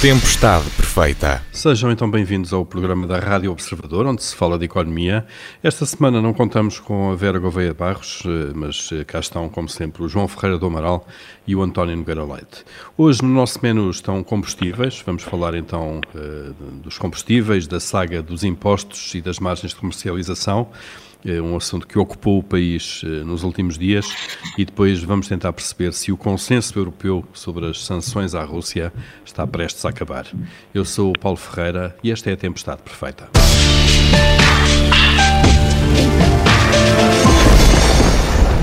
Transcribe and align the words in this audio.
Tempestade 0.00 0.64
Perfeita. 0.70 1.42
Sejam 1.52 1.90
então 1.90 2.10
bem-vindos 2.10 2.54
ao 2.54 2.64
programa 2.64 3.06
da 3.06 3.18
Rádio 3.18 3.52
Observador, 3.52 4.06
onde 4.06 4.22
se 4.22 4.34
fala 4.34 4.58
de 4.58 4.64
economia. 4.64 5.26
Esta 5.62 5.84
semana 5.84 6.22
não 6.22 6.32
contamos 6.32 6.80
com 6.80 7.10
a 7.10 7.14
Vera 7.14 7.38
Gouveia 7.38 7.74
Barros, 7.74 8.22
eh, 8.24 8.52
mas 8.54 8.88
eh, 8.94 9.04
cá 9.04 9.20
estão, 9.20 9.46
como 9.50 9.68
sempre, 9.68 10.02
o 10.02 10.08
João 10.08 10.26
Ferreira 10.26 10.56
do 10.56 10.64
Amaral 10.64 11.06
e 11.46 11.54
o 11.54 11.62
António 11.62 11.94
Nogueira 11.98 12.24
Leite. 12.24 12.64
Hoje 12.96 13.22
no 13.22 13.28
nosso 13.28 13.58
menu 13.62 13.90
estão 13.90 14.24
combustíveis. 14.24 15.02
Vamos 15.04 15.22
falar 15.22 15.54
então 15.54 16.00
eh, 16.16 16.52
dos 16.82 16.96
combustíveis, 16.96 17.66
da 17.66 17.78
saga 17.78 18.22
dos 18.22 18.42
impostos 18.42 19.14
e 19.14 19.20
das 19.20 19.38
margens 19.38 19.74
de 19.74 19.76
comercialização 19.80 20.68
é 21.24 21.40
um 21.40 21.56
assunto 21.56 21.86
que 21.86 21.98
ocupou 21.98 22.38
o 22.38 22.42
país 22.42 23.02
eh, 23.04 23.24
nos 23.24 23.42
últimos 23.42 23.78
dias 23.78 24.06
e 24.56 24.64
depois 24.64 25.02
vamos 25.02 25.28
tentar 25.28 25.52
perceber 25.52 25.92
se 25.92 26.10
o 26.10 26.16
consenso 26.16 26.78
europeu 26.78 27.24
sobre 27.32 27.66
as 27.66 27.84
sanções 27.84 28.34
à 28.34 28.42
Rússia 28.42 28.92
está 29.24 29.46
prestes 29.46 29.84
a 29.84 29.90
acabar. 29.90 30.26
Eu 30.72 30.84
sou 30.84 31.10
o 31.10 31.18
Paulo 31.18 31.36
Ferreira 31.36 31.96
e 32.02 32.10
esta 32.10 32.30
é 32.30 32.32
a 32.32 32.36
Tempestade 32.36 32.82
Perfeita. 32.82 33.28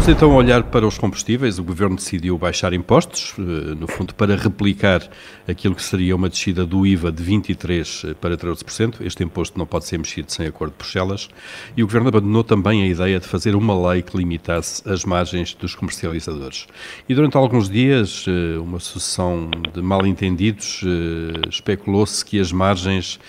Vamos 0.08 0.24
então 0.24 0.36
olhar 0.38 0.64
para 0.64 0.88
os 0.88 0.98
combustíveis. 0.98 1.60
O 1.60 1.64
Governo 1.66 1.98
decidiu 1.98 2.38
baixar 2.38 2.72
impostos, 2.72 3.34
eh, 3.38 3.42
no 3.76 3.90
fundo, 3.90 4.16
para 4.16 4.38
replicar 4.38 5.06
aquilo 5.46 5.76
que 5.76 5.84
seria 5.84 6.16
uma 6.16 6.30
descida 6.30 6.66
do 6.66 6.88
IVA 6.88 7.12
de 7.12 7.22
23% 7.22 8.16
para 8.16 8.38
13%. 8.38 9.02
Este 9.02 9.26
imposto 9.26 9.60
não 9.60 9.66
pode 9.66 9.84
ser 9.84 9.98
mexido 9.98 10.32
sem 10.32 10.48
acordo 10.48 10.72
de 10.72 10.78
Bruxelas. 10.78 11.28
E 11.76 11.84
o 11.84 11.86
Governo 11.86 12.08
abandonou 12.08 12.42
também 12.42 12.84
a 12.84 12.88
ideia 12.88 13.20
de 13.20 13.28
fazer 13.28 13.54
uma 13.54 13.92
lei 13.92 14.02
que 14.02 14.16
limitasse 14.16 14.82
as 14.90 15.04
margens 15.04 15.54
dos 15.54 15.76
comercializadores. 15.76 16.68
E 17.10 17.14
durante 17.14 17.36
alguns 17.36 17.70
dias, 17.70 18.24
eh, 18.30 18.58
uma 18.60 18.80
sucessão 18.80 19.52
de 19.74 19.82
mal-entendidos, 19.82 20.84
eh, 20.86 21.50
especulou-se 21.50 22.24
que 22.24 22.40
as 22.40 22.54
margens 22.54 23.20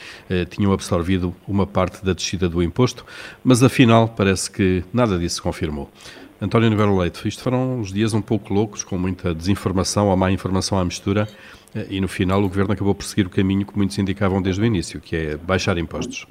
tinham 0.50 0.72
absorvido 0.72 1.34
uma 1.46 1.66
parte 1.66 2.04
da 2.04 2.12
descida 2.12 2.48
do 2.48 2.62
imposto, 2.62 3.04
mas 3.42 3.64
afinal 3.64 4.06
parece 4.06 4.48
que 4.48 4.84
nada 4.92 5.18
disso 5.18 5.36
se 5.36 5.42
confirmou. 5.42 5.90
António 6.40 6.70
Nogueira 6.70 6.92
Leite, 6.92 7.26
isto 7.26 7.42
foram 7.42 7.80
uns 7.80 7.92
dias 7.92 8.14
um 8.14 8.22
pouco 8.22 8.54
loucos, 8.54 8.84
com 8.84 8.96
muita 8.96 9.34
desinformação 9.34 10.08
ou 10.08 10.16
má 10.16 10.30
informação 10.30 10.78
à 10.78 10.84
mistura, 10.84 11.26
eh, 11.74 11.86
e 11.90 12.00
no 12.00 12.06
final 12.06 12.38
o 12.38 12.48
Governo 12.48 12.72
acabou 12.72 12.94
por 12.94 13.04
seguir 13.04 13.26
o 13.26 13.30
caminho 13.30 13.66
que 13.66 13.76
muitos 13.76 13.98
indicavam 13.98 14.40
desde 14.40 14.62
o 14.62 14.64
início, 14.64 15.00
que 15.00 15.16
é 15.16 15.36
baixar 15.36 15.76
impostos. 15.78 16.26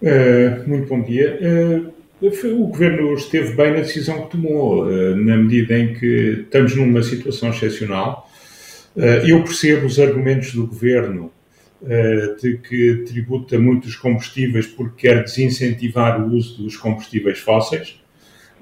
Uh, 0.00 0.66
muito 0.66 0.88
bom 0.88 1.02
dia. 1.02 1.38
Uh, 2.22 2.26
o 2.62 2.66
Governo 2.68 3.12
esteve 3.12 3.54
bem 3.54 3.72
na 3.72 3.80
decisão 3.80 4.22
que 4.22 4.30
tomou, 4.30 4.86
uh, 4.86 5.16
na 5.16 5.36
medida 5.36 5.78
em 5.78 5.92
que 5.92 6.44
estamos 6.44 6.74
numa 6.74 7.02
situação 7.02 7.50
excepcional. 7.50 8.30
eu 8.96 9.42
percebo 9.44 9.86
os 9.86 9.98
argumentos 9.98 10.54
do 10.54 10.66
Governo 10.66 11.30
de 12.40 12.58
que 12.58 13.04
tributa 13.06 13.58
muitos 13.58 13.96
combustíveis 13.96 14.66
porque 14.66 15.08
quer 15.08 15.24
desincentivar 15.24 16.22
o 16.22 16.32
uso 16.32 16.62
dos 16.62 16.76
combustíveis 16.76 17.38
fósseis. 17.38 18.01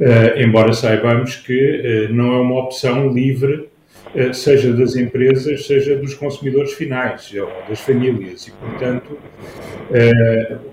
Uh, 0.01 0.41
embora 0.41 0.73
saibamos 0.73 1.37
que 1.37 2.09
uh, 2.09 2.15
não 2.15 2.33
é 2.33 2.41
uma 2.41 2.59
opção 2.61 3.12
livre, 3.12 3.69
uh, 4.15 4.33
seja 4.33 4.73
das 4.73 4.97
empresas, 4.97 5.67
seja 5.67 5.95
dos 5.95 6.15
consumidores 6.15 6.73
finais, 6.73 7.31
ou 7.34 7.53
das 7.69 7.81
famílias, 7.81 8.48
e, 8.48 8.51
portanto, 8.53 9.19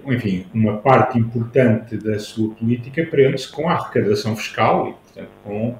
enfim, 0.05 0.45
uma 0.53 0.77
parte 0.77 1.17
importante 1.17 1.97
da 1.97 2.19
sua 2.19 2.53
política 2.53 3.03
prende-se 3.03 3.51
com 3.51 3.67
a 3.67 3.73
arrecadação 3.73 4.37
fiscal 4.37 4.89
e, 4.89 4.91
portanto, 4.93 5.31
com 5.43 5.75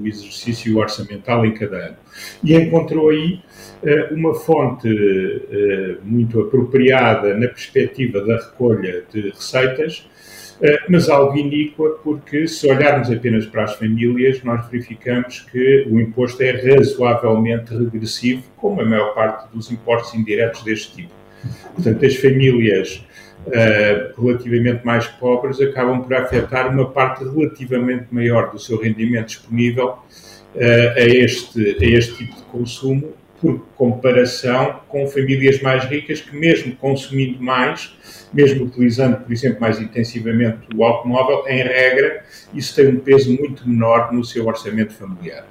o 0.00 0.06
exercício 0.06 0.78
orçamental 0.78 1.44
em 1.44 1.52
cada 1.52 1.76
ano. 1.76 1.96
E 2.44 2.54
encontrou 2.54 3.10
aí 3.10 3.40
uma 4.12 4.34
fonte 4.34 4.88
muito 6.04 6.40
apropriada 6.42 7.34
na 7.34 7.48
perspectiva 7.48 8.24
da 8.24 8.36
recolha 8.36 9.02
de 9.12 9.30
receitas 9.30 10.06
eh, 10.06 10.19
mas 10.88 11.08
algo 11.08 11.36
iníqua, 11.36 11.98
porque 12.04 12.46
se 12.46 12.70
olharmos 12.70 13.10
apenas 13.10 13.46
para 13.46 13.64
as 13.64 13.76
famílias, 13.76 14.42
nós 14.44 14.68
verificamos 14.68 15.40
que 15.50 15.86
o 15.90 15.98
imposto 15.98 16.42
é 16.42 16.50
razoavelmente 16.50 17.74
regressivo, 17.74 18.42
como 18.56 18.80
a 18.80 18.84
maior 18.84 19.14
parte 19.14 19.50
dos 19.54 19.70
impostos 19.70 20.14
indiretos 20.14 20.62
deste 20.62 20.96
tipo. 20.96 21.12
Portanto, 21.74 22.04
as 22.04 22.16
famílias 22.16 23.06
uh, 23.46 24.22
relativamente 24.22 24.84
mais 24.84 25.06
pobres 25.06 25.60
acabam 25.60 26.02
por 26.02 26.14
afetar 26.14 26.70
uma 26.70 26.90
parte 26.90 27.24
relativamente 27.24 28.06
maior 28.10 28.50
do 28.50 28.58
seu 28.58 28.78
rendimento 28.78 29.28
disponível 29.28 29.98
uh, 30.54 30.90
a, 30.96 31.00
este, 31.00 31.76
a 31.80 31.86
este 31.86 32.18
tipo 32.18 32.36
de 32.36 32.42
consumo, 32.44 33.14
por 33.40 33.58
comparação 33.74 34.80
com 34.88 35.06
famílias 35.06 35.60
mais 35.62 35.84
ricas 35.84 36.20
que, 36.20 36.36
mesmo 36.36 36.76
consumindo 36.76 37.42
mais, 37.42 37.96
mesmo 38.32 38.66
utilizando, 38.66 39.16
por 39.16 39.32
exemplo, 39.32 39.60
mais 39.60 39.80
intensivamente 39.80 40.58
o 40.74 40.84
automóvel, 40.84 41.44
em 41.48 41.62
regra, 41.62 42.22
isso 42.54 42.74
tem 42.76 42.88
um 42.88 43.00
peso 43.00 43.34
muito 43.34 43.68
menor 43.68 44.12
no 44.12 44.24
seu 44.24 44.46
orçamento 44.46 44.92
familiar. 44.92 45.46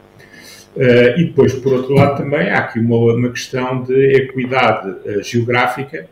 Uh, 0.76 1.20
e 1.20 1.26
depois, 1.26 1.54
por 1.56 1.74
outro 1.74 1.96
lado, 1.96 2.18
também 2.18 2.50
há 2.52 2.60
aqui 2.60 2.80
uma, 2.80 2.96
uma 2.96 3.30
questão 3.30 3.82
de 3.82 4.16
equidade 4.16 4.90
uh, 4.90 5.24
geográfica, 5.24 6.08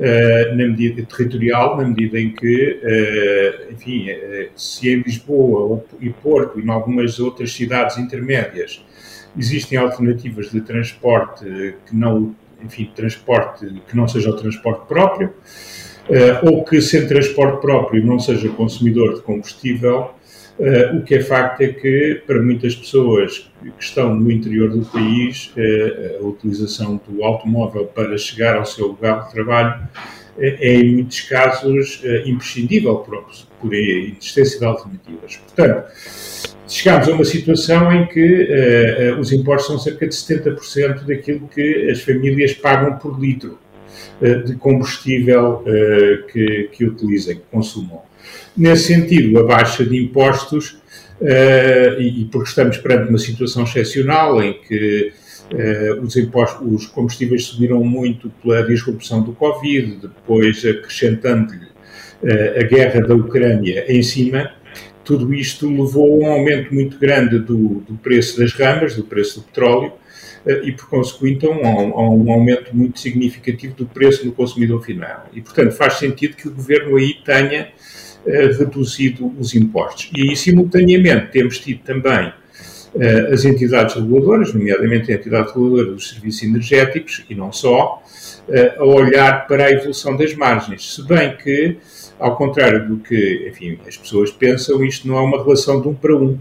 uh, 0.00 0.56
na 0.56 0.66
medida 0.66 1.02
territorial, 1.02 1.76
na 1.76 1.86
medida 1.86 2.18
em 2.18 2.30
que, 2.30 2.80
enfim, 3.70 4.06
se 4.56 4.88
em 4.88 5.02
Lisboa 5.02 5.84
e 6.00 6.08
Porto 6.08 6.58
e 6.58 6.64
em 6.64 6.70
algumas 6.70 7.20
outras 7.20 7.52
cidades 7.52 7.98
intermédias 7.98 8.82
existem 9.38 9.78
alternativas 9.78 10.50
de 10.50 10.60
transporte 10.60 11.44
que 11.86 11.94
não, 11.94 12.34
enfim, 12.62 12.90
transporte 12.94 13.66
que 13.88 13.96
não 13.96 14.08
seja 14.08 14.30
o 14.30 14.36
transporte 14.36 14.86
próprio, 14.86 15.28
uh, 16.08 16.50
ou 16.50 16.64
que 16.64 16.80
sem 16.80 17.06
transporte 17.06 17.60
próprio 17.60 18.04
não 18.04 18.18
seja 18.18 18.48
consumidor 18.48 19.14
de 19.14 19.22
combustível, 19.22 20.10
uh, 20.58 20.96
o 20.96 21.02
que 21.02 21.14
é 21.14 21.20
facto 21.22 21.60
é 21.60 21.68
que 21.68 22.22
para 22.26 22.42
muitas 22.42 22.74
pessoas 22.74 23.50
que 23.62 23.72
estão 23.78 24.14
no 24.14 24.30
interior 24.30 24.70
do 24.70 24.84
país, 24.86 25.52
uh, 25.56 26.24
a 26.24 26.26
utilização 26.26 27.00
do 27.08 27.22
automóvel 27.22 27.86
para 27.86 28.16
chegar 28.18 28.56
ao 28.56 28.64
seu 28.64 28.88
lugar 28.88 29.26
de 29.26 29.32
trabalho 29.32 29.88
em 30.40 30.94
muitos 30.94 31.20
casos, 31.22 32.02
imprescindível 32.24 32.96
por, 32.96 33.24
por 33.60 33.74
existência 33.74 34.58
de 34.58 34.64
alternativas. 34.64 35.36
Portanto, 35.36 35.84
chegámos 36.68 37.08
a 37.08 37.12
uma 37.12 37.24
situação 37.24 37.92
em 37.92 38.06
que 38.06 38.48
uh, 39.10 39.18
os 39.18 39.32
impostos 39.32 39.66
são 39.66 39.78
cerca 39.78 40.06
de 40.06 40.14
70% 40.14 41.04
daquilo 41.04 41.48
que 41.48 41.90
as 41.90 42.00
famílias 42.02 42.52
pagam 42.54 42.98
por 42.98 43.18
litro 43.18 43.58
de 44.44 44.54
combustível 44.56 45.64
que, 46.32 46.68
que 46.72 46.84
utilizem, 46.84 47.36
que 47.36 47.42
consumam. 47.52 48.02
Nesse 48.56 48.92
sentido, 48.92 49.38
a 49.38 49.44
baixa 49.44 49.84
de 49.84 49.96
impostos, 49.96 50.76
e, 51.98 52.28
porque 52.30 52.48
estamos 52.48 52.78
perante 52.78 53.10
uma 53.10 53.18
situação 53.18 53.62
excepcional 53.62 54.42
em 54.42 54.54
que 54.54 55.12
os, 56.02 56.16
impostos, 56.16 56.60
os 56.72 56.86
combustíveis 56.86 57.44
subiram 57.44 57.82
muito 57.82 58.30
pela 58.42 58.62
disrupção 58.62 59.22
do 59.22 59.32
Covid, 59.32 59.96
depois 60.02 60.64
acrescentando-lhe 60.64 61.68
a 62.58 62.62
guerra 62.64 63.00
da 63.00 63.14
Ucrânia 63.14 63.84
em 63.88 64.02
cima, 64.02 64.52
tudo 65.08 65.32
isto 65.32 65.66
levou 65.66 66.22
a 66.22 66.28
um 66.28 66.32
aumento 66.32 66.74
muito 66.74 66.98
grande 66.98 67.38
do, 67.38 67.80
do 67.80 67.94
preço 67.94 68.38
das 68.38 68.52
ramas, 68.52 68.94
do 68.94 69.04
preço 69.04 69.40
do 69.40 69.46
petróleo, 69.46 69.92
eh, 70.44 70.60
e, 70.64 70.72
por 70.72 70.90
consequente, 70.90 71.46
a 71.46 71.48
um, 71.48 71.66
a 71.66 72.10
um, 72.10 72.30
aumento 72.30 72.76
muito 72.76 73.00
significativo 73.00 73.74
do 73.74 73.86
preço 73.86 74.26
no 74.26 74.32
consumidor 74.32 74.84
final. 74.84 75.26
E, 75.32 75.40
portanto, 75.40 75.72
faz 75.72 75.94
sentido 75.94 76.36
que 76.36 76.46
o 76.46 76.54
governo 76.54 76.96
aí 76.96 77.14
tenha 77.24 77.68
reduzido 78.58 79.32
os 79.38 79.54
impostos. 79.54 80.10
E, 80.14 80.36
simultaneamente, 80.36 81.32
temos 81.32 81.58
tido 81.58 81.80
também 81.84 82.30
as 83.32 83.44
entidades 83.44 83.94
reguladoras, 83.94 84.52
nomeadamente 84.52 85.12
a 85.12 85.14
entidade 85.14 85.48
reguladora 85.48 85.92
dos 85.92 86.08
serviços 86.10 86.42
energéticos, 86.42 87.24
e 87.28 87.34
não 87.34 87.52
só, 87.52 88.02
uh, 88.48 88.82
a 88.82 88.84
olhar 88.84 89.46
para 89.46 89.66
a 89.66 89.70
evolução 89.70 90.16
das 90.16 90.34
margens. 90.34 90.94
Se 90.94 91.06
bem 91.06 91.36
que 91.36 91.76
ao 92.18 92.36
contrário 92.36 92.88
do 92.88 92.96
que, 92.98 93.48
enfim, 93.48 93.78
as 93.86 93.96
pessoas 93.96 94.30
pensam, 94.30 94.84
isto 94.84 95.06
não 95.06 95.16
é 95.16 95.20
uma 95.20 95.42
relação 95.42 95.80
de 95.80 95.88
um 95.88 95.94
para 95.94 96.16
um. 96.16 96.32
Uh, 96.32 96.38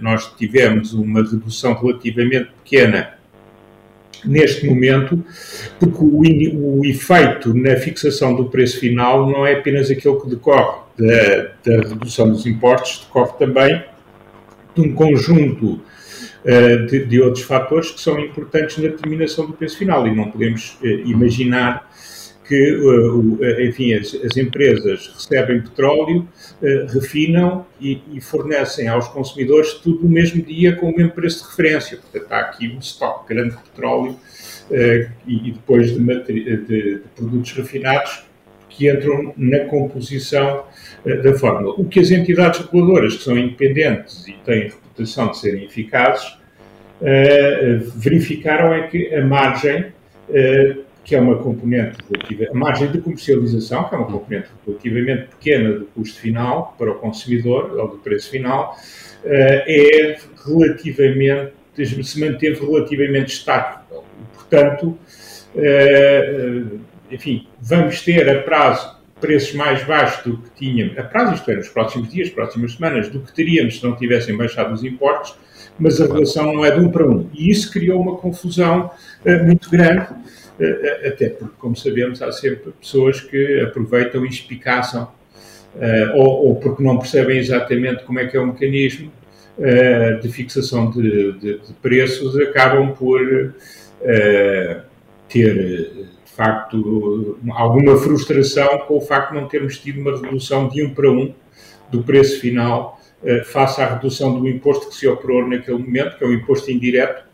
nós 0.00 0.30
tivemos 0.36 0.92
uma 0.92 1.22
redução 1.22 1.74
relativamente 1.74 2.50
pequena 2.62 3.14
neste 4.24 4.66
momento, 4.66 5.24
porque 5.78 5.98
o, 6.02 6.80
o, 6.80 6.84
efeito 6.84 7.54
na 7.54 7.76
fixação 7.76 8.34
do 8.34 8.46
preço 8.46 8.80
final 8.80 9.30
não 9.30 9.46
é 9.46 9.54
apenas 9.54 9.90
aquele 9.90 10.16
que 10.16 10.28
decorre 10.28 10.80
da, 10.98 11.52
da 11.64 11.88
redução 11.88 12.28
dos 12.28 12.44
impostos, 12.44 13.06
decorre 13.06 13.32
também 13.38 13.82
de 14.78 14.88
um 14.88 14.94
conjunto 14.94 15.80
uh, 16.44 16.86
de, 16.86 17.04
de, 17.04 17.20
outros 17.20 17.44
fatores 17.44 17.90
que 17.90 18.00
são 18.00 18.18
importantes 18.18 18.78
na 18.78 18.88
determinação 18.88 19.46
do 19.46 19.52
preço 19.52 19.76
final 19.76 20.06
e 20.06 20.14
não 20.14 20.30
podemos 20.30 20.78
uh, 20.80 20.86
imaginar 21.04 21.90
que, 22.46 22.76
uh, 22.76 23.60
enfim, 23.60 23.92
as, 23.94 24.14
as, 24.14 24.36
empresas 24.36 25.12
recebem 25.14 25.60
petróleo, 25.60 26.26
refinam 26.94 27.66
e, 27.78 28.00
e, 28.10 28.22
fornecem 28.22 28.88
aos 28.88 29.06
consumidores 29.08 29.74
tudo 29.74 30.04
no 30.04 30.08
mesmo 30.08 30.42
dia 30.42 30.74
com 30.74 30.90
o 30.90 30.96
mesmo 30.96 31.12
preço 31.12 31.44
de 31.44 31.50
referência. 31.50 31.98
Portanto, 31.98 32.32
há 32.32 32.38
aqui 32.38 32.68
um 32.68 32.78
estoque 32.78 33.34
grande 33.34 33.54
de 33.54 33.62
petróleo 33.62 34.16
e, 34.70 35.48
e, 35.48 35.52
depois 35.52 35.90
de, 35.90 35.98
de, 35.98 36.56
de, 36.56 37.00
produtos 37.14 37.52
refinados 37.52 38.24
que 38.70 38.90
entram 38.90 39.34
na 39.36 39.66
composição 39.66 40.64
da 41.16 41.34
fórmula. 41.34 41.74
O 41.76 41.84
que 41.84 42.00
as 42.00 42.10
entidades 42.10 42.60
reguladoras, 42.60 43.16
que 43.16 43.24
são 43.24 43.36
independentes 43.36 44.26
e 44.26 44.32
têm 44.44 44.64
reputação 44.64 45.30
de 45.30 45.38
serem 45.38 45.64
eficazes, 45.64 46.36
verificaram 47.96 48.74
é 48.74 48.88
que 48.88 49.14
a 49.14 49.24
margem 49.24 49.92
que 51.08 51.16
é 51.16 51.20
uma 51.22 51.38
componente 51.38 51.96
relativa, 52.06 52.50
a 52.52 52.54
margem 52.54 52.92
de 52.92 53.00
comercialização, 53.00 53.88
que 53.88 53.94
é 53.94 53.98
uma 53.98 54.06
componente 54.06 54.48
relativamente 54.66 55.28
pequena 55.28 55.78
do 55.78 55.86
custo 55.86 56.20
final 56.20 56.74
para 56.76 56.90
o 56.90 56.96
consumidor, 56.96 57.72
ou 57.78 57.88
do 57.88 57.96
preço 57.96 58.30
final, 58.30 58.76
eh, 59.24 59.64
é 59.66 60.18
relativamente, 60.46 61.54
se 62.04 62.20
manteve 62.20 62.60
relativamente 62.60 63.32
estável. 63.32 64.04
Portanto, 64.34 64.98
eh, 65.56 66.62
enfim, 67.10 67.46
vamos 67.58 68.02
ter 68.04 68.28
a 68.28 68.42
prazo 68.42 68.97
preços 69.20 69.54
mais 69.54 69.82
baixos 69.84 70.24
do 70.24 70.38
que 70.38 70.50
tínhamos, 70.56 70.96
a 70.98 71.02
prazo, 71.02 71.34
isto 71.34 71.50
é, 71.50 71.56
nos 71.56 71.68
próximos 71.68 72.08
dias, 72.08 72.30
próximas 72.30 72.74
semanas, 72.74 73.08
do 73.08 73.20
que 73.20 73.32
teríamos 73.32 73.78
se 73.78 73.84
não 73.84 73.96
tivessem 73.96 74.36
baixado 74.36 74.72
os 74.72 74.84
impostos, 74.84 75.36
mas 75.78 76.00
a 76.00 76.06
relação 76.06 76.52
não 76.52 76.64
é 76.64 76.70
de 76.70 76.80
um 76.80 76.90
para 76.90 77.06
um. 77.06 77.28
E 77.32 77.50
isso 77.50 77.70
criou 77.72 78.00
uma 78.00 78.16
confusão 78.16 78.90
uh, 79.24 79.44
muito 79.44 79.70
grande 79.70 80.08
eh, 80.60 81.08
até 81.08 81.28
porque, 81.28 81.54
como 81.58 81.76
sabemos, 81.76 82.20
há 82.20 82.32
sempre 82.32 82.72
pessoas 82.72 83.20
que 83.20 83.60
aproveitam 83.60 84.26
e 84.26 84.28
espicaçam, 84.28 85.08
eh, 85.80 86.12
ou, 86.16 86.48
ou 86.48 86.56
porque 86.56 86.82
não 86.82 86.98
percebem 86.98 87.38
exatamente 87.38 88.02
como 88.02 88.18
é 88.18 88.26
que 88.26 88.36
é 88.36 88.40
o 88.40 88.46
mecanismo 88.46 89.12
de 90.22 90.28
fixação 90.28 90.88
de, 90.88 91.32
de, 91.32 91.58
de 91.58 91.72
preços, 91.82 92.38
acabam 92.38 92.94
por 92.94 93.52
ter, 95.28 96.06
facto, 96.38 97.36
alguma 97.50 97.98
frustração 97.98 98.78
com 98.86 98.96
o 98.96 99.00
facto 99.00 99.34
de 99.34 99.40
não 99.40 99.48
termos 99.48 99.78
tido 99.78 100.00
uma 100.00 100.16
redução 100.16 100.68
de 100.68 100.82
um 100.82 100.94
para 100.94 101.10
um 101.10 101.34
do 101.90 102.02
preço 102.02 102.40
final 102.40 102.98
face 103.46 103.82
à 103.82 103.94
redução 103.94 104.38
do 104.38 104.48
imposto 104.48 104.88
que 104.88 104.94
se 104.94 105.08
operou 105.08 105.46
naquele 105.46 105.78
momento, 105.78 106.16
que 106.16 106.24
é 106.24 106.26
um 106.26 106.32
imposto 106.32 106.70
indireto 106.70 107.24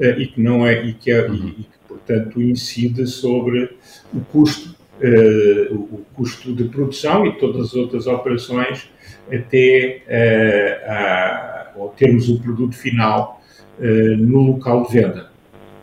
e 0.00 0.26
que 0.26 0.40
não 0.40 0.66
é 0.66 0.84
e 0.84 0.94
que, 0.94 1.12
é, 1.12 1.28
e, 1.28 1.66
portanto, 1.86 2.40
incide 2.40 3.06
sobre 3.06 3.76
o 4.12 4.20
custo, 4.20 4.74
uh, 5.00 5.74
o 5.74 6.04
custo 6.14 6.52
de 6.54 6.64
produção 6.64 7.26
e 7.26 7.38
todas 7.38 7.66
as 7.66 7.74
outras 7.74 8.06
operações 8.06 8.90
até 9.30 10.02
uh, 10.06 10.90
a, 10.90 11.72
ao 11.76 11.88
termos 11.90 12.28
o 12.28 12.40
produto 12.40 12.74
final 12.74 13.42
uh, 13.78 14.16
no 14.16 14.52
local 14.52 14.86
de 14.86 14.92
venda. 14.92 15.30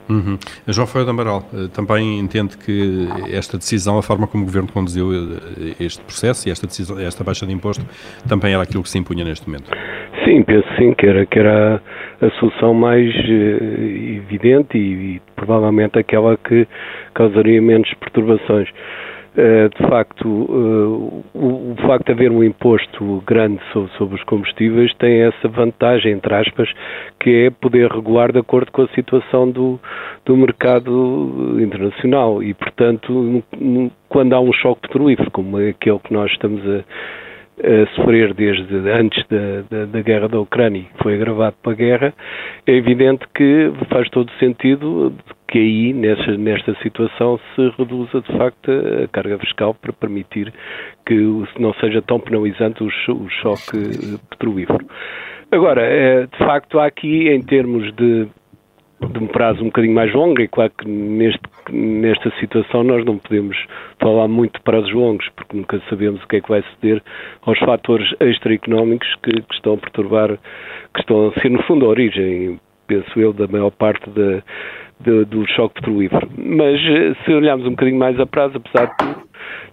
Uhum. 0.10 0.38
João 0.68 0.88
Ferreira 0.88 1.12
Amaral 1.12 1.44
também 1.74 2.20
entende 2.20 2.58
que 2.58 3.08
esta 3.32 3.58
decisão, 3.58 3.98
a 3.98 4.04
forma 4.04 4.28
como 4.28 4.44
o 4.44 4.46
Governo 4.46 4.70
conduziu 4.72 5.10
este 5.80 6.04
processo 6.04 6.48
e 6.48 6.52
esta, 6.52 6.68
decisão, 6.68 7.00
esta 7.00 7.24
baixa 7.24 7.46
de 7.46 7.54
imposto, 7.54 7.86
também 8.28 8.54
era 8.54 8.64
aquilo 8.64 8.84
que 8.84 8.90
se 8.90 8.98
impunha 8.98 9.24
neste 9.24 9.48
momento? 9.48 9.72
Sim, 10.26 10.44
penso 10.44 10.68
sim 10.78 10.94
que 10.94 11.06
era, 11.06 11.26
que 11.26 11.38
era 11.38 11.82
a 12.22 12.30
solução 12.40 12.74
mais 12.74 13.14
uh, 13.14 13.64
evidente 14.18 14.78
e, 14.78 15.16
e, 15.16 15.22
provavelmente 15.36 16.00
aquela 16.00 16.36
que 16.38 16.68
causaria 17.14 17.62
menos 17.62 17.94
perturbações. 18.00 18.68
Uh, 19.38 19.68
de 19.68 19.90
facto, 19.90 20.26
uh, 20.26 21.24
o, 21.34 21.76
facto 21.86 22.06
de 22.06 22.12
haver 22.14 22.32
um 22.32 22.42
imposto 22.42 23.22
grande 23.28 23.60
sobre, 23.98 24.16
os 24.16 24.24
combustíveis 24.24 24.94
tem 24.94 25.24
essa 25.24 25.50
vantagem, 25.50 26.14
entre 26.14 26.34
aspas, 26.34 26.70
que 27.20 27.46
é 27.46 27.50
poder 27.50 27.92
regular 27.92 28.32
de 28.32 28.40
acordo 28.40 28.72
com 28.72 28.84
a 28.84 28.88
situação 28.90 29.52
do, 29.52 29.78
do 30.24 30.38
mercado 30.38 31.58
internacional. 31.60 32.42
E, 32.42 32.54
portanto, 32.54 33.44
quando 34.08 34.32
há 34.32 34.40
um 34.40 34.54
choque 34.54 34.84
petrolífero, 34.84 35.30
como 35.32 35.58
aquele 35.58 36.00
que 36.00 36.14
nós 36.14 36.32
estamos 36.32 36.62
a 36.66 36.84
a 37.64 37.96
sofrer 37.96 38.34
desde 38.34 38.76
antes 38.90 39.24
da, 39.28 39.62
da, 39.70 39.86
da, 39.86 40.02
guerra 40.02 40.28
da 40.28 40.40
Ucrânia, 40.40 40.84
que 40.84 41.04
foi 41.04 41.16
agravado 41.16 41.56
pela 41.64 41.76
guerra, 41.76 42.14
é 42.68 42.74
evidente 42.74 43.26
que 43.34 43.72
faz 43.90 44.10
todo 44.10 44.32
sentido 44.40 45.14
que 45.48 45.60
aí, 45.60 45.94
nesta, 45.94 46.38
nesta 46.38 46.76
situação, 46.82 47.40
se 47.56 47.70
reduza 47.78 48.22
de 48.22 48.38
facto 48.38 48.72
a 48.72 49.08
carga 49.08 49.38
fiscal 49.40 49.74
para 49.74 49.94
permitir 49.94 50.52
que 51.06 51.16
não 51.60 51.74
seja 51.76 52.02
tão 52.02 52.20
penalizante 52.20 52.84
o, 52.84 52.88
o 52.88 53.30
choque 53.30 54.18
petrolífero. 54.30 54.86
Agora, 55.52 55.82
é, 55.82 56.26
de 56.26 56.38
facto, 56.40 56.80
há 56.80 56.88
aqui, 56.88 57.30
em 57.30 57.42
termos 57.42 57.94
de 57.96 58.28
de 59.02 59.20
um 59.20 59.28
prazo 59.28 59.62
um 59.62 59.66
bocadinho 59.66 59.94
mais 59.94 60.14
longo, 60.14 60.42
e 60.42 60.48
claro 60.48 60.72
que 60.78 60.88
neste, 60.88 61.42
nesta 61.72 62.32
situação 62.40 62.84
nós 62.84 63.04
não 63.06 63.18
podemos 63.18 63.58
falar 64.00 64.28
muito 64.28 64.54
de 64.54 64.64
prazos 64.64 64.92
longos, 64.94 65.28
porque 65.36 65.58
nunca 65.58 65.82
sabemos 65.90 66.24
o 66.24 66.28
que 66.28 66.38
é 66.38 66.42
que 66.42 66.50
vai 66.50 66.62
suceder 66.64 67.04
aos 67.42 67.60
fatores 67.60 68.08
extraeconómicos 68.20 69.08
que, 69.22 69.32
que 69.32 69.54
estão 69.54 69.74
a 69.74 69.78
perturbar, 69.78 70.38
que 70.94 71.00
estão 71.00 71.28
a 71.28 71.40
ser 71.42 71.50
no 71.50 71.62
fundo 71.64 71.86
a 71.86 71.90
origem, 71.90 72.60
penso 72.88 73.20
eu, 73.20 73.34
da 73.34 73.48
maior 73.48 73.72
parte 73.72 74.10
do 74.10 75.46
choque 75.48 75.76
petrolífero. 75.76 76.30
Mas 76.38 76.80
eh, 76.80 77.16
se 77.26 77.34
olharmos 77.34 77.68
um 77.68 77.72
bocadinho 77.72 78.00
mais 78.00 78.20
a 78.20 78.26
prazo, 78.26 78.58
apesar 78.58 78.88
de 78.88 78.98
tudo, 78.98 79.28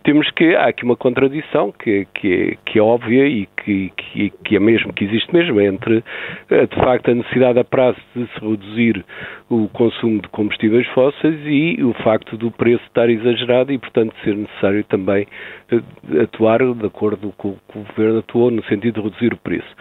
temos 0.05 0.31
que 0.33 0.55
há 0.55 0.67
aqui 0.67 0.85
uma 0.85 0.97
contradição 0.97 1.73
que, 1.73 2.07
que, 2.15 2.33
é, 2.33 2.57
que 2.65 2.79
é 2.79 2.83
óbvia 2.83 3.27
e 3.27 3.47
que, 3.65 3.93
que, 3.97 4.33
que, 4.45 4.57
é 4.57 4.61
mesmo, 4.61 4.93
que 4.93 5.05
existe 5.05 5.33
mesmo 5.33 5.61
entre, 5.61 6.03
eh, 6.51 6.67
de 6.67 6.77
facto, 6.77 7.11
a 7.11 7.15
necessidade 7.15 7.59
a 7.59 7.65
prazo 7.65 7.99
de 8.15 8.27
se 8.27 8.41
reduzir 8.41 9.05
o 9.49 9.69
consumo 9.69 10.21
de 10.21 10.29
combustíveis 10.29 10.87
fósseis 10.89 11.39
e 11.47 11.83
o 11.83 11.93
facto 12.03 12.37
do 12.37 12.51
preço 12.51 12.83
estar 12.85 13.09
exagerado 13.09 13.73
e, 13.73 13.79
portanto, 13.79 14.15
ser 14.25 14.35
necessário 14.35 14.83
também 14.85 15.27
eh, 15.71 16.23
atuar 16.23 16.59
de 16.75 16.87
acordo 16.87 17.33
com 17.37 17.51
o 17.51 17.59
que 17.71 17.79
o 17.79 17.85
Governo 17.85 18.19
atuou 18.19 18.51
no 18.51 18.65
sentido 18.65 19.01
de 19.01 19.09
reduzir 19.09 19.33
o 19.33 19.39
preço. 19.39 19.77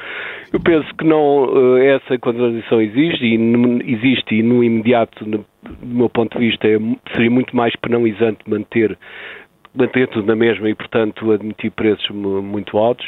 Eu 0.53 0.59
penso 0.59 0.87
que 0.95 1.05
não, 1.05 1.77
eh, 1.77 1.95
essa 1.95 2.17
contradição 2.19 2.81
existe 2.81 3.25
e, 3.25 3.91
existe 3.91 4.35
e 4.35 4.43
no 4.43 4.63
imediato, 4.63 5.25
do 5.25 5.45
meu 5.81 6.09
ponto 6.09 6.37
de 6.37 6.45
vista, 6.45 6.67
é, 6.67 6.77
seria 7.13 7.29
muito 7.29 7.55
mais 7.55 7.75
penalizante 7.77 8.39
manter 8.47 8.97
manter 9.73 10.07
tudo 10.07 10.27
na 10.27 10.35
mesma 10.35 10.69
e, 10.69 10.75
portanto, 10.75 11.31
admitir 11.31 11.71
preços 11.71 12.09
muito 12.09 12.77
altos, 12.77 13.05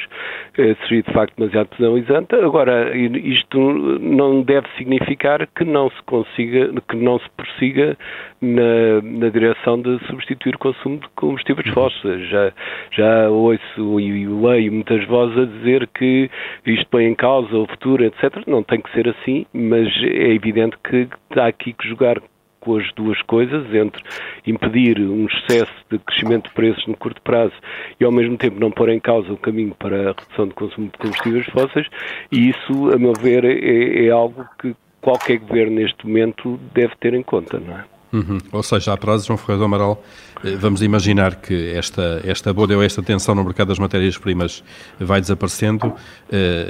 eh, 0.58 0.76
seria 0.84 1.04
de 1.04 1.12
facto 1.12 1.36
demasiado 1.38 1.68
penalizante. 1.78 2.36
Agora, 2.36 2.96
isto 2.96 3.60
não 4.00 4.42
deve 4.42 4.68
significar 4.78 5.48
que 5.48 5.64
não 5.66 5.90
se 5.90 6.02
consiga, 6.06 6.70
que 6.88 6.96
não 6.96 7.20
se 7.20 7.30
prossiga 7.36 7.98
na, 8.42 9.02
na 9.02 9.30
direção 9.30 9.82
de 9.82 10.00
substituir 10.08 10.56
o 10.56 10.60
consumo 10.60 10.98
de 11.00 11.08
combustíveis 11.16 11.68
uhum. 11.68 11.74
fósseis. 11.74 12.30
Já, 12.30 12.52
já 12.92 13.30
ouço 13.30 14.00
e 14.00 14.26
leio 14.26 14.72
muitas 14.72 15.06
vozes 15.06 15.38
a 15.38 15.46
dizer 15.46 15.88
que 15.88 16.30
isto 16.66 16.88
põe 16.90 17.06
em 17.06 17.16
causa 17.16 17.56
o 17.58 17.68
futuro, 17.68 18.04
etc. 18.06 18.46
Não 18.48 18.64
tem 18.64 18.82
que 18.82 18.92
ser 18.92 19.08
assim, 19.10 19.46
mas 19.54 19.88
é 20.04 20.34
evidente 20.34 20.78
que 20.84 21.08
há 21.38 21.48
aqui 21.48 21.74
que 21.74 21.88
jogar 21.88 22.22
com 22.64 22.78
as 22.78 22.92
duas 22.94 23.22
coisas, 23.24 23.74
entre 23.74 24.02
impedir 24.48 25.00
um 25.00 25.26
excesso 25.26 25.74
de 25.92 26.00
crescimento 26.00 26.48
de 26.48 26.54
preços 26.54 26.88
no 26.88 26.96
curto 26.96 27.22
prazo 27.22 27.54
e 28.00 28.06
ao 28.06 28.12
mesmo 28.12 28.38
tempo 28.38 28.60
não 28.60 28.72
pôr 28.72 28.90
em 28.90 29.00
causa 29.00 29.32
o 29.34 29.38
caminho 29.38 29.76
para 29.76 29.96
a 29.96 30.14
redução 30.14 30.48
de 30.48 30.54
consumo 30.54 30.88
de 30.88 30.98
combustíveis 30.98 31.46
fósseis, 31.48 31.88
e 32.32 32.50
isso, 32.50 32.92
a 32.94 32.98
meu 32.98 33.14
ver, 33.14 33.44
é, 33.44 34.06
é 34.06 34.10
algo 34.10 34.46
que 34.60 34.74
qualquer 35.02 35.38
governo 35.40 35.76
neste 35.76 36.08
momento 36.08 36.58
deve 36.74 36.96
ter 36.96 37.14
em 37.14 37.22
conta, 37.22 37.60
não 37.60 37.78
é? 37.78 37.93
Uhum. 38.14 38.38
Ou 38.52 38.62
seja, 38.62 38.94
a 38.94 38.98
prazo, 38.98 39.26
João 39.26 39.38
Ferreira 39.38 39.60
do 39.60 39.66
Amaral, 39.66 40.04
eh, 40.46 40.56
vamos 40.56 40.84
imaginar 40.84 41.36
que 41.36 41.74
esta, 41.76 42.22
esta 42.24 42.54
bolha 42.54 42.78
ou 42.78 42.84
esta 42.84 43.02
tensão 43.02 43.34
no 43.34 43.44
mercado 43.44 43.70
das 43.70 43.80
matérias-primas 43.80 44.64
vai 45.00 45.20
desaparecendo 45.20 45.88
uh, 45.88 45.96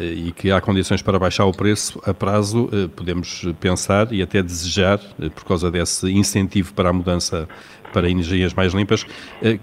e 0.02 0.32
que 0.32 0.52
há 0.52 0.62
condições 0.62 1.02
para 1.02 1.20
baixar 1.20 1.46
o 1.46 1.52
preço 1.52 2.02
a 2.06 2.14
prazo, 2.14 2.66
uh, 2.68 2.88
podemos 2.88 3.46
pensar 3.60 4.08
e 4.14 4.22
até 4.22 4.42
desejar, 4.42 5.00
por 5.36 5.44
causa 5.44 5.70
desse 5.70 6.10
incentivo 6.14 6.74
para 6.74 6.90
a 6.90 6.94
mudança 6.94 7.48
para 7.92 8.10
energias 8.10 8.54
mais 8.54 8.74
limpas, 8.74 9.06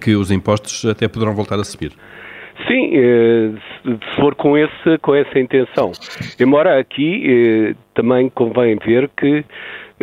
que 0.00 0.14
os 0.14 0.30
impostos 0.30 0.84
até 0.84 1.08
poderão 1.08 1.34
voltar 1.34 1.58
a 1.58 1.64
subir. 1.64 1.90
Sim, 2.68 2.92
se 3.82 4.20
for 4.20 4.36
com, 4.36 4.56
esse, 4.56 4.98
com 5.02 5.16
essa 5.16 5.36
intenção. 5.36 5.90
Embora 6.38 6.78
aqui 6.78 7.74
também 7.92 8.30
convém 8.30 8.76
ver 8.76 9.10
que 9.16 9.44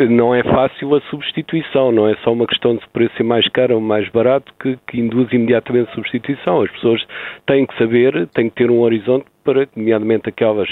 não 0.06 0.34
é 0.36 0.44
fácil 0.44 0.96
a 0.96 1.02
substituição, 1.10 1.92
não 1.92 2.08
é 2.08 2.16
só 2.18 2.32
uma 2.32 2.46
questão 2.46 2.76
de 2.76 2.88
preço 2.90 3.16
ser 3.18 3.24
mais 3.24 3.48
caro 3.50 3.76
ou 3.76 3.82
mais 3.82 4.08
barato 4.10 4.54
que, 4.60 4.78
que 4.88 5.00
induz 5.00 5.32
imediatamente 5.32 5.90
a 5.90 5.96
substituição. 5.96 6.62
As 6.62 6.72
pessoas 6.72 7.04
têm 7.48 7.66
que 7.66 7.76
saber, 7.78 8.28
têm 8.28 8.50
que 8.50 8.56
ter 8.56 8.70
um 8.70 8.82
horizonte 8.82 9.26
para, 9.44 9.68
nomeadamente 9.76 10.30
aquelas 10.30 10.70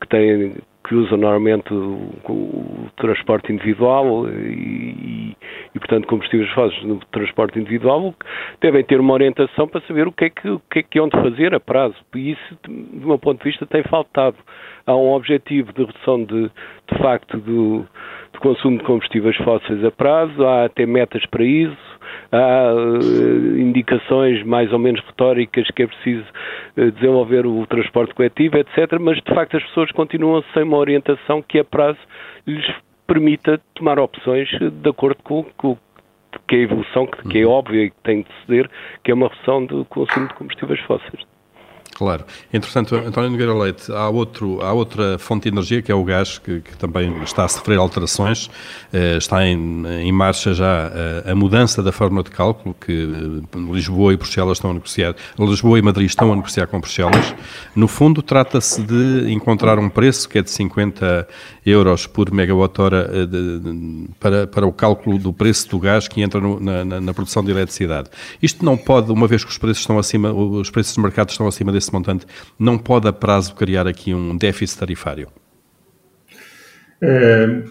que 0.00 0.08
têm 0.08 0.54
que 0.86 0.94
usam 0.94 1.16
normalmente 1.16 1.72
o, 1.72 2.10
o 2.28 2.90
transporte 2.96 3.50
individual 3.50 4.28
e, 4.28 5.34
e, 5.74 5.78
portanto, 5.78 6.06
combustíveis 6.06 6.50
fósseis 6.50 6.84
no 6.84 7.00
transporte 7.10 7.58
individual, 7.58 8.14
devem 8.60 8.84
ter 8.84 9.00
uma 9.00 9.14
orientação 9.14 9.66
para 9.66 9.80
saber 9.86 10.06
o 10.06 10.12
que 10.12 10.26
é 10.26 10.30
que, 10.30 10.46
o 10.46 10.60
que, 10.70 10.80
é 10.80 10.82
que 10.82 11.00
onde 11.00 11.16
fazer 11.16 11.54
a 11.54 11.60
prazo. 11.60 11.96
E 12.14 12.32
isso, 12.32 12.58
do 12.64 13.06
meu 13.06 13.18
ponto 13.18 13.38
de 13.38 13.44
vista, 13.44 13.64
tem 13.64 13.82
faltado. 13.84 14.36
Há 14.86 14.94
um 14.94 15.12
objetivo 15.12 15.72
de 15.72 15.84
redução 15.84 16.22
de, 16.22 16.50
de 16.92 16.98
facto 16.98 17.38
do, 17.38 17.86
do 18.34 18.40
consumo 18.40 18.78
de 18.78 18.84
combustíveis 18.84 19.36
fósseis 19.36 19.84
a 19.84 19.90
prazo, 19.90 20.44
há 20.44 20.64
até 20.64 20.84
metas 20.84 21.24
para 21.26 21.44
isso, 21.44 21.76
há 22.30 22.74
uh, 22.74 23.58
indicações 23.58 24.42
mais 24.44 24.72
ou 24.72 24.78
menos 24.78 25.00
retóricas 25.06 25.66
que 25.70 25.84
é 25.84 25.86
preciso 25.86 26.26
uh, 26.76 26.90
desenvolver 26.92 27.46
o 27.46 27.66
transporte 27.66 28.14
coletivo, 28.14 28.58
etc. 28.58 28.98
Mas 29.00 29.16
de 29.16 29.34
facto 29.34 29.56
as 29.56 29.62
pessoas 29.64 29.90
continuam 29.92 30.42
sem 30.52 30.64
uma 30.64 30.76
orientação 30.76 31.40
que 31.40 31.58
a 31.58 31.64
prazo 31.64 31.98
lhes 32.46 32.66
permita 33.06 33.60
tomar 33.74 33.98
opções 33.98 34.48
de 34.50 34.88
acordo 34.88 35.22
com, 35.22 35.44
com 35.56 35.76
que 36.48 36.56
é 36.56 36.58
a 36.58 36.62
evolução 36.62 37.06
que, 37.06 37.28
que 37.28 37.38
é 37.38 37.46
uhum. 37.46 37.52
óbvia 37.52 37.84
e 37.84 37.90
que 37.90 37.96
tem 38.02 38.22
de 38.22 38.28
ceder, 38.44 38.68
que 39.04 39.10
é 39.10 39.14
uma 39.14 39.28
redução 39.28 39.64
do 39.64 39.84
consumo 39.84 40.26
de 40.26 40.34
combustíveis 40.34 40.80
fósseis. 40.80 41.33
Claro. 41.94 42.24
Entretanto, 42.52 42.96
António 42.96 43.30
Nogueira 43.30 43.54
Leite, 43.54 43.90
há, 43.92 44.08
outro, 44.08 44.60
há 44.60 44.72
outra 44.72 45.16
fonte 45.18 45.44
de 45.44 45.54
energia 45.54 45.80
que 45.80 45.92
é 45.92 45.94
o 45.94 46.02
gás, 46.02 46.38
que, 46.38 46.60
que 46.60 46.76
também 46.76 47.22
está 47.22 47.44
a 47.44 47.48
sofrer 47.48 47.78
alterações. 47.78 48.50
Eh, 48.92 49.16
está 49.16 49.46
em, 49.46 49.86
em, 49.86 50.12
marcha 50.12 50.52
já 50.52 50.90
a, 51.24 51.30
a, 51.30 51.34
mudança 51.34 51.82
da 51.82 51.92
forma 51.92 52.22
de 52.22 52.30
cálculo, 52.30 52.74
que 52.80 52.92
eh, 52.92 53.58
Lisboa 53.72 54.12
e 54.12 54.16
Bruxelas 54.16 54.58
estão 54.58 54.70
a 54.70 54.74
negociar. 54.74 55.14
Lisboa 55.38 55.78
e 55.78 55.82
Madrid 55.82 56.08
estão 56.08 56.32
a 56.32 56.36
negociar 56.36 56.66
com 56.66 56.80
Bruxelas. 56.80 57.34
No 57.76 57.86
fundo, 57.86 58.22
trata-se 58.22 58.82
de 58.82 59.32
encontrar 59.32 59.78
um 59.78 59.88
preço 59.88 60.28
que 60.28 60.38
é 60.38 60.42
de 60.42 60.50
50 60.50 61.28
euros 61.64 62.06
por 62.06 62.32
megawatt-hora 62.32 63.10
eh, 63.12 64.08
para, 64.18 64.46
para 64.48 64.66
o 64.66 64.72
cálculo 64.72 65.16
do 65.16 65.32
preço 65.32 65.68
do 65.70 65.78
gás 65.78 66.08
que 66.08 66.22
entra 66.22 66.40
no, 66.40 66.58
na, 66.58 66.84
na, 66.84 67.00
na 67.00 67.14
produção 67.14 67.44
de 67.44 67.52
eletricidade. 67.52 68.10
Isto 68.42 68.64
não 68.64 68.76
pode, 68.76 69.12
uma 69.12 69.28
vez 69.28 69.44
que 69.44 69.50
os 69.50 69.58
preços 69.58 69.82
estão 69.82 69.98
acima, 69.98 70.32
os 70.32 70.70
preços 70.70 70.94
de 70.94 71.00
mercado 71.00 71.30
estão 71.30 71.46
acima 71.46 71.70
desse 71.70 71.83
esse 71.84 71.92
montante, 71.92 72.26
não 72.58 72.76
pode 72.76 73.06
a 73.06 73.12
prazo 73.12 73.54
criar 73.54 73.86
aqui 73.86 74.14
um 74.14 74.36
déficit 74.36 74.78
tarifário? 74.78 75.28
Uh, 77.02 77.70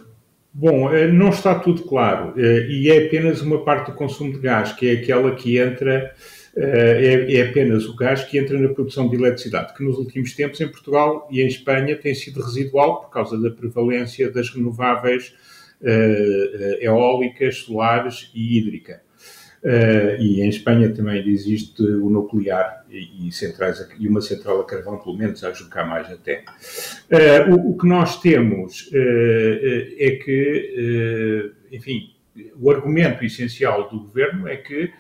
bom, 0.54 0.94
eh, 0.94 1.08
não 1.08 1.30
está 1.30 1.56
tudo 1.56 1.84
claro 1.84 2.34
uh, 2.36 2.40
e 2.40 2.90
é 2.90 3.08
apenas 3.08 3.42
uma 3.42 3.64
parte 3.64 3.92
do 3.92 3.98
consumo 3.98 4.32
de 4.32 4.40
gás, 4.40 4.74
que 4.74 4.88
é 4.88 4.94
aquela 4.94 5.34
que 5.34 5.58
entra, 5.58 6.14
é, 6.56 7.26
é, 7.34 7.50
apenas 7.50 7.86
o 7.86 7.96
gás 7.96 8.24
que 8.24 8.38
entra 8.38 8.60
na 8.60 8.70
produção 8.70 9.10
de 9.10 9.16
eletricidade, 9.16 9.74
que 9.74 9.84
nos 9.84 9.98
últimos 9.98 10.36
tempos 10.36 10.62
em 10.62 10.68
Portugal 10.68 11.28
e 11.32 11.42
em 11.42 11.48
Espanha 11.48 11.96
tem 11.96 12.14
sido 12.14 12.42
residual 12.42 13.02
por 13.02 13.10
causa 13.10 13.42
da 13.42 13.50
prevalência 13.50 14.30
das 14.30 14.50
renováveis 14.52 15.34
eólicas, 16.80 17.58
solares 17.58 18.32
e 18.36 18.58
hídrica. 18.58 19.03
Uh, 19.64 20.20
e 20.20 20.42
em 20.42 20.50
Espanha 20.50 20.94
também 20.94 21.26
existe 21.26 21.82
o 21.82 22.10
nuclear 22.10 22.84
e, 22.90 23.32
centrais, 23.32 23.80
e 23.98 24.10
uma 24.10 24.20
central 24.20 24.60
a 24.60 24.66
carvão, 24.66 24.98
pelo 24.98 25.18
menos, 25.18 25.42
a 25.42 25.54
cá 25.70 25.86
mais 25.86 26.12
até. 26.12 26.44
Uh, 27.10 27.56
o, 27.56 27.72
o, 27.72 27.78
que 27.78 27.88
nós 27.88 28.20
temos 28.20 28.88
uh, 28.88 29.96
é 29.98 30.20
que, 30.22 31.54
enfim, 31.72 32.14
o 32.60 32.70
argumento 32.70 33.24
essencial 33.24 33.90
do 33.90 34.02
governo 34.02 34.50
é 34.50 34.58
que, 34.58 34.92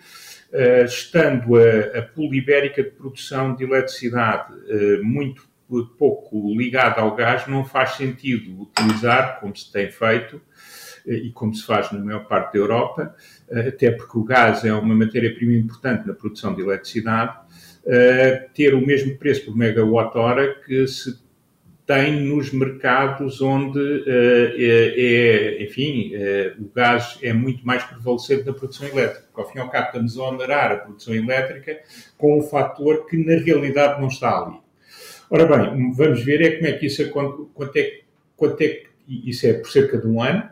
estando 0.86 1.58
a, 1.58 2.00
a 2.00 2.36
ibérica 2.36 2.84
de 2.84 2.92
produção 2.92 3.56
de 3.56 3.66
eletricidade 3.66 4.54
muito 5.02 5.44
pouco 5.98 6.56
ligada 6.56 7.02
ao 7.02 7.16
gás, 7.16 7.48
não 7.48 7.66
faz 7.66 7.96
sentido 7.96 8.62
utilizar, 8.62 9.40
como 9.40 9.56
se 9.56 9.72
tem 9.72 9.90
feito, 9.90 10.40
e 11.06 11.32
como 11.32 11.54
se 11.54 11.66
faz 11.66 11.92
na 11.92 12.00
maior 12.00 12.26
parte 12.26 12.54
da 12.54 12.60
Europa, 12.60 13.16
eh, 13.43 13.43
até 13.60 13.92
porque 13.92 14.18
o 14.18 14.24
gás 14.24 14.64
é 14.66 14.74
uma 14.74 14.96
matéria-prima 14.96 15.54
importante 15.54 16.08
na 16.08 16.14
produção 16.14 16.54
de 16.56 16.62
eletricidade, 16.62 17.38
eh, 17.86 18.48
ter 18.54 18.74
o 18.74 18.86
mesmo 18.86 19.18
preço 19.18 19.46
por 19.46 19.58
megawatt-hora 19.58 20.56
que 20.66 20.88
se 20.88 21.24
tem 21.86 22.22
nos 22.22 22.52
mercados 22.54 23.42
onde 23.42 23.80
uh, 23.80 24.54
é, 24.58 24.94
é, 24.96 25.64
enfim, 25.64 26.14
uh, 26.16 26.64
o 26.64 26.72
gás 26.74 27.20
é 27.22 27.34
muito 27.34 27.66
mais 27.66 27.84
prevalecente 27.84 28.46
na 28.46 28.54
produção 28.54 28.88
elétrica. 28.88 29.28
Ao 29.36 29.50
fim 29.50 29.58
e 29.58 29.62
ao 29.62 29.70
cabo, 29.70 29.88
estamos 29.88 30.18
a 30.18 30.24
onerar 30.24 30.72
a 30.72 30.78
produção 30.78 31.14
elétrica 31.14 31.82
com 32.18 32.40
um 32.40 32.42
fator 32.42 33.06
que 33.06 33.18
na 33.18 33.36
realidade 33.38 34.00
não 34.00 34.08
está 34.08 34.30
ali. 34.30 34.58
Ora 35.30 35.46
bem, 35.46 35.92
vamos 35.92 36.24
ver 36.24 36.42
é 36.42 36.52
como 36.52 36.68
é 36.68 36.74
que 36.74 36.86
isso, 36.86 37.10
quanto, 37.10 37.50
quanto 37.54 37.76
é, 37.76 38.00
quanto 38.38 38.62
é 38.62 38.68
que, 38.68 38.88
isso 39.08 39.46
é 39.46 39.54
por 39.54 39.70
cerca 39.70 39.98
de 39.98 40.08
um 40.08 40.22
ano, 40.22 40.50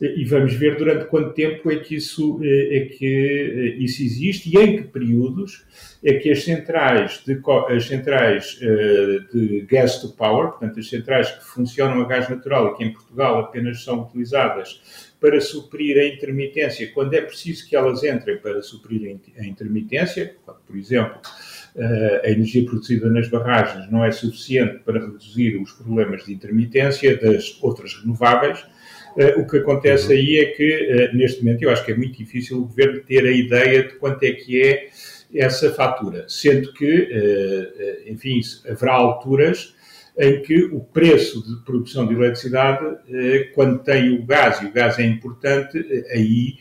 e 0.00 0.24
vamos 0.24 0.54
ver 0.54 0.76
durante 0.76 1.06
quanto 1.06 1.34
tempo 1.34 1.70
é 1.70 1.76
que 1.76 1.96
isso, 1.96 2.40
eh, 2.42 2.76
é 2.76 2.80
que 2.86 3.06
eh, 3.06 3.82
isso 3.82 4.02
existe 4.02 4.48
e 4.48 4.58
em 4.58 4.76
que 4.76 4.82
períodos 4.84 5.64
é 6.02 6.14
que 6.14 6.30
as 6.30 6.42
centrais 6.42 7.22
de, 7.26 7.40
as 7.68 7.86
centrais 7.86 8.58
eh, 8.62 9.18
de 9.32 9.60
gas 9.62 10.00
to 10.00 10.10
power, 10.10 10.48
portanto 10.50 10.80
as 10.80 10.88
centrais 10.88 11.30
que 11.30 11.44
funcionam 11.44 12.00
a 12.00 12.06
gás 12.06 12.28
natural 12.28 12.68
e 12.68 12.76
que 12.76 12.84
em 12.84 12.92
Portugal 12.92 13.40
apenas 13.40 13.84
são 13.84 14.02
utilizadas 14.02 15.10
para 15.20 15.38
suprir 15.40 15.98
a 15.98 16.06
intermitência, 16.06 16.90
quando 16.92 17.12
é 17.12 17.20
preciso 17.20 17.68
que 17.68 17.76
elas 17.76 18.02
entrem 18.02 18.38
para 18.38 18.62
suprir 18.62 19.18
a 19.38 19.44
intermitência, 19.44 20.34
por 20.66 20.74
exemplo, 20.74 21.20
a 22.24 22.30
energia 22.30 22.64
produzida 22.64 23.10
nas 23.10 23.28
barragens 23.28 23.90
não 23.92 24.02
é 24.02 24.10
suficiente 24.10 24.78
para 24.78 24.98
reduzir 24.98 25.60
os 25.60 25.72
problemas 25.72 26.24
de 26.24 26.32
intermitência 26.32 27.18
das 27.18 27.58
outras 27.62 27.94
renováveis, 28.00 28.64
o 29.36 29.46
que 29.46 29.58
acontece 29.58 30.06
uhum. 30.06 30.12
aí 30.12 30.38
é 30.38 30.44
que, 30.46 31.10
uh, 31.12 31.16
neste 31.16 31.42
momento, 31.42 31.62
eu 31.62 31.70
acho 31.70 31.84
que 31.84 31.92
é 31.92 31.96
muito 31.96 32.16
difícil 32.16 32.58
o 32.58 32.66
governo 32.66 33.00
ter 33.00 33.24
a 33.24 33.30
ideia 33.30 33.84
de 33.84 33.94
quanto 33.94 34.22
é 34.22 34.32
que 34.32 34.62
é 34.62 34.88
essa 35.34 35.72
fatura, 35.72 36.24
sendo 36.28 36.72
que, 36.72 37.02
uh, 37.02 38.10
enfim, 38.10 38.40
haverá 38.68 38.94
alturas 38.94 39.74
em 40.18 40.42
que 40.42 40.64
o 40.64 40.80
preço 40.80 41.42
de 41.46 41.64
produção 41.64 42.06
de 42.06 42.14
eletricidade, 42.14 42.84
quando 43.54 43.78
tem 43.78 44.12
o 44.12 44.22
gás, 44.26 44.60
e 44.60 44.66
o 44.66 44.72
gás 44.72 44.98
é 44.98 45.04
importante, 45.04 45.78
aí 46.10 46.58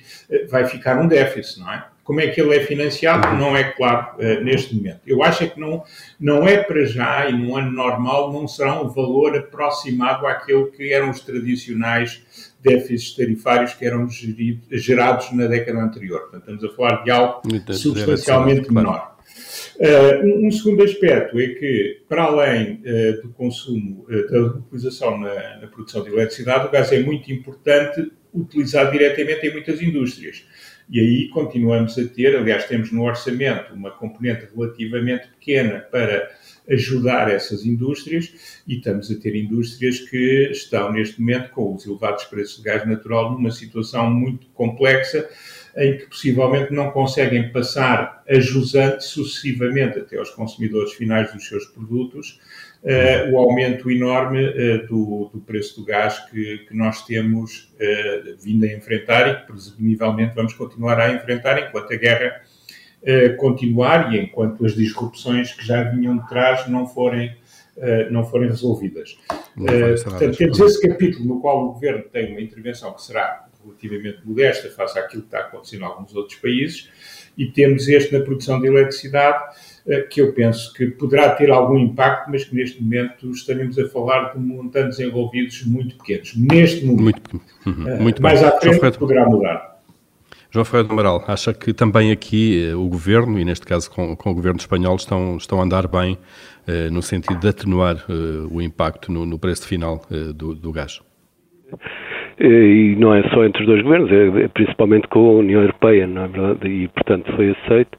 vai 0.48 0.66
ficar 0.66 1.02
um 1.02 1.08
déficit, 1.08 1.60
não 1.60 1.74
é? 1.74 1.84
Como 2.10 2.22
é 2.22 2.28
que 2.28 2.42
ele 2.42 2.56
é 2.56 2.62
financiado? 2.62 3.38
Não 3.38 3.56
é 3.56 3.66
claro 3.66 4.16
uh, 4.18 4.44
neste 4.44 4.76
momento. 4.76 5.02
Eu 5.06 5.22
acho 5.22 5.44
é 5.44 5.48
que 5.48 5.60
não, 5.60 5.84
não 6.20 6.48
é 6.48 6.58
para 6.58 6.84
já, 6.84 7.30
e 7.30 7.34
num 7.34 7.56
ano 7.56 7.72
normal, 7.72 8.34
não 8.34 8.48
será 8.48 8.82
um 8.82 8.90
valor 8.90 9.38
aproximado 9.38 10.26
àquele 10.26 10.72
que 10.72 10.92
eram 10.92 11.12
os 11.12 11.20
tradicionais 11.20 12.50
déficits 12.64 13.16
tarifários 13.16 13.76
que 13.76 13.86
eram 13.86 14.10
gerido, 14.10 14.60
gerados 14.72 15.32
na 15.34 15.46
década 15.46 15.82
anterior. 15.82 16.22
Portanto, 16.22 16.50
estamos 16.50 16.64
a 16.64 16.76
falar 16.76 17.04
de 17.04 17.12
algo 17.12 17.42
substancialmente 17.74 18.74
menor. 18.74 19.16
Uh, 19.78 20.48
um 20.48 20.50
segundo 20.50 20.82
aspecto 20.82 21.40
é 21.40 21.48
que, 21.50 22.02
para 22.10 22.24
além 22.24 22.82
uh, 22.82 23.22
do 23.22 23.30
consumo, 23.34 24.04
uh, 24.10 24.32
da 24.32 24.40
utilização 24.58 25.16
na, 25.20 25.60
na, 25.60 25.68
produção 25.68 26.04
de 26.04 26.10
eletricidade, 26.10 26.66
o 26.66 26.72
gás 26.72 26.92
é 26.92 27.04
muito 27.04 27.32
importante 27.32 28.12
utilizado 28.34 28.92
diretamente 28.92 29.46
em 29.46 29.54
muitas 29.54 29.80
indústrias. 29.80 30.44
E 30.92 31.00
aí 31.00 31.28
continuamos 31.30 31.98
a 32.00 32.08
ter, 32.08 32.36
aliás, 32.36 32.66
temos 32.66 32.92
no 32.92 33.04
orçamento 33.04 33.74
uma 33.76 33.92
componente 33.92 34.48
relativamente 34.56 35.28
pequena 35.28 35.80
para 35.80 36.32
ajudar 36.68 37.30
essas 37.30 37.64
indústrias 37.64 38.62
e 38.68 38.78
estamos 38.78 39.12
a 39.12 39.16
ter 39.16 39.36
indústrias 39.36 40.00
que 40.00 40.50
estão 40.52 40.92
neste 40.92 41.22
momento 41.22 41.52
com 41.52 41.76
os 41.76 41.86
elevados 41.86 42.24
preços 42.26 42.58
de 42.58 42.64
gás 42.64 42.88
natural 42.88 43.32
numa 43.32 43.52
situação 43.52 44.10
muito 44.10 44.48
complexa 44.48 45.30
em 45.78 45.98
que 45.98 46.08
possivelmente 46.08 46.74
não 46.74 46.90
conseguem 46.92 47.52
passar 47.52 48.24
a 48.28 48.40
jusante 48.40 49.04
sucessivamente 49.04 50.00
até 50.00 50.18
aos 50.18 50.32
consumidores 50.32 50.94
finais 50.94 51.32
dos 51.32 51.48
seus 51.48 51.66
produtos 51.66 52.40
o 53.32 53.38
aumento 53.38 53.92
enorme 53.92 54.42
uh, 54.42 54.88
do, 54.88 55.30
do, 55.34 55.42
preço 55.42 55.80
do 55.80 55.86
gás 55.86 56.20
que, 56.30 56.60
que 56.60 56.76
nós 56.76 57.06
temos 57.06 57.74
uh, 57.76 58.38
vindo 58.42 58.64
a 58.64 58.68
enfrentar 58.68 59.28
e 59.30 59.36
que 59.36 59.48
presumivelmente 59.48 60.34
vamos 60.34 60.54
continuar 60.54 61.00
a 61.00 61.14
enfrentar 61.14 61.60
enquanto 61.68 61.94
a 61.94 61.98
guerra 61.98 62.42
continuar 63.38 64.14
e 64.14 64.20
enquanto 64.20 64.66
as 64.66 64.76
disrupções 64.76 65.54
que 65.54 65.66
já 65.66 65.84
vinham 65.84 66.18
de 66.18 66.28
trás 66.28 66.68
não 66.68 66.86
forem, 66.86 67.34
não 68.12 68.26
forem 68.26 68.50
resolvidas. 68.50 69.18
portanto, 69.56 70.38
temos 70.38 70.60
esse 70.60 70.86
capítulo 70.86 71.26
no 71.26 71.40
qual 71.40 71.64
o 71.64 71.72
Governo 71.72 72.04
tem 72.12 72.34
uma 72.34 72.42
intervenção 72.42 72.92
que 72.92 73.02
será 73.02 73.48
relativamente 73.64 74.20
modesta 74.26 74.70
face 74.70 75.00
àquilo 75.00 75.22
que 75.22 75.28
está 75.30 75.40
acontecendo 75.40 75.82
em 75.82 75.86
alguns 75.86 76.14
outros 76.14 76.38
países, 76.40 76.90
e 77.38 77.46
temos 77.46 77.88
este 77.88 78.14
na 78.14 78.24
produção 78.24 78.60
de 78.60 78.68
eletricidade, 78.68 79.56
que 80.10 80.22
eu 80.22 80.34
penso 80.34 80.74
que 80.74 80.88
poderá 80.88 81.30
ter 81.32 81.50
algum 81.50 81.78
impacto, 81.78 82.30
mas 82.30 82.44
que 82.44 82.56
neste 82.56 82.82
momento 82.82 83.32
estaremos 83.32 83.78
a 83.80 83.88
falar 83.88 84.34
de 84.34 84.40
montantes 84.40 85.00
envolvidos 85.00 85.66
muito 85.66 85.96
pequenos. 85.98 86.36
Neste 86.36 86.86
momento. 86.86 87.02
Muito, 87.02 87.42
uhum, 87.66 88.02
muito 88.02 88.22
mais 88.22 88.44
à 88.44 88.52
frente 88.60 88.98
poderá 88.98 89.26
mudar. 89.26 89.80
João 90.52 90.66
Ferreira 90.66 90.92
Amaral, 90.92 91.24
acha 91.28 91.54
que 91.54 91.74
também 91.74 92.12
aqui 92.12 92.70
eh, 92.70 92.76
o 92.76 92.88
Governo, 92.88 93.38
e 93.40 93.46
neste 93.46 93.68
caso 93.68 93.90
com, 93.92 94.16
com, 94.16 94.32
o 94.32 94.34
Governo 94.34 94.60
espanhol, 94.60 94.96
estão, 94.96 95.38
estão 95.38 95.62
a 95.62 95.64
andar 95.64 95.88
bem 95.88 96.18
eh, 96.66 96.90
no 96.90 97.02
sentido 97.04 97.40
de 97.40 97.48
atenuar 97.48 98.04
eh, 98.10 98.48
o 98.50 98.60
impacto 98.62 99.12
no, 99.12 99.28
no 99.28 99.38
preço 99.38 99.68
final 99.68 100.06
eh, 100.12 100.34
do, 100.34 100.56
do 100.56 100.72
gás? 100.72 101.02
E 102.40 102.96
não 102.98 103.14
é 103.14 103.22
só 103.30 103.44
entre 103.44 103.64
os 103.64 103.68
dois 103.68 103.82
governos, 103.82 104.12
é, 104.12 104.46
é 104.46 104.48
principalmente 104.48 105.08
com 105.10 105.20
a 105.20 105.34
União 105.40 105.62
Europeia, 105.62 106.08
não 106.08 106.24
é 106.24 106.28
verdade? 106.28 106.68
E, 106.70 106.88
portanto, 106.88 107.32
foi 107.36 107.50
aceito. 107.52 107.98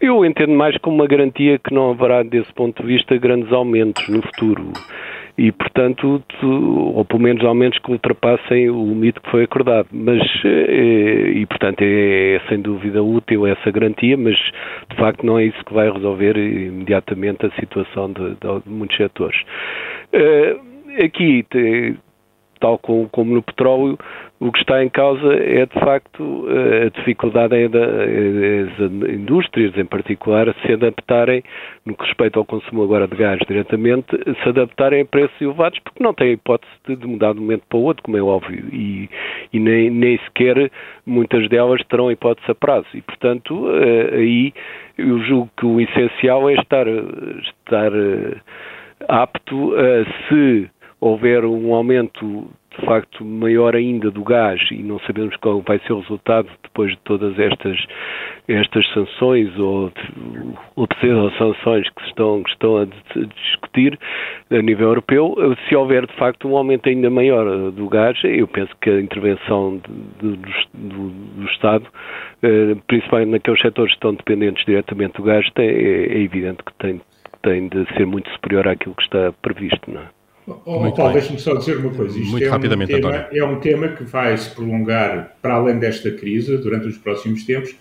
Eu 0.00 0.24
entendo 0.24 0.52
mais 0.52 0.76
como 0.78 0.96
uma 0.96 1.06
garantia 1.06 1.58
que 1.58 1.72
não 1.72 1.90
haverá, 1.90 2.22
desse 2.22 2.52
ponto 2.52 2.82
de 2.82 2.88
vista, 2.88 3.16
grandes 3.16 3.50
aumentos 3.52 4.06
no 4.08 4.20
futuro 4.22 4.72
e, 5.38 5.52
portanto, 5.52 6.20
ou 6.42 7.04
pelo 7.04 7.22
menos 7.22 7.44
aumentos 7.44 7.78
que 7.78 7.92
ultrapassem 7.92 8.68
o 8.68 8.88
limite 8.88 9.20
que 9.20 9.30
foi 9.30 9.44
acordado. 9.44 9.86
Mas, 9.92 10.20
eh, 10.44 11.30
e, 11.36 11.46
portanto, 11.46 11.80
é, 11.80 12.34
é, 12.34 12.40
sem 12.48 12.60
dúvida 12.60 13.00
útil 13.02 13.46
essa 13.46 13.70
garantia, 13.70 14.16
mas 14.16 14.34
de 14.34 14.96
facto 14.96 15.24
não 15.24 15.38
é 15.38 15.44
isso 15.44 15.64
que 15.64 15.72
vai 15.72 15.88
resolver 15.90 16.36
imediatamente 16.36 17.46
a 17.46 17.50
situação 17.52 18.12
de, 18.12 18.30
de 18.30 18.68
muitos 18.68 18.96
setores. 18.96 19.40
Eh, 20.12 20.56
aqui, 21.04 21.46
tal 22.58 22.78
como, 22.78 23.08
como 23.08 23.34
no 23.34 23.42
petróleo, 23.42 23.98
o 24.40 24.52
que 24.52 24.60
está 24.60 24.82
em 24.84 24.88
causa 24.88 25.34
é, 25.34 25.66
de 25.66 25.80
facto, 25.80 26.46
eh, 26.48 26.86
a 26.86 26.88
dificuldade 26.90 27.56
é 27.56 27.68
das 27.68 27.82
é 27.82 29.12
indústrias, 29.12 29.76
em 29.76 29.84
particular, 29.84 30.54
se 30.62 30.72
adaptarem, 30.72 31.42
no 31.84 31.96
que 31.96 32.04
respeita 32.04 32.38
ao 32.38 32.44
consumo 32.44 32.84
agora 32.84 33.08
de 33.08 33.16
gás 33.16 33.40
diretamente, 33.48 34.16
se 34.42 34.48
adaptarem 34.48 35.02
a 35.02 35.04
preços 35.04 35.40
elevados, 35.40 35.80
porque 35.80 36.02
não 36.02 36.14
têm 36.14 36.32
hipótese 36.32 36.70
de 36.86 37.06
mudar 37.06 37.32
de 37.32 37.40
um 37.40 37.42
momento 37.42 37.64
para 37.68 37.78
o 37.78 37.82
outro, 37.82 38.02
como 38.04 38.16
é 38.16 38.22
óbvio, 38.22 38.64
e, 38.72 39.08
e 39.52 39.58
nem, 39.58 39.90
nem 39.90 40.18
sequer 40.18 40.70
muitas 41.04 41.48
delas 41.48 41.82
terão 41.88 42.10
hipótese 42.10 42.48
a 42.48 42.54
prazo. 42.54 42.86
E, 42.94 43.02
portanto, 43.02 43.68
eh, 43.72 44.14
aí 44.14 44.52
eu 44.96 45.18
julgo 45.24 45.50
que 45.56 45.66
o 45.66 45.80
essencial 45.80 46.48
é 46.48 46.54
estar, 46.54 46.86
estar 46.86 47.92
eh, 47.92 48.36
apto 49.08 49.74
a, 49.74 50.28
se 50.28 50.70
houver 51.00 51.44
um 51.44 51.74
aumento 51.74 52.48
de 52.78 52.86
facto 52.86 53.24
maior 53.24 53.74
ainda 53.74 54.10
do 54.10 54.22
gás 54.22 54.60
e 54.70 54.82
não 54.82 55.00
sabemos 55.00 55.34
qual 55.36 55.60
vai 55.62 55.78
ser 55.80 55.92
o 55.92 56.00
resultado 56.00 56.48
depois 56.62 56.92
de 56.92 56.98
todas 56.98 57.38
estas 57.38 57.76
estas 58.48 58.86
sanções 58.94 59.56
ou, 59.58 59.92
ou 60.74 60.88
sanções 61.36 61.86
que 61.90 62.02
estão, 62.06 62.42
que 62.42 62.50
estão 62.50 62.78
a 62.78 62.86
discutir 62.86 63.98
a 64.50 64.62
nível 64.62 64.88
europeu, 64.88 65.36
se 65.68 65.76
houver 65.76 66.06
de 66.06 66.14
facto 66.14 66.48
um 66.48 66.56
aumento 66.56 66.88
ainda 66.88 67.10
maior 67.10 67.70
do 67.70 67.88
gás, 67.90 68.18
eu 68.24 68.48
penso 68.48 68.74
que 68.80 68.88
a 68.88 69.00
intervenção 69.00 69.78
de, 70.20 70.36
de, 70.36 70.68
do, 70.72 71.10
do, 71.10 71.44
Estado, 71.50 71.86
eh, 72.42 72.74
principalmente 72.86 73.32
naqueles 73.32 73.60
setores 73.60 73.92
que 73.92 73.98
estão 73.98 74.14
dependentes 74.14 74.64
diretamente 74.64 75.18
do 75.18 75.24
gás, 75.24 75.46
tem, 75.50 75.68
é, 75.68 76.06
é 76.14 76.18
evidente 76.20 76.62
que 76.64 76.72
tem, 76.78 77.00
tem 77.42 77.68
de 77.68 77.86
ser 77.96 78.06
muito 78.06 78.30
superior 78.30 78.66
àquilo 78.66 78.94
que 78.94 79.02
está 79.02 79.30
previsto, 79.42 79.90
não 79.90 80.00
é? 80.00 80.17
Oh, 80.64 80.92
Paulo, 80.92 81.12
deixe-me 81.12 81.38
só 81.38 81.54
dizer 81.54 81.78
uma 81.78 81.90
coisa. 81.90 82.18
Isto 82.18 82.30
Muito 82.30 82.44
é 82.44 82.48
rapidamente, 82.48 82.92
um 82.92 82.96
tema, 82.96 83.08
António. 83.08 83.38
É 83.38 83.44
um 83.44 83.60
tema 83.60 83.88
que 83.88 84.04
vai 84.04 84.36
se 84.36 84.50
prolongar 84.50 85.36
para 85.42 85.54
além 85.54 85.78
desta 85.78 86.10
crise 86.10 86.56
durante 86.58 86.86
os 86.86 86.96
próximos 86.96 87.44
tempos. 87.44 87.74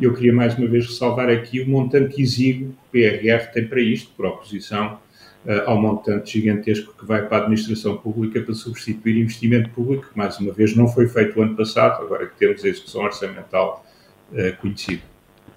E 0.00 0.04
eu 0.04 0.14
queria 0.14 0.32
mais 0.32 0.56
uma 0.56 0.66
vez 0.68 0.86
ressalvar 0.86 1.28
aqui 1.28 1.60
o 1.60 1.68
montante 1.68 2.20
exíguo 2.20 2.72
que 2.92 3.08
o 3.08 3.10
PRR 3.20 3.52
tem 3.52 3.66
para 3.66 3.80
isto, 3.80 4.12
por 4.16 4.26
oposição 4.26 4.98
uh, 5.44 5.62
ao 5.66 5.80
montante 5.80 6.38
gigantesco 6.38 6.94
que 6.96 7.04
vai 7.04 7.26
para 7.26 7.38
a 7.38 7.40
administração 7.40 7.96
pública 7.96 8.40
para 8.40 8.54
substituir 8.54 9.16
investimento 9.18 9.70
público, 9.70 10.06
que 10.10 10.16
mais 10.16 10.38
uma 10.38 10.52
vez 10.52 10.76
não 10.76 10.86
foi 10.86 11.08
feito 11.08 11.38
o 11.38 11.42
ano 11.42 11.56
passado, 11.56 12.02
agora 12.02 12.26
que 12.26 12.36
temos 12.36 12.64
a 12.64 12.68
execução 12.68 13.02
orçamental 13.02 13.84
uh, 14.32 14.56
conhecida. 14.60 15.02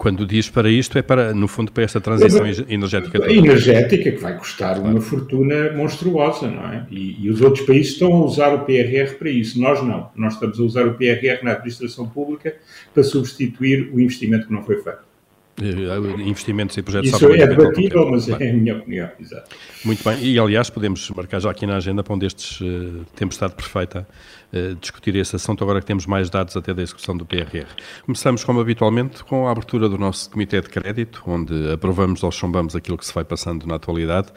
Quando 0.02 0.26
diz 0.26 0.50
para 0.50 0.68
isto, 0.68 0.98
é 0.98 1.02
para, 1.02 1.32
no 1.32 1.46
fundo, 1.46 1.70
para 1.70 1.84
esta 1.84 2.00
transição 2.00 2.44
energética 2.68 3.20
toda. 3.20 3.32
Energética, 3.32 4.10
que 4.10 4.20
vai 4.20 4.36
custar 4.36 4.74
claro. 4.74 4.90
uma 4.90 5.00
fortuna 5.00 5.70
monstruosa, 5.74 6.50
não 6.50 6.72
é? 6.72 6.84
E, 6.90 7.24
e, 7.24 7.30
os 7.30 7.40
outros 7.40 7.64
países 7.64 7.92
estão 7.92 8.12
a 8.12 8.24
usar 8.24 8.52
o 8.52 8.64
PRR 8.64 9.14
para 9.16 9.30
isso. 9.30 9.60
Nós 9.60 9.80
não. 9.80 10.10
Nós 10.16 10.34
estamos 10.34 10.58
a 10.58 10.62
usar 10.64 10.88
o 10.88 10.94
PRR 10.94 11.44
na 11.44 11.52
administração 11.52 12.08
pública 12.08 12.56
para 12.92 13.04
substituir 13.04 13.90
o 13.92 14.00
investimento 14.00 14.48
que 14.48 14.52
não 14.52 14.64
foi 14.64 14.82
feito. 14.82 15.11
Eh, 15.60 16.22
investimentos 16.26 16.76
e 16.78 16.82
projetos 16.82 17.10
Isso 17.10 17.26
é 17.26 17.46
debatível, 17.46 18.10
mas 18.10 18.26
é 18.26 18.50
a 18.50 18.52
minha 18.54 18.78
opinião. 18.78 19.10
Exato. 19.20 19.54
Muito 19.84 20.02
bem, 20.02 20.24
e 20.24 20.38
aliás 20.38 20.70
podemos 20.70 21.10
marcar 21.10 21.40
já 21.40 21.50
aqui 21.50 21.66
na 21.66 21.76
agenda 21.76 22.02
para 22.02 22.14
um 22.14 22.18
destes 22.18 22.60
uh, 22.60 23.04
Tempestade 23.14 23.54
Perfeita 23.54 24.08
uh, 24.52 24.74
discutir 24.76 25.14
esse 25.14 25.36
assunto, 25.36 25.62
agora 25.62 25.80
que 25.80 25.86
temos 25.86 26.06
mais 26.06 26.30
dados 26.30 26.56
até 26.56 26.72
da 26.72 26.80
execução 26.80 27.14
do 27.14 27.26
PRR. 27.26 27.66
Começamos, 28.06 28.44
como 28.44 28.60
habitualmente, 28.60 29.22
com 29.24 29.46
a 29.46 29.50
abertura 29.50 29.90
do 29.90 29.98
nosso 29.98 30.30
Comitê 30.30 30.60
de 30.60 30.70
Crédito, 30.70 31.22
onde 31.26 31.70
aprovamos 31.70 32.22
ou 32.22 32.32
chumbamos 32.32 32.74
aquilo 32.74 32.96
que 32.96 33.04
se 33.04 33.12
vai 33.12 33.24
passando 33.24 33.66
na 33.66 33.74
atualidade. 33.74 34.28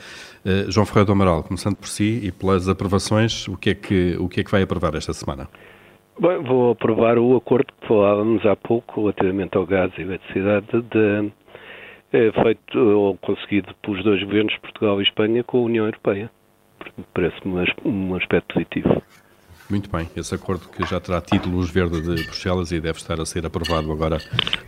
Uh, 0.44 0.70
João 0.70 0.86
Ferreira 0.86 1.06
do 1.06 1.12
Amaral, 1.14 1.44
começando 1.44 1.78
por 1.78 1.88
si 1.88 2.20
e 2.24 2.32
pelas 2.32 2.68
aprovações, 2.68 3.48
o 3.48 3.56
que 3.56 3.70
é 3.70 3.76
que, 3.76 4.18
o 4.20 4.28
que, 4.28 4.42
é 4.42 4.44
que 4.44 4.52
vai 4.52 4.64
aprovar 4.64 4.94
esta 4.96 5.14
semana? 5.14 5.48
Bem, 6.18 6.42
vou 6.44 6.72
aprovar 6.72 7.18
o 7.18 7.36
acordo 7.36 7.68
que 7.80 7.88
falávamos 7.88 8.46
há 8.46 8.56
pouco 8.56 9.02
relativamente 9.02 9.58
ao 9.58 9.66
gás 9.66 9.92
e 9.98 10.02
eletricidade 10.02 10.82
de, 10.84 11.32
é, 12.14 12.32
feito 12.32 12.80
ou 12.80 13.18
conseguido 13.18 13.76
pelos 13.82 14.02
dois 14.02 14.24
governos, 14.24 14.56
Portugal 14.60 15.02
e 15.02 15.04
Espanha, 15.04 15.44
com 15.44 15.58
a 15.58 15.62
União 15.62 15.86
Europeia. 15.86 16.32
Parece-me 17.14 17.66
um 17.84 18.16
aspecto 18.16 18.54
positivo. 18.54 19.02
Muito 19.70 19.90
bem, 19.90 20.08
esse 20.16 20.34
acordo 20.34 20.70
que 20.70 20.86
já 20.86 21.02
terá 21.02 21.20
título 21.20 21.58
luz 21.58 21.70
verde 21.70 22.00
de 22.00 22.24
Bruxelas 22.24 22.72
e 22.72 22.80
deve 22.80 23.00
estar 23.00 23.20
a 23.20 23.26
ser 23.26 23.46
aprovado 23.46 23.92
agora 23.92 24.20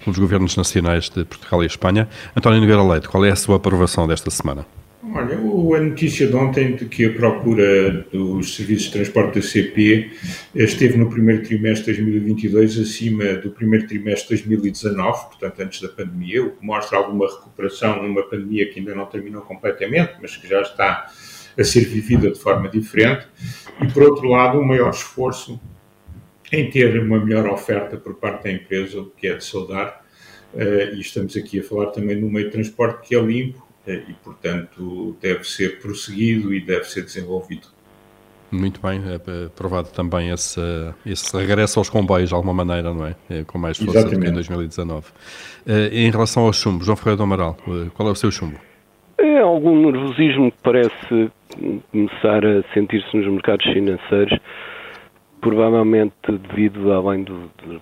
pelos 0.03 0.19
governos 0.19 0.57
nacionais 0.57 1.09
de 1.09 1.23
Portugal 1.23 1.63
e 1.63 1.67
Espanha. 1.67 2.09
António 2.35 2.59
Nogueira 2.59 2.83
Leite, 2.83 3.07
qual 3.07 3.23
é 3.23 3.29
a 3.29 3.35
sua 3.35 3.55
aprovação 3.55 4.05
desta 4.05 4.29
semana? 4.31 4.65
Olha, 5.13 5.37
a 5.37 5.81
notícia 5.81 6.27
de 6.27 6.35
ontem 6.35 6.75
de 6.75 6.85
que 6.85 7.05
a 7.05 7.13
procura 7.13 8.05
dos 8.11 8.55
serviços 8.55 8.87
de 8.87 8.91
transporte 8.91 9.35
da 9.35 9.41
CP 9.41 10.11
esteve 10.53 10.97
no 10.97 11.09
primeiro 11.09 11.43
trimestre 11.43 11.93
de 11.93 12.01
2022 12.01 12.79
acima 12.79 13.33
do 13.35 13.51
primeiro 13.51 13.87
trimestre 13.87 14.35
de 14.35 14.43
2019, 14.43 15.27
portanto 15.27 15.61
antes 15.61 15.81
da 15.81 15.87
pandemia, 15.87 16.43
o 16.43 16.51
que 16.51 16.65
mostra 16.65 16.97
alguma 16.97 17.25
recuperação 17.25 18.03
numa 18.03 18.23
pandemia 18.23 18.69
que 18.69 18.79
ainda 18.79 18.93
não 18.93 19.05
terminou 19.05 19.41
completamente, 19.43 20.13
mas 20.21 20.35
que 20.35 20.47
já 20.47 20.61
está 20.61 21.07
a 21.57 21.63
ser 21.63 21.85
vivida 21.85 22.29
de 22.29 22.39
forma 22.39 22.67
diferente, 22.67 23.27
e 23.81 23.87
por 23.87 24.03
outro 24.03 24.27
lado, 24.27 24.59
um 24.59 24.65
maior 24.65 24.89
esforço 24.89 25.59
em 26.51 26.69
ter 26.69 26.99
uma 26.99 27.23
melhor 27.23 27.47
oferta 27.47 27.97
por 27.97 28.15
parte 28.15 28.43
da 28.43 28.51
empresa, 28.51 28.99
o 28.99 29.05
que 29.05 29.27
é 29.27 29.35
de 29.35 29.43
saudar, 29.43 30.05
uh, 30.53 30.95
e 30.95 30.99
estamos 30.99 31.35
aqui 31.35 31.59
a 31.59 31.63
falar 31.63 31.87
também 31.87 32.19
no 32.19 32.29
meio 32.29 32.47
de 32.47 32.51
transporte 32.51 33.07
que 33.07 33.15
é 33.15 33.21
limpo, 33.21 33.66
e, 33.93 34.13
portanto, 34.23 35.15
deve 35.21 35.43
ser 35.43 35.79
prosseguido 35.79 36.53
e 36.53 36.59
deve 36.59 36.85
ser 36.85 37.03
desenvolvido. 37.03 37.67
Muito 38.51 38.79
bem, 38.81 39.01
é 39.05 39.45
aprovado 39.45 39.89
também 39.89 40.29
esse, 40.29 40.61
esse 41.05 41.35
regresso 41.35 41.79
aos 41.79 41.89
comboios 41.89 42.29
de 42.29 42.35
alguma 42.35 42.53
maneira, 42.53 42.93
não 42.93 43.05
é? 43.05 43.15
é 43.29 43.43
com 43.43 43.57
mais 43.57 43.77
força 43.77 43.99
Exatamente. 43.99 44.19
do 44.19 44.23
que 44.23 44.29
em 44.29 44.33
2019. 44.33 45.05
Eh, 45.67 45.89
em 45.91 46.09
relação 46.09 46.45
aos 46.45 46.55
chumbos, 46.55 46.85
João 46.85 46.95
Ferreira 46.95 47.17
do 47.17 47.23
Amaral, 47.23 47.57
eh, 47.67 47.89
qual 47.93 48.07
é 48.07 48.11
o 48.11 48.15
seu 48.15 48.31
chumbo? 48.31 48.57
É 49.17 49.39
algum 49.39 49.91
nervosismo 49.91 50.51
que 50.51 50.57
parece 50.63 51.29
começar 51.91 52.45
a 52.45 52.63
sentir-se 52.73 53.17
nos 53.17 53.27
mercados 53.27 53.65
financeiros, 53.65 54.39
provavelmente 55.41 56.13
devido, 56.49 56.91
além 56.91 57.23
de, 57.23 57.33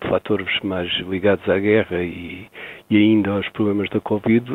fatores 0.09 0.47
mais 0.63 0.91
ligados 1.07 1.47
à 1.49 1.57
guerra 1.57 2.03
e, 2.03 2.47
e 2.89 2.97
ainda 2.97 3.31
aos 3.31 3.47
problemas 3.49 3.89
da 3.89 3.99
Covid, 3.99 4.45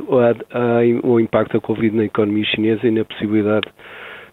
o 1.03 1.21
impacto 1.21 1.55
da 1.55 1.61
Covid 1.61 1.97
na 1.97 2.05
economia 2.05 2.45
chinesa 2.45 2.87
e 2.87 2.91
na 2.91 3.05
possibilidade 3.05 3.69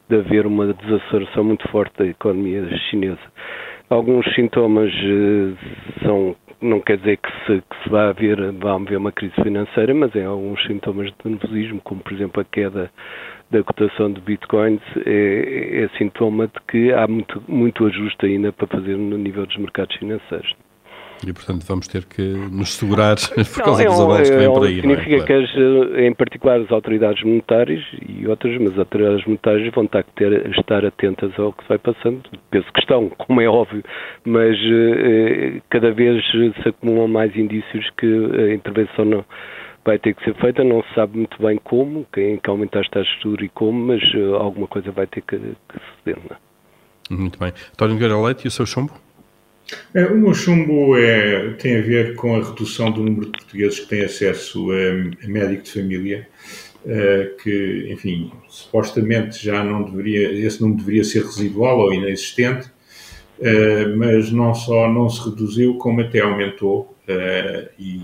de 0.10 0.18
haver 0.18 0.46
uma 0.46 0.74
desaceleração 0.74 1.44
muito 1.44 1.68
forte 1.70 1.98
da 1.98 2.06
economia 2.06 2.66
chinesa. 2.90 3.20
Alguns 3.90 4.26
sintomas 4.36 4.92
eh, 4.94 5.54
são, 6.04 6.36
não 6.62 6.82
quer 6.82 6.98
dizer 6.98 7.18
que 7.18 7.30
se, 7.46 7.62
que 7.62 7.84
se 7.84 7.90
vai 7.90 8.10
haver, 8.10 8.52
vai 8.54 8.74
haver 8.74 8.98
uma 8.98 9.12
crise 9.12 9.34
financeira, 9.42 9.94
mas 9.94 10.14
é 10.16 10.26
alguns 10.26 10.62
sintomas 10.66 11.08
de 11.08 11.30
nervosismo, 11.30 11.82
como 11.82 12.02
por 12.02 12.14
exemplo 12.14 12.42
a 12.42 12.46
queda 12.46 12.92
da 13.50 13.64
cotação 13.64 14.12
de 14.12 14.22
bitcoins, 14.22 14.82
é, 15.06 15.84
é 15.84 15.98
sintoma 15.98 16.48
de 16.48 16.60
que 16.68 16.94
há 16.94 17.08
muito, 17.08 17.42
muito 17.48 17.86
ajuste 17.86 18.26
ainda 18.26 18.52
para 18.52 18.68
fazer 18.68 18.98
no 18.98 19.18
nível 19.18 19.46
dos 19.46 19.58
mercados 19.58 19.96
financeiros. 19.96 20.54
E, 21.26 21.34
portanto, 21.34 21.66
vamos 21.68 21.88
ter 21.88 22.06
que 22.06 22.22
nos 22.22 22.76
segurar 22.76 23.16
por 23.54 23.64
causa 23.64 23.84
não, 23.84 23.92
dos 23.92 24.02
avanços 24.02 24.30
que 24.30 24.38
vêm 24.38 24.54
por 24.54 24.68
aí. 24.68 24.76
Significa 24.76 25.16
é? 25.16 25.20
que, 25.22 25.34
as, 25.34 25.50
em 25.98 26.14
particular, 26.14 26.60
as 26.60 26.72
autoridades 26.72 27.24
monetárias 27.24 27.84
e 28.08 28.28
outras, 28.28 28.56
mas 28.60 28.74
as 28.74 28.80
autoridades 28.80 29.26
monetárias 29.26 29.74
vão 29.74 29.86
estar, 29.86 30.04
ter, 30.16 30.50
estar 30.52 30.86
atentas 30.86 31.32
ao 31.40 31.54
que 31.54 31.68
vai 31.68 31.78
passando. 31.80 32.22
Penso 32.52 32.72
que 32.72 32.80
estão, 32.82 33.10
como 33.18 33.42
é 33.42 33.48
óbvio, 33.48 33.84
mas 34.26 34.56
eh, 34.58 35.62
cada 35.70 35.92
vez 35.92 36.24
se 36.62 36.70
acumulam 36.70 37.08
mais 37.08 37.36
indícios 37.36 37.90
que 37.98 38.06
a 38.06 38.54
intervenção 38.54 39.06
não, 39.06 39.26
vai 39.88 39.98
ter 39.98 40.14
que 40.14 40.24
ser 40.26 40.36
feita, 40.36 40.66
não 40.66 40.84
se 40.84 40.94
sabe 40.94 41.18
muito 41.18 41.42
bem 41.42 41.58
como, 41.64 42.06
quem 42.14 42.36
que 42.38 42.50
aumentar 42.50 42.82
as 42.82 42.90
taxas 42.90 43.08
de 43.16 43.24
juros 43.24 43.46
e 43.46 43.48
como, 43.48 43.88
mas 43.88 44.04
uh, 44.16 44.36
alguma 44.36 44.68
coisa 44.68 44.92
vai 44.92 45.08
ter 45.08 45.22
que, 45.22 45.38
que 45.38 45.80
suceder. 45.96 46.22
Não 46.30 46.36
é? 46.36 47.22
Muito 47.22 47.40
bem. 47.40 47.54
António 47.72 47.94
Nogueira 47.94 48.20
Leite 48.20 48.44
e 48.44 48.48
o 48.50 48.52
seu 48.52 48.66
chumbo? 48.66 48.92
É, 49.94 50.06
o 50.06 50.18
meu 50.18 50.34
chumbo 50.34 50.98
é, 50.98 51.54
tem 51.54 51.78
a 51.78 51.82
ver 51.82 52.16
com 52.16 52.36
a 52.36 52.44
redução 52.44 52.92
do 52.92 53.02
número 53.02 53.28
de 53.28 53.32
portugueses 53.32 53.80
que 53.80 53.88
têm 53.88 54.04
acesso 54.04 54.68
a, 54.72 55.26
a 55.26 55.28
médico 55.30 55.64
de 55.64 55.72
família, 55.72 56.28
uh, 56.84 57.38
que, 57.42 57.88
enfim, 57.90 58.30
supostamente 58.50 59.42
já 59.42 59.64
não 59.64 59.84
deveria, 59.84 60.34
esse 60.34 60.62
número 60.62 60.80
deveria 60.80 61.06
ser 61.06 61.24
residual 61.24 61.80
ou 61.80 61.94
inexistente, 61.94 62.68
uh, 63.40 63.98
mas 63.98 64.34
não 64.34 64.54
só 64.54 64.92
não 64.92 65.10
se 65.10 65.30
reduziu, 65.30 65.76
como 65.76 66.02
até 66.02 66.20
aumentou, 66.20 66.94
uh, 67.08 67.70
e 67.80 68.02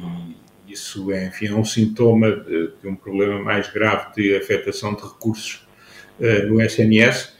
isso 0.74 1.12
é, 1.12 1.28
enfim, 1.28 1.48
é 1.48 1.54
um 1.54 1.66
sintoma 1.66 2.32
de, 2.32 2.72
de, 2.82 2.88
um 2.88 2.96
problema 2.96 3.40
mais 3.42 3.72
grave 3.72 4.14
de 4.16 4.36
afetação 4.36 4.94
de 4.94 5.02
recursos 5.02 5.66
no 6.48 6.62
SNS, 6.62 7.34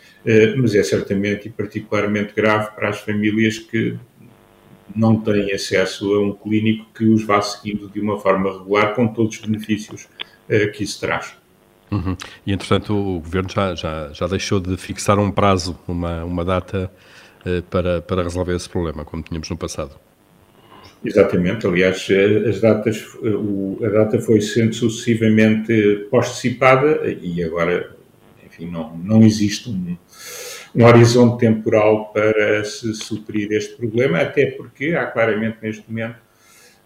mas 0.58 0.74
é 0.74 0.82
certamente 0.82 1.48
e 1.48 1.52
particularmente 1.52 2.34
grave 2.34 2.72
para 2.76 2.90
as 2.90 3.00
famílias 3.00 3.60
que 3.60 3.98
não 4.96 5.20
têm 5.20 5.52
acesso 5.52 6.14
a 6.14 6.22
um 6.22 6.34
clínico 6.34 6.86
que 6.94 7.06
os 7.06 7.24
vá 7.24 7.42
seguindo 7.42 7.90
de 7.90 8.00
uma 8.00 8.20
forma 8.20 8.52
regular, 8.52 8.94
com 8.94 9.08
todos 9.08 9.40
os 9.40 9.46
benefícios 9.46 10.04
uh, 10.04 10.72
que 10.72 10.84
isso 10.84 11.00
traz. 11.00 11.36
Uhum. 11.92 12.16
E, 12.46 12.52
entretanto, 12.52 12.94
o 12.94 13.20
Governo 13.20 13.50
já, 13.50 13.76
já, 13.76 14.12
já 14.12 14.28
deixou 14.28 14.60
de 14.60 14.76
fixar 14.78 15.20
um 15.20 15.32
prazo, 15.32 15.78
uma, 15.88 16.24
uma 16.24 16.44
data 16.44 16.92
uh, 17.46 17.62
para, 17.64 18.02
para 18.02 18.24
resolver 18.24 18.56
esse 18.56 18.70
problema, 18.70 19.06
como 19.06 19.22
tínhamos 19.24 19.50
no 19.50 19.58
passado. 19.58 19.96
Exatamente, 21.06 21.68
aliás, 21.68 22.08
eh, 22.10 22.50
as 22.50 22.62
datas, 22.62 23.06
a 23.84 23.90
data 23.90 24.22
foi 24.22 24.40
sendo 24.40 24.74
sucessivamente 24.74 26.08
postecipada 26.10 27.02
e 27.22 27.44
agora, 27.44 27.94
enfim, 28.46 28.72
não, 28.72 28.96
não 28.98 29.22
existe 29.22 29.70
um, 29.70 29.98
um 30.76 30.86
horizonte 30.86 31.42
temporal 31.42 32.12
para 32.14 32.64
se 32.64 32.94
suprir 32.94 33.52
este 33.52 33.76
problema, 33.76 34.20
até 34.22 34.52
porque 34.52 34.94
há 34.94 35.06
claramente 35.06 35.58
neste 35.62 35.84
momento 35.90 36.16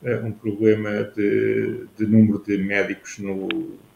eh, 0.03 0.17
um 0.17 0.32
problema 0.32 1.03
de, 1.15 1.86
de 1.97 2.06
número 2.06 2.43
de 2.45 2.58
médicos 2.58 3.17
no, 3.19 3.47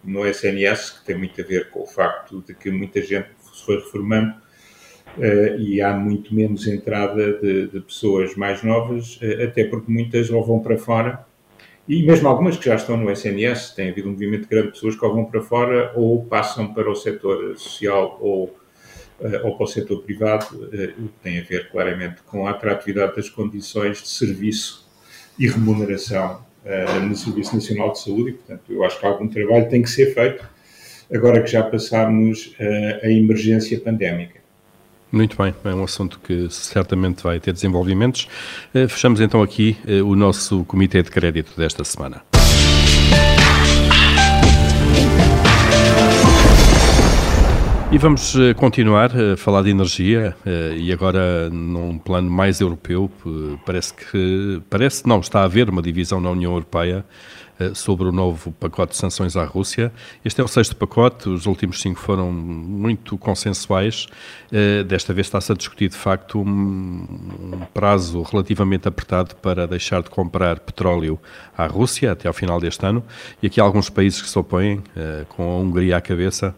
no 0.03 0.25
SNS, 0.25 0.99
que 0.99 1.05
tem 1.05 1.17
muito 1.17 1.39
a 1.41 1.43
ver 1.43 1.69
com 1.69 1.81
o 1.81 1.88
facto 1.88 2.43
de 2.47 2.53
que 2.53 2.71
muita 2.71 3.01
gente 3.01 3.29
se 3.53 3.65
foi 3.65 3.77
reformando 3.77 4.36
uh, 5.17 5.60
e 5.60 5.82
há 5.82 5.93
muito 5.93 6.34
menos 6.34 6.67
entrada 6.67 7.34
de, 7.34 7.67
de 7.67 7.80
pessoas 7.82 8.36
mais 8.36 8.63
novas, 8.63 9.17
uh, 9.17 9.43
até 9.43 9.63
porque 9.63 9.91
muitas 9.91 10.30
ou 10.30 10.43
vão 10.43 10.60
para 10.60 10.78
fora, 10.78 11.26
e 11.88 12.04
mesmo 12.04 12.28
algumas 12.28 12.58
que 12.58 12.65
já 12.65 12.76
estão 12.76 12.95
no 12.95 13.12
SNS, 13.12 13.71
tem 13.76 13.89
havido 13.89 14.08
um 14.08 14.12
movimento 14.12 14.47
grande 14.47 14.67
de 14.67 14.74
pessoas 14.74 14.95
que 14.95 15.04
ou 15.04 15.13
vão 15.13 15.26
para 15.26 15.41
fora 15.41 15.91
ou 15.95 16.24
passam 16.24 16.74
para 16.74 16.89
o 16.89 16.95
setor 16.95 17.58
social 17.58 18.17
ou 18.21 18.56
eh, 19.19 19.41
ou 19.43 19.56
para 19.56 19.63
o 19.63 19.67
setor 19.67 20.02
privado, 20.04 20.45
o 20.56 21.08
que 21.08 21.19
tem 21.21 21.39
a 21.39 21.43
ver 21.43 21.69
claramente 21.69 22.21
com 22.24 22.47
a 22.47 22.52
atratividade 22.52 23.15
das 23.15 23.30
condições 23.30 24.02
de 24.02 24.08
serviço 24.08 24.89
e 25.38 25.47
remuneração 25.47 26.45
no 27.08 27.15
Serviço 27.15 27.56
Nacional 27.56 27.91
de 27.91 28.00
Saúde, 28.00 28.30
e, 28.30 28.34
portanto, 28.34 28.63
eu 28.69 28.84
acho 28.84 29.00
que 29.00 29.06
algum 29.06 29.28
trabalho 29.28 29.67
tem 29.67 29.82
que 29.82 29.89
ser 29.89 30.13
feito 30.13 30.47
agora 31.13 31.41
que 31.41 31.52
já 31.52 31.63
passámos 31.63 32.56
a 33.04 33.10
emergência 33.10 33.80
pandémica. 33.80 34.40
Muito 35.12 35.36
bem, 35.38 35.54
é 35.65 35.76
um 35.76 35.84
assunto 35.84 36.19
que 36.19 36.50
certamente 36.50 37.21
vai 37.21 37.39
ter 37.39 37.52
desenvolvimentos. 37.52 38.30
Fechamos 38.88 39.19
então 39.19 39.41
aqui 39.41 39.78
o 40.06 40.15
nosso 40.15 40.63
Comitê 40.63 41.04
de 41.04 41.12
Crédito 41.12 41.52
desta 41.58 41.84
semana. 41.84 42.21
E 47.91 47.97
vamos 47.97 48.38
eh, 48.38 48.54
continuar 48.54 49.12
a 49.13 49.36
falar 49.36 49.63
de 49.63 49.69
energia 49.69 50.34
eh, 50.45 50.76
e 50.78 50.93
agora 50.93 51.50
num 51.50 51.97
plano 51.97 52.32
mais 52.32 52.62
europeu. 52.62 53.12
Eh, 53.26 53.58
parece 53.65 53.93
que, 53.93 54.62
parece 54.69 55.06
não, 55.06 55.19
está 55.19 55.41
a 55.41 55.43
haver 55.43 55.69
uma 55.69 55.82
divisão 55.82 56.21
na 56.21 56.30
União 56.30 56.54
Europeia 56.54 57.04
eh, 57.04 57.40
sobre 57.74 58.08
o 58.08 58.12
novo 58.12 58.52
pacote 58.54 58.93
de 58.93 58.97
sanções 58.97 59.36
à 59.36 59.43
Rússia. 59.43 59.91
Este 60.24 60.41
é 60.41 60.43
o 60.43 60.47
sexto 60.47 60.76
pacote, 60.76 61.30
os 61.30 61.45
últimos 61.45 61.82
cinco 61.82 62.00
foram 62.00 62.32
muito 62.32 63.17
consensuais. 63.17 64.08
Eh, 64.52 64.84
desta 64.84 65.13
vez 65.13 65.28
está-se 65.28 65.52
a 65.52 65.56
discutir, 65.56 65.89
de 65.89 65.95
facto, 65.95 66.39
um, 66.39 67.62
prazo 67.74 68.21
relativamente 68.24 68.88
apertado 68.88 69.36
para 69.36 69.67
deixar 69.67 70.02
de 70.02 70.10
comprar 70.10 70.60
petróleo 70.60 71.19
à 71.58 71.67
Rússia 71.67 72.12
até 72.12 72.28
ao 72.28 72.34
final 72.34 72.60
deste 72.60 72.86
ano. 72.86 73.04
E 73.41 73.47
aqui 73.47 73.62
há 73.62 73.63
alguns 73.63 73.89
países 73.89 74.21
que 74.21 74.30
se 74.30 74.38
opõem, 74.38 74.82
eh, 74.95 75.26
com 75.30 75.43
a 75.43 75.58
Hungria 75.58 75.97
à 75.97 76.02
cabeça. 76.02 76.56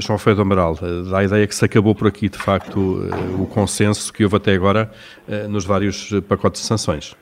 João 0.00 0.14
Alfredo 0.14 0.42
Amaral, 0.42 0.78
dá 1.10 1.18
a 1.18 1.24
ideia 1.24 1.46
que 1.46 1.54
se 1.54 1.64
acabou 1.64 1.94
por 1.94 2.06
aqui, 2.08 2.28
de 2.28 2.38
facto, 2.38 2.78
o 3.38 3.46
consenso 3.46 4.12
que 4.12 4.24
houve 4.24 4.36
até 4.36 4.52
agora 4.52 4.90
nos 5.48 5.64
vários 5.64 6.10
pacotes 6.28 6.62
de 6.62 6.66
sanções. 6.66 7.16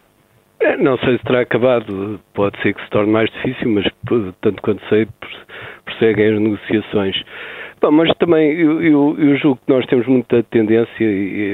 É, 0.60 0.76
não 0.76 0.96
sei 0.98 1.18
se 1.18 1.24
terá 1.24 1.40
acabado, 1.40 2.18
pode 2.34 2.60
ser 2.62 2.74
que 2.74 2.82
se 2.82 2.90
torne 2.90 3.12
mais 3.12 3.30
difícil, 3.30 3.68
mas 3.68 3.84
tanto 4.40 4.62
quanto 4.62 4.82
sei, 4.88 5.06
prosseguem 5.84 6.34
as 6.34 6.40
negociações. 6.40 7.22
Bom, 7.78 7.90
mas 7.90 8.10
também 8.16 8.52
eu, 8.52 8.82
eu, 8.82 9.16
eu, 9.18 9.36
julgo 9.36 9.60
que 9.66 9.70
nós 9.70 9.84
temos 9.84 10.06
muita 10.06 10.42
tendência 10.44 11.06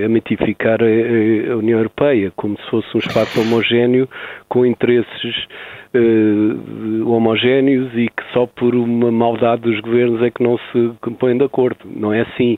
a 0.04 0.08
mitificar 0.08 0.78
a, 0.80 0.86
a, 0.86 1.56
União 1.56 1.78
Europeia 1.78 2.32
como 2.36 2.56
se 2.56 2.70
fosse 2.70 2.96
um 2.96 3.00
espaço 3.00 3.40
homogéneo 3.40 4.08
com 4.48 4.64
interesses 4.64 5.46
uh, 5.94 7.10
homogéneos 7.10 7.92
e 7.94 8.06
que 8.08 8.22
só 8.32 8.46
por 8.46 8.72
uma 8.72 9.10
maldade 9.10 9.62
dos 9.62 9.80
governos 9.80 10.22
é 10.22 10.30
que 10.30 10.44
não 10.44 10.58
se 10.58 10.94
põem 11.18 11.36
de 11.36 11.44
acordo. 11.44 11.80
Não 11.84 12.12
é 12.12 12.20
assim. 12.20 12.56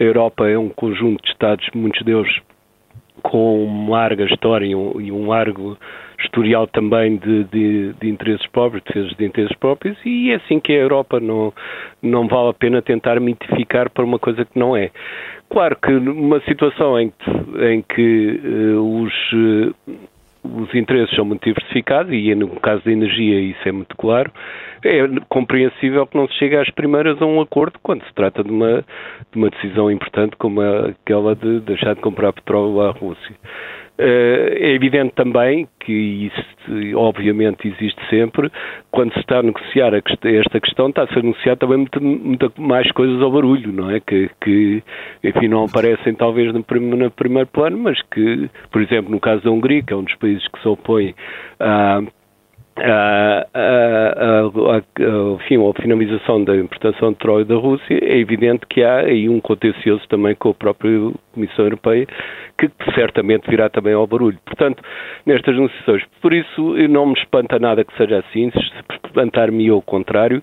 A 0.00 0.02
Europa 0.02 0.48
é 0.48 0.58
um 0.58 0.68
conjunto 0.68 1.22
de 1.22 1.30
Estados, 1.30 1.66
muitos 1.72 2.02
deles 2.02 2.40
com 3.24 3.64
uma 3.64 3.98
larga 3.98 4.24
história 4.26 4.66
e 4.66 4.74
um, 4.74 5.28
largo 5.28 5.78
historial 6.20 6.66
também 6.66 7.16
de, 7.16 7.44
de, 7.44 7.92
de, 7.94 8.08
interesses 8.08 8.46
próprios, 8.48 8.84
defesas 8.84 9.16
de 9.16 9.24
interesses 9.24 9.56
próprios, 9.56 9.96
e 10.04 10.30
é 10.30 10.36
assim 10.36 10.60
que 10.60 10.72
a 10.72 10.76
Europa 10.76 11.18
não, 11.18 11.52
não 12.02 12.28
vale 12.28 12.50
a 12.50 12.54
pena 12.54 12.82
tentar 12.82 13.18
mitificar 13.18 13.90
para 13.90 14.04
uma 14.04 14.18
coisa 14.18 14.44
que 14.44 14.58
não 14.58 14.76
é. 14.76 14.90
Claro 15.50 15.76
que 15.76 15.90
numa 15.90 16.40
situação 16.40 17.00
em 17.00 17.10
que, 17.10 17.30
em 17.64 17.82
que 17.82 18.40
uh, 18.44 19.02
os, 19.02 19.32
uh, 19.32 19.74
os 20.44 20.74
interesses 20.74 21.14
são 21.16 21.24
muito 21.24 21.44
diversificados, 21.44 22.12
e 22.12 22.34
no 22.34 22.48
caso 22.60 22.84
da 22.84 22.92
energia 22.92 23.40
isso 23.40 23.66
é 23.66 23.72
muito 23.72 23.96
claro, 23.96 24.30
é 24.84 25.08
compreensível 25.28 26.06
que 26.06 26.16
não 26.16 26.28
se 26.28 26.34
chegue 26.34 26.56
às 26.56 26.70
primeiras 26.70 27.20
a 27.20 27.26
um 27.26 27.40
acordo 27.40 27.78
quando 27.82 28.04
se 28.04 28.14
trata 28.14 28.44
de 28.44 28.50
uma, 28.50 28.84
de 29.32 29.36
uma 29.36 29.50
decisão 29.50 29.90
importante 29.90 30.36
como 30.36 30.60
aquela 30.60 31.34
de 31.34 31.60
deixar 31.60 31.94
de 31.94 32.00
comprar 32.00 32.32
petróleo 32.32 32.80
à 32.82 32.90
Rússia. 32.90 33.34
Eh, 33.96 34.56
é 34.58 34.74
evidente 34.74 35.14
também 35.14 35.68
que 35.78 35.92
isso, 35.92 36.96
obviamente, 36.96 37.68
existe 37.68 38.00
sempre. 38.10 38.50
Quando 38.90 39.12
se 39.12 39.20
está 39.20 39.38
a 39.38 39.42
negociar 39.42 39.94
esta 39.94 40.60
questão, 40.60 40.88
está-se 40.88 41.16
a 41.16 41.22
negociar 41.22 41.56
também 41.56 41.86
muita, 42.00 42.52
mais 42.58 42.90
coisas 42.92 43.22
ao 43.22 43.30
barulho, 43.30 43.72
não 43.72 43.90
é? 43.90 44.00
Que, 44.00 44.28
que, 44.40 44.82
enfim, 45.22 45.46
não 45.46 45.64
aparecem 45.64 46.14
talvez 46.14 46.52
no, 46.52 46.64
no 46.96 47.10
primeiro 47.12 47.48
plano, 47.48 47.78
mas 47.78 48.00
que, 48.10 48.50
por 48.72 48.82
exemplo, 48.82 49.12
no 49.12 49.20
caso 49.20 49.44
da 49.44 49.50
Hungria, 49.50 49.82
que 49.82 49.92
é 49.92 49.96
um 49.96 50.04
dos 50.04 50.16
países 50.16 50.46
que 50.48 50.60
se 50.60 50.68
opõe 50.68 51.14
a 51.60 51.64
a, 51.64 51.98
a, 51.98 52.00
a, 52.00 52.02
enfim, 55.36 55.56
a 55.68 55.72
finalização 55.80 56.42
da 56.42 56.56
importação 56.56 57.10
de 57.10 57.16
petróleo 57.16 57.44
da 57.44 57.54
Rússia, 57.54 57.98
é 58.02 58.18
evidente 58.18 58.66
que 58.68 58.82
há 58.82 58.98
aí 59.00 59.28
um 59.28 59.40
contencioso 59.40 60.02
também 60.08 60.34
com 60.34 60.50
a 60.50 60.54
própria 60.54 61.12
Comissão 61.32 61.66
Europeia, 61.66 62.06
que 62.58 62.68
certamente 62.94 63.48
virá 63.48 63.68
também 63.68 63.94
ao 63.94 64.06
barulho. 64.06 64.38
Portanto, 64.44 64.82
nestas 65.24 65.54
negociações, 65.54 66.02
por 66.20 66.32
isso 66.32 66.74
não 66.88 67.06
me 67.06 67.14
espanta 67.14 67.58
nada 67.58 67.84
que 67.84 67.96
seja 67.96 68.18
assim, 68.18 68.50
se 68.50 68.58
espantar-me 69.06 69.68
ao 69.68 69.80
contrário, 69.80 70.42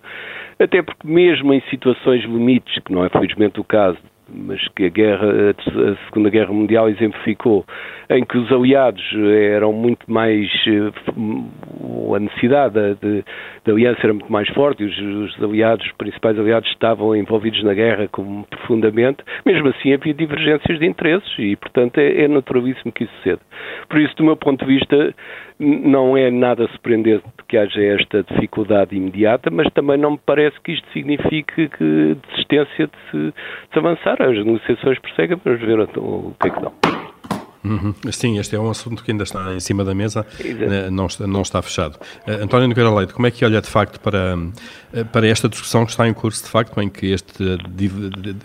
até 0.58 0.82
porque 0.82 1.08
mesmo 1.08 1.54
em 1.54 1.62
situações 1.70 2.24
limites, 2.24 2.82
que 2.84 2.94
não 2.94 3.04
é 3.04 3.10
felizmente 3.10 3.60
o 3.60 3.64
caso 3.64 3.98
mas 4.34 4.66
que 4.70 4.86
a, 4.86 4.90
guerra, 4.90 5.28
a 5.52 6.06
Segunda 6.06 6.30
Guerra 6.30 6.54
Mundial 6.54 6.90
exemplificou, 6.90 7.66
em 8.10 8.26
que 8.26 8.38
os 8.38 8.52
aliados 8.52 9.04
eram 9.54 9.74
muito 9.74 10.12
mais. 10.12 10.50
a 12.16 12.20
necessidade 12.20 12.96
de, 13.02 13.24
de 13.66 13.72
aliança 13.72 14.00
era 14.04 14.14
muito 14.14 14.32
mais 14.32 14.48
forte, 14.50 14.84
os, 14.84 14.98
os, 14.98 15.44
aliados, 15.44 15.86
os 15.86 15.92
principais 15.94 16.38
aliados, 16.38 16.70
estavam 16.70 17.16
envolvidos 17.16 17.64
na 17.64 17.74
guerra 17.74 18.08
como 18.12 18.46
profundamente, 18.46 19.24
mesmo 19.46 19.70
assim 19.70 19.94
havia 19.94 20.14
divergências 20.14 20.80
de 20.80 20.86
interesses 20.86 21.32
e, 21.38 21.56
portanto, 21.56 21.98
é, 22.00 22.24
é 22.24 22.28
naturalíssimo 22.28 22.92
que 22.92 23.04
isso 23.06 23.14
suceda. 23.18 23.42
Por 23.90 24.00
isso, 24.00 24.16
do 24.16 24.24
meu 24.24 24.36
ponto 24.36 24.66
de 24.66 24.74
vista, 24.74 25.14
não 25.60 26.18
é 26.18 26.32
nada 26.32 26.68
surpreendente 26.70 27.24
que 27.52 27.58
haja 27.58 27.82
esta 27.84 28.24
dificuldade 28.24 28.96
imediata, 28.96 29.52
mas 29.52 29.68
também 29.74 29.98
não 29.98 30.12
me 30.12 30.20
parece 30.26 30.56
que 30.62 30.72
isto 30.72 30.88
signifique 30.94 31.68
que 31.68 32.16
desistência 32.30 32.88
de 32.88 33.12
se, 33.12 33.18
de 33.18 33.34
se 33.74 33.78
avançar. 33.78 34.22
As 34.22 34.38
negociações 34.38 34.98
prosseguem, 35.00 35.38
vamos 35.44 35.60
ver 35.60 35.82
o 35.98 36.34
que 36.40 36.48
é 36.48 36.50
que 36.50 36.62
dão. 36.62 36.74
Uhum. 37.64 37.94
Sim, 38.10 38.40
este 38.40 38.56
é 38.56 38.60
um 38.60 38.70
assunto 38.70 39.04
que 39.04 39.12
ainda 39.12 39.24
está 39.24 39.54
em 39.54 39.60
cima 39.60 39.84
da 39.84 39.94
mesa, 39.94 40.26
eh, 40.40 40.90
não 40.90 41.08
está, 41.08 41.28
não 41.28 41.42
está 41.42 41.62
fechado. 41.62 42.00
Uh, 42.26 42.44
António 42.44 42.70
Nogueira 42.70 42.90
Leite, 42.90 43.14
como 43.14 43.28
é 43.28 43.32
que 43.32 43.44
olha 43.44 43.62
de 43.62 43.70
facto 43.70 44.00
para, 44.00 44.36
uh, 44.36 45.06
para 45.12 45.28
esta 45.28 45.50
discussão 45.50 45.86
que 45.86 45.92
está 45.92 46.08
em 46.08 46.14
curso, 46.14 46.44
de 46.44 46.50
facto, 46.50 46.82
em 46.82 46.90
que 46.90 47.12
este, 47.12 47.44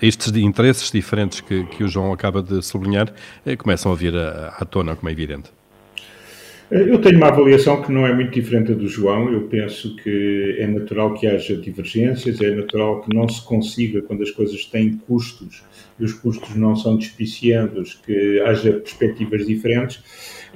estes 0.03 0.35
interesses 0.37 0.91
diferentes 0.91 1.41
que, 1.41 1.65
que 1.65 1.85
o 1.85 1.89
João 1.89 2.13
acaba 2.13 2.43
de 2.43 2.61
sublinhar 2.61 3.09
uh, 3.09 3.57
começam 3.57 3.91
a 3.93 3.95
vir 3.95 4.15
à, 4.15 4.49
à 4.59 4.65
tona, 4.67 4.97
como 4.97 5.09
é 5.09 5.13
evidente? 5.13 5.56
Eu 6.69 7.01
tenho 7.01 7.19
uma 7.19 7.29
avaliação 7.29 7.81
que 7.81 7.93
não 7.93 8.05
é 8.05 8.13
muito 8.13 8.33
diferente 8.33 8.75
do 8.75 8.89
João. 8.89 9.33
Eu 9.33 9.43
penso 9.43 9.95
que 9.95 10.57
é 10.59 10.67
natural 10.67 11.15
que 11.15 11.25
haja 11.25 11.57
divergências, 11.57 12.41
é 12.41 12.51
natural 12.51 13.03
que 13.03 13.15
não 13.15 13.29
se 13.29 13.41
consiga, 13.45 14.03
quando 14.03 14.25
as 14.25 14.33
coisas 14.33 14.65
têm 14.65 14.95
custos 14.95 15.63
e 15.99 16.05
os 16.05 16.13
custos 16.13 16.57
não 16.57 16.75
são 16.75 16.97
despiciandos, 16.97 17.95
que 18.05 18.41
haja 18.41 18.73
perspectivas 18.73 19.47
diferentes, 19.47 20.03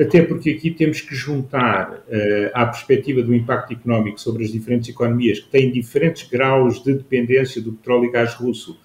até 0.01 0.21
porque 0.23 0.51
aqui 0.51 0.73
temos 0.73 1.01
que 1.01 1.15
juntar 1.15 1.93
uh, 1.93 2.51
à 2.55 2.67
perspectiva 2.67 3.23
do 3.23 3.33
impacto 3.33 3.73
económico 3.73 4.21
sobre 4.21 4.43
as 4.43 4.51
diferentes 4.51 4.89
economias, 4.89 5.39
que 5.39 5.49
têm 5.49 5.71
diferentes 5.71 6.29
graus 6.29 6.83
de 6.83 6.93
dependência 6.93 7.63
do 7.63 7.73
petróleo 7.73 8.07
e 8.07 8.11
gás 8.11 8.35
russo 8.35 8.77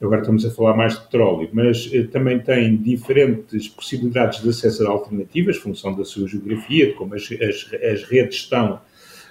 agora 0.00 0.20
estamos 0.20 0.44
a 0.44 0.50
falar 0.50 0.76
mais 0.76 0.94
de 0.94 1.00
petróleo, 1.02 1.48
mas 1.52 1.90
eh, 1.92 2.02
também 2.04 2.38
tem 2.38 2.76
diferentes 2.76 3.68
possibilidades 3.68 4.42
de 4.42 4.48
acesso 4.50 4.86
a 4.86 4.90
alternativas, 4.90 5.56
função 5.56 5.94
da 5.94 6.04
sua 6.04 6.28
geografia, 6.28 6.86
de 6.86 6.92
como 6.92 7.14
as, 7.14 7.22
as, 7.32 7.74
as 7.82 8.02
redes 8.04 8.36
estão, 8.36 8.80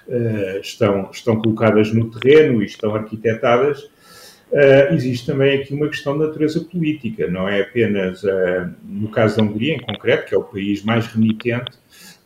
uh, 0.08 0.60
estão, 0.60 1.10
estão 1.12 1.40
colocadas 1.40 1.92
no 1.92 2.10
terreno 2.10 2.62
e 2.62 2.66
estão 2.66 2.94
arquitetadas. 2.94 3.84
Uh, 4.50 4.94
existe 4.94 5.26
também 5.26 5.60
aqui 5.60 5.74
uma 5.74 5.88
questão 5.88 6.18
de 6.18 6.26
natureza 6.26 6.60
política, 6.60 7.28
não 7.28 7.48
é 7.48 7.60
apenas, 7.60 8.22
uh, 8.24 8.68
no 8.84 9.08
caso 9.08 9.36
da 9.36 9.42
Hungria 9.44 9.74
em 9.74 9.80
concreto, 9.80 10.28
que 10.28 10.34
é 10.34 10.38
o 10.38 10.44
país 10.44 10.82
mais 10.82 11.06
remitente, 11.06 11.72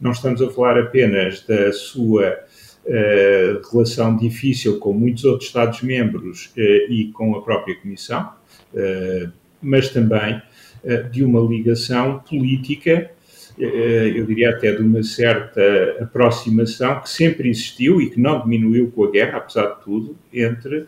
não 0.00 0.12
estamos 0.12 0.40
a 0.40 0.50
falar 0.50 0.78
apenas 0.78 1.44
da 1.46 1.72
sua 1.72 2.38
Uh, 2.82 3.60
relação 3.70 4.16
difícil 4.16 4.78
com 4.78 4.94
muitos 4.94 5.24
outros 5.24 5.48
Estados-membros 5.48 6.46
uh, 6.56 6.90
e 6.90 7.10
com 7.12 7.36
a 7.36 7.42
própria 7.42 7.76
Comissão, 7.76 8.32
uh, 8.72 9.30
mas 9.62 9.90
também 9.90 10.40
de 11.12 11.22
uma 11.22 11.40
ligação 11.40 12.20
política, 12.20 13.10
eu 13.58 14.24
diria 14.24 14.48
até 14.48 14.74
de 14.74 14.80
uma 14.80 15.02
certa 15.02 15.60
aproximação 16.00 17.02
que 17.02 17.10
sempre 17.10 17.50
existiu 17.50 18.00
e 18.00 18.08
que 18.08 18.18
não 18.18 18.40
diminuiu 18.40 18.90
com 18.90 19.04
a 19.04 19.10
guerra, 19.10 19.36
apesar 19.36 19.74
de 19.74 19.82
tudo, 19.82 20.16
entre 20.32 20.86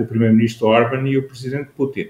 o 0.00 0.06
Primeiro-Ministro 0.06 0.68
Orban 0.68 1.06
e 1.06 1.18
o 1.18 1.28
Presidente 1.28 1.68
Putin. 1.76 2.08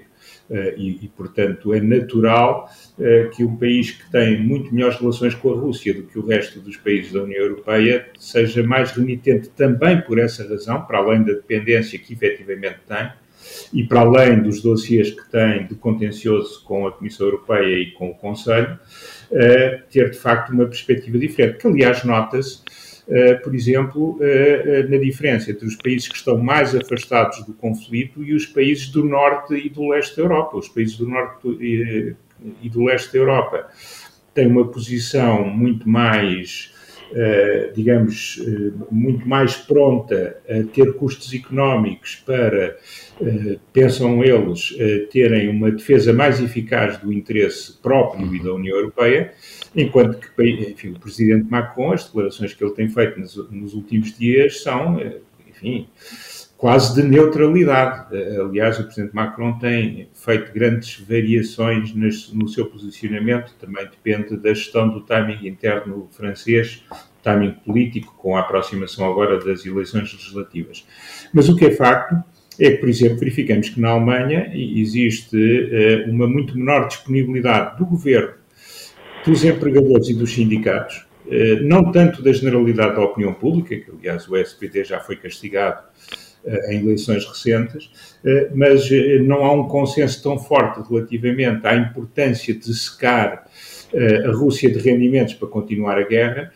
Eh, 0.49 0.75
e, 0.77 1.05
e, 1.05 1.07
portanto, 1.07 1.73
é 1.73 1.81
natural 1.81 2.69
eh, 2.99 3.29
que 3.35 3.43
um 3.43 3.55
país 3.55 3.91
que 3.91 4.11
tem 4.11 4.39
muito 4.39 4.73
melhores 4.73 4.99
relações 4.99 5.33
com 5.33 5.51
a 5.51 5.55
Rússia 5.55 5.93
do 5.93 6.03
que 6.03 6.19
o 6.19 6.25
resto 6.25 6.59
dos 6.59 6.77
países 6.77 7.11
da 7.11 7.23
União 7.23 7.41
Europeia 7.41 8.07
seja 8.19 8.61
mais 8.61 8.91
remitente 8.91 9.49
também 9.49 10.01
por 10.01 10.19
essa 10.19 10.47
razão, 10.47 10.83
para 10.83 10.99
além 10.99 11.23
da 11.23 11.33
dependência 11.33 11.97
que 11.97 12.13
efetivamente 12.13 12.77
tem, 12.87 13.09
e 13.73 13.83
para 13.83 14.01
além 14.01 14.41
dos 14.41 14.61
dossiês 14.61 15.09
que 15.11 15.29
tem 15.31 15.65
de 15.65 15.75
contencioso 15.75 16.63
com 16.63 16.85
a 16.85 16.91
Comissão 16.91 17.25
Europeia 17.25 17.79
e 17.79 17.91
com 17.91 18.09
o 18.09 18.15
Conselho, 18.15 18.77
eh, 19.31 19.81
ter 19.89 20.11
de 20.11 20.17
facto 20.17 20.51
uma 20.51 20.65
perspectiva 20.65 21.17
diferente, 21.17 21.57
que 21.57 21.67
aliás 21.67 22.03
nota-se 22.03 22.61
por 23.43 23.53
exemplo, 23.53 24.17
eh, 24.19 24.63
eh, 24.65 24.83
na 24.89 24.97
diferença 24.97 25.51
entre 25.51 25.65
os 25.67 25.75
países 25.75 26.07
que 26.07 26.15
estão 26.15 26.37
mais 26.37 26.75
afastados 26.75 27.45
do 27.45 27.53
conflito 27.53 28.23
e 28.23 28.33
os 28.33 28.45
países 28.47 28.89
do 28.89 29.03
norte 29.03 29.53
e 29.53 29.69
do 29.69 29.89
leste 29.89 30.15
da 30.17 30.23
Europa. 30.23 30.57
Os 30.57 30.67
países 30.67 30.97
do 30.97 31.07
norte 31.07 31.47
e 32.61 32.69
do 32.69 32.83
leste 32.83 33.13
da 33.13 33.19
Europa 33.19 33.67
têm 34.33 34.47
uma 34.47 34.67
posição 34.67 35.47
muito 35.47 35.87
mais 35.87 36.73
digamos, 37.75 38.43
muito 38.91 39.29
mais 39.29 39.55
pronta 39.55 40.37
a 40.49 40.63
ter 40.73 40.91
custos 40.95 41.33
económicos 41.33 42.15
para, 42.25 42.75
pensam 43.71 44.23
eles, 44.23 44.75
terem 45.11 45.47
uma 45.47 45.71
defesa 45.71 46.11
mais 46.11 46.41
eficaz 46.41 46.97
do 46.97 47.13
interesse 47.13 47.77
próprio 47.77 48.35
e 48.35 48.43
da 48.43 48.53
União 48.53 48.75
Europeia, 48.75 49.31
enquanto 49.75 50.19
que 50.19 50.71
enfim, 50.71 50.89
o 50.89 50.99
Presidente 50.99 51.49
Macron, 51.49 51.93
as 51.93 52.05
declarações 52.05 52.53
que 52.53 52.63
ele 52.63 52.73
tem 52.73 52.89
feito 52.89 53.19
nos, 53.19 53.35
nos 53.51 53.73
últimos 53.73 54.17
dias 54.17 54.61
são, 54.61 54.99
enfim, 55.47 55.87
quase 56.57 56.95
de 56.95 57.07
neutralidade. 57.07 58.15
Aliás, 58.39 58.79
o 58.79 58.83
Presidente 58.83 59.13
Macron 59.13 59.59
tem 59.59 60.07
feito 60.13 60.53
grandes 60.53 60.99
variações 60.99 61.93
no 61.93 62.47
seu 62.47 62.65
posicionamento, 62.65 63.53
também 63.59 63.85
depende 63.85 64.37
da 64.37 64.53
gestão 64.53 64.89
do 64.89 65.01
timing 65.01 65.47
interno 65.47 66.07
francês, 66.11 66.83
timing 67.21 67.51
político, 67.65 68.15
com 68.17 68.37
a 68.37 68.41
aproximação 68.41 69.09
agora 69.09 69.43
das 69.43 69.65
eleições 69.65 70.13
legislativas. 70.13 70.85
Mas 71.33 71.49
o 71.49 71.55
que 71.55 71.65
é 71.65 71.71
facto 71.71 72.15
é 72.59 72.71
que, 72.71 72.77
por 72.77 72.87
exemplo, 72.87 73.17
verificamos 73.17 73.69
que 73.69 73.81
na 73.81 73.89
Alemanha 73.89 74.51
existe 74.53 75.35
uh, 75.35 76.09
uma 76.09 76.27
muito 76.27 76.57
menor 76.57 76.87
disponibilidade 76.87 77.77
do 77.77 77.85
governo, 77.85 78.33
dos 79.25 79.43
empregadores 79.43 80.09
e 80.09 80.13
dos 80.13 80.33
sindicatos, 80.33 81.05
uh, 81.25 81.63
não 81.63 81.91
tanto 81.91 82.21
da 82.21 82.31
generalidade 82.31 82.95
da 82.95 83.01
opinião 83.01 83.33
pública, 83.33 83.75
que 83.75 83.91
aliás 83.91 84.27
o 84.29 84.37
SPD 84.37 84.83
já 84.83 84.99
foi 84.99 85.15
castigado 85.15 85.83
uh, 86.43 86.71
em 86.71 86.79
eleições 86.81 87.25
recentes, 87.25 87.89
mas 88.55 88.89
não 89.21 89.43
há 89.43 89.51
um 89.51 89.67
consenso 89.67 90.23
tão 90.23 90.39
forte 90.39 90.81
relativamente 90.89 91.65
à 91.67 91.75
importância 91.75 92.55
de 92.55 92.73
secar 92.73 93.45
a 94.27 94.31
Rússia 94.31 94.69
de 94.69 94.79
rendimentos 94.79 95.35
para 95.35 95.47
continuar 95.47 95.99
a 95.99 96.03
guerra, 96.03 96.51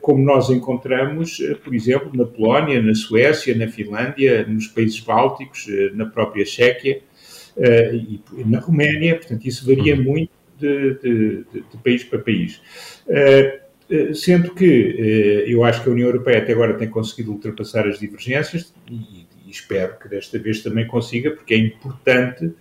como 0.00 0.22
nós 0.22 0.50
encontramos, 0.50 1.40
por 1.64 1.72
exemplo, 1.74 2.10
na 2.12 2.26
Polónia, 2.26 2.82
na 2.82 2.92
Suécia, 2.92 3.54
na 3.56 3.68
Finlândia, 3.68 4.44
nos 4.46 4.66
países 4.66 4.98
bálticos, 4.98 5.68
na 5.94 6.06
própria 6.06 6.44
Chequia 6.44 7.00
e 7.56 8.20
na 8.44 8.58
Roménia. 8.58 9.14
Portanto, 9.16 9.46
isso 9.46 9.64
varia 9.64 9.94
uhum. 9.94 10.02
muito 10.02 10.41
de, 10.66 11.44
de, 11.44 11.44
de 11.52 11.76
país 11.82 12.04
para 12.04 12.18
país. 12.18 12.60
Sendo 14.14 14.54
que 14.54 15.44
eu 15.46 15.62
acho 15.64 15.82
que 15.82 15.88
a 15.88 15.92
União 15.92 16.08
Europeia 16.08 16.38
até 16.38 16.52
agora 16.52 16.74
tem 16.74 16.88
conseguido 16.88 17.32
ultrapassar 17.32 17.86
as 17.86 17.98
divergências 17.98 18.72
e, 18.90 19.26
e 19.46 19.50
espero 19.50 19.98
que 19.98 20.08
desta 20.08 20.38
vez 20.38 20.62
também 20.62 20.86
consiga, 20.86 21.30
porque 21.30 21.52
é 21.52 21.58
importante 21.58 22.52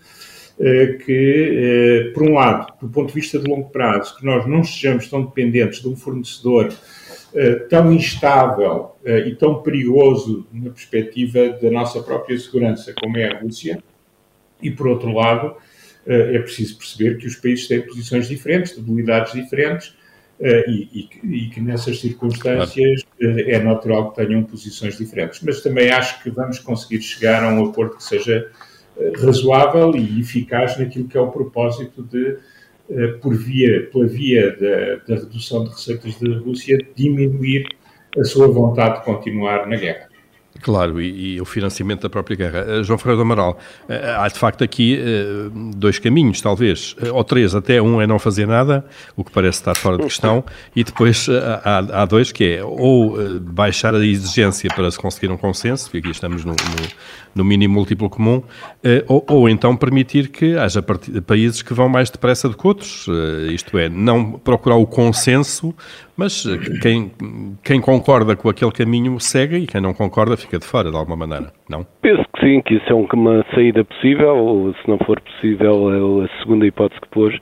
eh, 0.63 0.97
que, 1.03 2.09
eh, 2.09 2.13
por 2.13 2.21
um 2.21 2.33
lado, 2.33 2.71
do 2.79 2.87
ponto 2.87 3.07
de 3.07 3.13
vista 3.15 3.39
de 3.39 3.49
longo 3.49 3.69
prazo, 3.69 4.15
que 4.15 4.23
nós 4.23 4.45
não 4.45 4.63
sejamos 4.63 5.09
tão 5.09 5.23
dependentes 5.23 5.81
de 5.81 5.89
um 5.89 5.95
fornecedor 5.95 6.71
eh, 7.33 7.55
tão 7.67 7.91
instável 7.91 8.91
e 9.03 9.33
tão 9.33 9.63
perigoso 9.63 10.45
na 10.53 10.69
perspectiva 10.69 11.49
da 11.59 11.71
nossa 11.71 12.03
própria 12.03 12.37
segurança 12.37 12.93
como 13.01 13.17
é 13.17 13.31
a 13.31 13.39
Rússia, 13.39 13.81
e 14.61 14.69
por 14.69 14.85
outro 14.87 15.11
lado, 15.11 15.55
é 16.05 16.39
preciso 16.39 16.77
perceber 16.77 17.17
que 17.17 17.27
os 17.27 17.35
países 17.35 17.67
têm 17.67 17.81
posições 17.81 18.27
diferentes, 18.27 18.75
debilidades 18.75 19.33
diferentes, 19.33 19.95
e, 20.39 21.07
e, 21.23 21.35
e, 21.35 21.49
que 21.49 21.61
nessas 21.61 21.99
circunstâncias 21.99 23.05
é 23.19 23.59
natural 23.59 24.09
que 24.09 24.25
tenham 24.25 24.41
posições 24.41 24.97
diferentes. 24.97 25.39
Mas 25.43 25.61
também 25.61 25.91
acho 25.91 26.23
que 26.23 26.31
vamos 26.31 26.57
conseguir 26.57 26.99
chegar 27.03 27.43
a 27.43 27.53
um 27.53 27.69
acordo 27.69 27.97
que 27.97 28.03
seja 28.03 28.49
razoável 29.23 29.95
e 29.95 30.19
eficaz 30.19 30.77
naquilo 30.77 31.07
que 31.07 31.17
é 31.17 31.21
o 31.21 31.31
propósito 31.31 32.03
de, 32.03 32.37
eh, 32.89 33.07
por 33.21 33.35
via, 33.35 33.89
pela 33.91 34.05
via 34.05 34.51
da, 34.57 34.95
da 35.07 35.21
redução 35.21 35.63
de 35.63 35.69
receitas 35.71 36.19
da 36.19 36.37
Rússia, 36.39 36.77
diminuir 36.95 37.65
a 38.17 38.23
sua 38.23 38.47
vontade 38.47 38.99
de 38.99 39.05
continuar 39.05 39.67
na 39.67 39.77
guerra. 39.77 40.10
Claro, 40.61 41.01
e, 41.01 41.35
e, 41.35 41.41
o 41.41 41.45
financiamento 41.45 42.01
da 42.01 42.09
própria 42.09 42.35
guerra. 42.35 42.65
Uh, 42.65 42.83
João 42.83 42.97
Ferreira 42.97 43.17
do 43.17 43.21
Amaral, 43.23 43.59
uh, 43.89 43.93
há 44.19 44.27
de 44.27 44.37
facto 44.37 44.63
aqui 44.63 44.99
dois 45.75 45.97
caminhos, 45.99 46.41
talvez, 46.41 46.95
ou 47.11 47.23
três, 47.23 47.55
até 47.55 47.81
um 47.81 48.01
é 48.01 48.07
não 48.07 48.19
fazer 48.19 48.45
nada, 48.45 48.85
o 49.15 49.23
que 49.23 49.31
parece 49.31 49.59
estar 49.59 49.75
fora 49.75 49.97
de 49.97 50.03
questão, 50.03 50.43
e 50.75 50.83
depois 50.83 51.27
há, 51.63 52.01
há, 52.01 52.05
dois 52.05 52.31
que 52.31 52.43
é 52.43 52.63
ou 52.63 53.17
baixar 53.39 53.95
a 53.95 54.05
exigência 54.05 54.69
para 54.73 54.89
se 54.91 54.99
conseguir 54.99 55.31
um 55.31 55.37
consenso, 55.37 55.85
porque 55.85 55.97
aqui 55.97 56.09
estamos 56.11 56.45
no, 56.45 56.51
no, 56.51 56.87
no 57.35 57.43
mínimo 57.43 57.73
múltiplo 57.75 58.09
comum, 58.09 58.43
ou, 59.07 59.25
ou, 59.27 59.49
então 59.49 59.75
permitir 59.75 60.29
que 60.29 60.55
haja 60.57 60.83
países 61.25 61.61
que 61.61 61.73
vão 61.73 61.89
mais 61.89 62.09
depressa 62.09 62.47
do 62.47 62.55
que 62.55 62.67
outros, 62.67 63.07
isto 63.51 63.77
é, 63.77 63.89
não 63.89 64.33
procurar 64.33 64.75
o 64.75 64.85
consenso, 64.85 65.73
mas 66.21 66.45
quem, 66.83 67.11
quem 67.63 67.81
concorda 67.81 68.35
com 68.35 68.47
aquele 68.47 68.71
caminho 68.71 69.19
segue 69.19 69.57
e 69.57 69.65
quem 69.65 69.81
não 69.81 69.91
concorda 69.91 70.37
fica 70.37 70.59
de 70.59 70.65
fora, 70.67 70.91
de 70.91 70.95
alguma 70.95 71.17
maneira, 71.17 71.51
não? 71.67 71.83
Penso 71.99 72.23
que 72.35 72.45
sim, 72.45 72.61
que 72.61 72.75
isso 72.75 72.85
é 72.87 72.93
uma 72.93 73.43
saída 73.55 73.83
possível, 73.83 74.37
ou 74.37 74.71
se 74.71 74.87
não 74.87 74.99
for 74.99 75.19
possível, 75.19 76.21
a 76.21 76.39
segunda 76.39 76.67
hipótese 76.67 77.01
que 77.01 77.09
pôs 77.09 77.35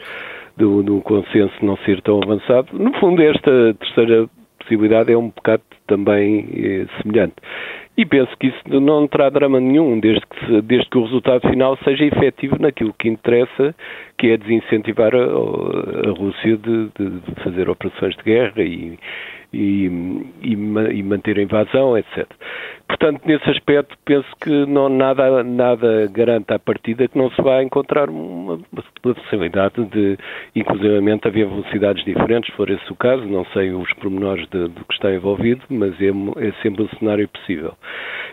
do, 0.55 0.81
do 0.81 1.01
consenso 1.01 1.53
não 1.61 1.75
ser 1.79 2.01
tão 2.03 2.21
avançado. 2.23 2.69
No 2.71 2.93
fundo, 3.01 3.21
esta 3.21 3.73
terceira 3.73 4.29
possibilidade 4.59 5.11
é 5.11 5.17
um 5.17 5.27
bocado 5.27 5.63
também 5.85 6.47
eh, 6.55 6.85
semelhante. 7.01 7.35
E 7.99 8.05
penso 8.05 8.31
que 8.39 8.47
isso 8.47 8.79
não 8.79 9.05
terá 9.09 9.29
drama 9.29 9.59
nenhum, 9.59 9.99
desde 9.99 10.25
que, 10.25 10.61
desde 10.61 10.89
que 10.89 10.97
o 10.97 11.03
resultado 11.03 11.41
final 11.49 11.77
seja 11.83 12.05
efetivo 12.05 12.55
naquilo 12.57 12.93
que 12.93 13.09
interessa, 13.09 13.75
que 14.17 14.27
é 14.27 14.37
desincentivar 14.37 15.13
a, 15.13 15.17
a 15.19 16.11
Rússia 16.17 16.55
de, 16.55 16.85
de, 16.97 17.43
fazer 17.43 17.69
operações 17.69 18.15
de 18.15 18.23
guerra 18.23 18.61
e, 18.63 18.97
e, 19.51 19.85
e, 20.41 20.53
e 20.53 21.03
manter 21.03 21.39
a 21.39 21.41
invasão, 21.41 21.97
etc. 21.97 22.25
Portanto, 22.99 23.21
nesse 23.25 23.49
aspecto, 23.49 23.97
penso 24.03 24.27
que 24.41 24.65
não, 24.65 24.89
nada, 24.89 25.41
nada 25.41 26.05
garante 26.11 26.53
à 26.53 26.59
partida 26.59 27.07
que 27.07 27.17
não 27.17 27.31
se 27.31 27.41
vá 27.41 27.63
encontrar 27.63 28.09
uma, 28.09 28.59
possibilidade 29.01 29.85
de, 29.85 30.17
inclusivamente, 30.53 31.25
haver 31.25 31.47
velocidades 31.47 32.03
diferentes, 32.03 32.51
se 32.51 32.57
for 32.57 32.69
esse 32.69 32.91
o 32.91 32.95
caso. 32.95 33.23
Não 33.25 33.45
sei 33.53 33.71
os 33.71 33.91
pormenores 33.93 34.45
do 34.49 34.69
que 34.69 34.93
está 34.93 35.13
envolvido, 35.13 35.61
mas 35.69 35.93
é, 36.01 36.09
é, 36.09 36.51
sempre 36.61 36.83
um 36.83 36.89
cenário 36.97 37.27
possível. 37.29 37.73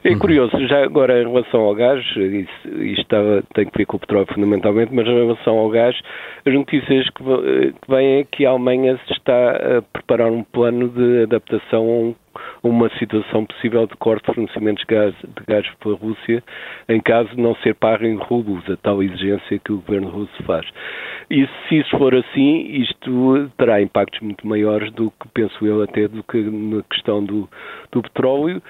É 0.02 0.10
uhum. 0.10 0.18
curioso, 0.18 0.66
já 0.66 0.82
agora 0.82 1.22
em 1.22 1.26
relação 1.26 1.60
ao 1.60 1.74
gás, 1.74 2.04
isto, 2.16 2.82
isto 2.82 3.16
tem 3.54 3.66
que 3.66 3.78
ver 3.78 3.86
com 3.86 3.96
o 3.96 4.00
petróleo 4.00 4.26
fundamentalmente, 4.34 4.92
mas 4.92 5.06
em 5.06 5.14
relação 5.14 5.58
ao 5.58 5.70
gás, 5.70 5.96
as 6.44 6.52
notícias 6.52 7.08
que, 7.10 7.22
que 7.22 7.90
vêm 7.90 8.20
é 8.20 8.24
que 8.24 8.44
a 8.44 8.50
Alemanha 8.50 8.98
está 9.10 9.78
a 9.78 9.82
preparar 9.82 10.30
um 10.30 10.42
plano 10.42 10.88
de 10.88 11.22
adaptação 11.22 11.80
a 11.80 11.82
um 11.82 12.14
uma 12.62 12.88
situação 12.98 13.44
possível 13.44 13.86
de 13.86 13.96
corte 13.96 14.26
de 14.26 14.34
fornecimentos 14.34 14.84
de 14.86 14.94
gás, 14.94 15.14
de 15.14 15.44
gás 15.46 15.66
pela 15.80 15.96
Rússia, 15.96 16.42
em 16.88 17.00
caso 17.00 17.30
de 17.30 17.40
não 17.40 17.54
ser 17.56 17.74
pago 17.74 18.04
em 18.04 18.16
rublos, 18.16 18.68
a 18.70 18.76
tal 18.76 19.02
exigência 19.02 19.58
que 19.58 19.72
o 19.72 19.78
governo 19.78 20.08
russo 20.08 20.42
faz. 20.44 20.66
E 21.30 21.46
se 21.68 21.78
isso 21.78 21.90
for 21.98 22.14
assim, 22.14 22.82
isto 22.82 23.50
terá 23.58 23.80
impactos 23.82 24.20
muito 24.20 24.46
maiores 24.46 24.92
do 24.92 25.10
que, 25.10 25.28
penso 25.34 25.66
eu, 25.66 25.82
até 25.82 26.06
do 26.06 26.22
que 26.22 26.38
na 26.38 26.82
questão 26.84 27.24
do, 27.24 27.48
do 27.90 28.02
petróleo, 28.02 28.62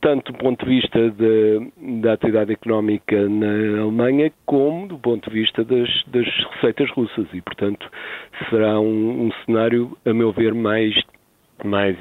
tanto 0.00 0.32
do 0.32 0.38
ponto 0.38 0.64
de 0.64 0.70
vista 0.70 1.10
de, 1.10 2.00
da 2.00 2.12
atividade 2.12 2.52
económica 2.52 3.28
na 3.28 3.82
Alemanha, 3.82 4.30
como 4.46 4.86
do 4.86 4.98
ponto 4.98 5.28
de 5.28 5.34
vista 5.34 5.64
das, 5.64 5.88
das 6.06 6.26
receitas 6.54 6.90
russas. 6.90 7.26
E, 7.32 7.40
portanto, 7.40 7.88
será 8.48 8.78
um, 8.78 9.26
um 9.26 9.32
cenário, 9.44 9.96
a 10.06 10.12
meu 10.12 10.32
ver, 10.32 10.54
mais 10.54 10.94
mais, 11.62 11.96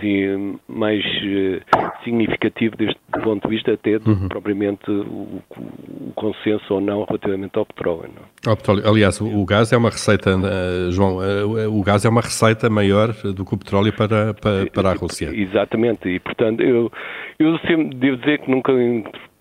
mais 0.67 1.03
eh, 1.05 1.61
significativo 2.03 2.75
deste 2.75 2.99
ponto 3.23 3.47
de 3.47 3.55
vista 3.55 3.73
até 3.73 3.97
uhum. 3.97 4.27
propriamente 4.27 4.89
o, 4.89 5.41
o, 5.51 6.11
consenso 6.15 6.73
ou 6.73 6.81
não 6.81 7.03
relativamente 7.05 7.57
ao 7.57 7.65
petróleo. 7.65 8.09
Não? 8.15 8.51
Ao 8.51 8.57
petróleo. 8.57 8.83
Aliás, 8.87 9.21
o, 9.21 9.27
o, 9.27 9.45
gás 9.45 9.71
é 9.71 9.77
uma 9.77 9.89
receita, 9.89 10.35
uh, 10.35 10.91
João, 10.91 11.17
uh, 11.17 11.79
o 11.79 11.83
gás 11.83 12.03
é 12.05 12.09
uma 12.09 12.21
receita 12.21 12.69
maior 12.69 13.13
do 13.13 13.45
que 13.45 13.53
o 13.53 13.57
petróleo 13.57 13.93
para, 13.93 14.33
para, 14.33 14.65
para 14.71 14.89
a 14.89 14.93
Rússia. 14.93 15.29
Exatamente, 15.33 16.09
e 16.09 16.19
portanto 16.19 16.61
eu, 16.61 16.91
eu 17.39 17.57
sempre 17.59 17.95
devo 17.95 18.17
dizer 18.17 18.39
que 18.39 18.49
nunca 18.49 18.73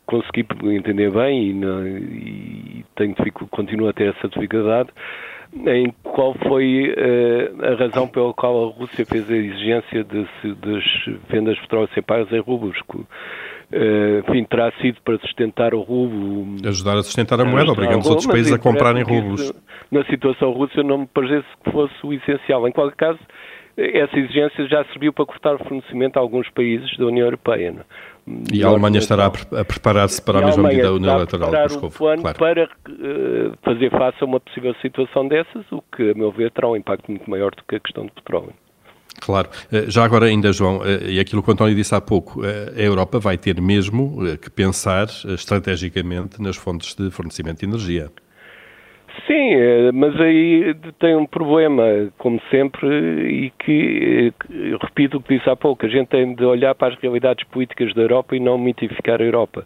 consegui 0.07 0.47
entender 0.75 1.11
bem 1.11 1.51
e, 1.51 1.53
não, 1.55 1.87
e 1.87 2.85
tenho, 2.97 3.15
continuo 3.51 3.89
a 3.89 3.93
ter 3.93 4.15
essa 4.15 4.29
dificuldade 4.29 4.91
em 5.55 5.93
qual 6.03 6.35
foi 6.49 6.91
uh, 6.91 7.65
a 7.65 7.75
razão 7.77 8.09
pela 8.09 8.33
qual 8.33 8.71
a 8.71 8.73
Rússia 8.73 9.05
fez 9.05 9.31
a 9.31 9.35
exigência 9.35 10.05
de, 10.05 10.27
das 10.55 10.85
vendas 11.29 11.55
de 11.57 11.61
petróleo 11.63 11.89
ser 11.95 12.03
pagas 12.03 12.33
em 12.33 12.41
rublos. 12.41 12.79
Uh, 12.89 14.21
enfim, 14.29 14.45
terá 14.45 14.73
sido 14.81 15.01
para 15.03 15.19
sustentar 15.19 15.75
o 15.75 15.81
rublo. 15.81 16.57
Ajudar 16.67 16.97
a 16.97 17.03
sustentar 17.03 17.41
a 17.41 17.45
moeda, 17.45 17.73
obrigando 17.73 18.01
os 18.01 18.09
outros 18.09 18.27
países 18.27 18.53
a 18.53 18.59
comprarem 18.59 19.03
rublos. 19.03 19.53
Na 19.91 20.05
situação 20.05 20.53
russa 20.53 20.83
não 20.83 20.99
me 20.99 21.07
parece 21.07 21.47
que 21.65 21.71
fosse 21.71 21.95
o 22.03 22.13
essencial. 22.13 22.67
Em 22.67 22.73
qualquer 22.73 22.97
caso, 22.97 23.19
essa 23.77 24.19
exigência 24.19 24.67
já 24.69 24.85
serviu 24.87 25.13
para 25.13 25.27
cortar 25.27 25.55
o 25.55 25.59
fornecimento 25.59 26.19
a 26.19 26.21
alguns 26.21 26.49
países 26.51 26.97
da 26.97 27.07
União 27.07 27.27
Europeia. 27.27 27.73
Não? 27.73 27.85
E 28.53 28.63
a 28.63 28.69
Alemanha 28.69 28.99
estará 28.99 29.27
a 29.27 29.65
preparar-se 29.65 30.23
para 30.23 30.39
a, 30.39 30.43
a 30.43 30.47
mesma 30.47 30.69
medida 30.69 30.93
unilateral 30.93 31.51
do 31.51 31.59
Moscou. 31.59 31.89
um 31.89 31.93
plano 31.93 32.23
claro. 32.23 32.39
para 32.39 32.65
uh, 32.65 33.53
fazer 33.65 33.91
face 33.91 34.19
a 34.21 34.25
uma 34.25 34.39
possível 34.39 34.75
situação 34.81 35.27
dessas, 35.27 35.65
o 35.73 35.83
que, 35.95 36.11
a 36.11 36.15
meu 36.15 36.31
ver, 36.31 36.51
terá 36.53 36.69
um 36.69 36.77
impacto 36.77 37.11
muito 37.11 37.29
maior 37.29 37.51
do 37.51 37.63
que 37.65 37.77
a 37.77 37.81
questão 37.81 38.07
do 38.07 38.13
petróleo. 38.13 38.53
Claro. 39.21 39.49
Eh, 39.71 39.85
já 39.89 40.05
agora 40.05 40.27
ainda, 40.27 40.53
João, 40.53 40.83
eh, 40.85 41.13
e 41.13 41.21
aquilo 41.21 41.43
que 41.43 41.51
o 41.51 41.53
António 41.53 41.75
disse 41.75 41.95
há 41.95 42.01
pouco, 42.01 42.43
a 42.45 42.81
Europa 42.81 43.19
vai 43.19 43.37
ter 43.37 43.61
mesmo 43.61 44.19
que 44.39 44.51
pensar 44.51 45.07
estrategicamente 45.27 46.41
nas 46.41 46.57
fontes 46.57 46.95
de 46.95 47.11
fornecimento 47.11 47.61
de 47.61 47.67
energia. 47.67 48.11
Sim, 49.27 49.55
eh, 49.55 49.93
mas 49.93 50.21
aí 50.21 50.75
tem 50.99 51.15
um 51.15 51.27
problema, 51.27 51.85
como 52.19 52.41
sempre, 52.51 52.89
e 52.89 53.51
que, 53.51 54.33
eh, 54.51 54.77
repito 54.81 55.19
o 55.19 55.23
que 55.23 55.37
disse 55.37 55.49
há 55.49 55.55
pouco, 55.55 55.87
a 55.87 55.89
gente 55.89 56.09
tem 56.09 56.35
de 56.35 56.45
olhar 56.45 56.75
para 56.75 56.93
as 56.95 57.01
realidades 57.01 57.47
políticas 57.49 57.95
da 57.95 58.03
Europa 58.03 58.35
e 58.35 58.41
não 58.41 58.59
mitificar 58.59 59.21
a 59.21 59.25
Europa. 59.25 59.65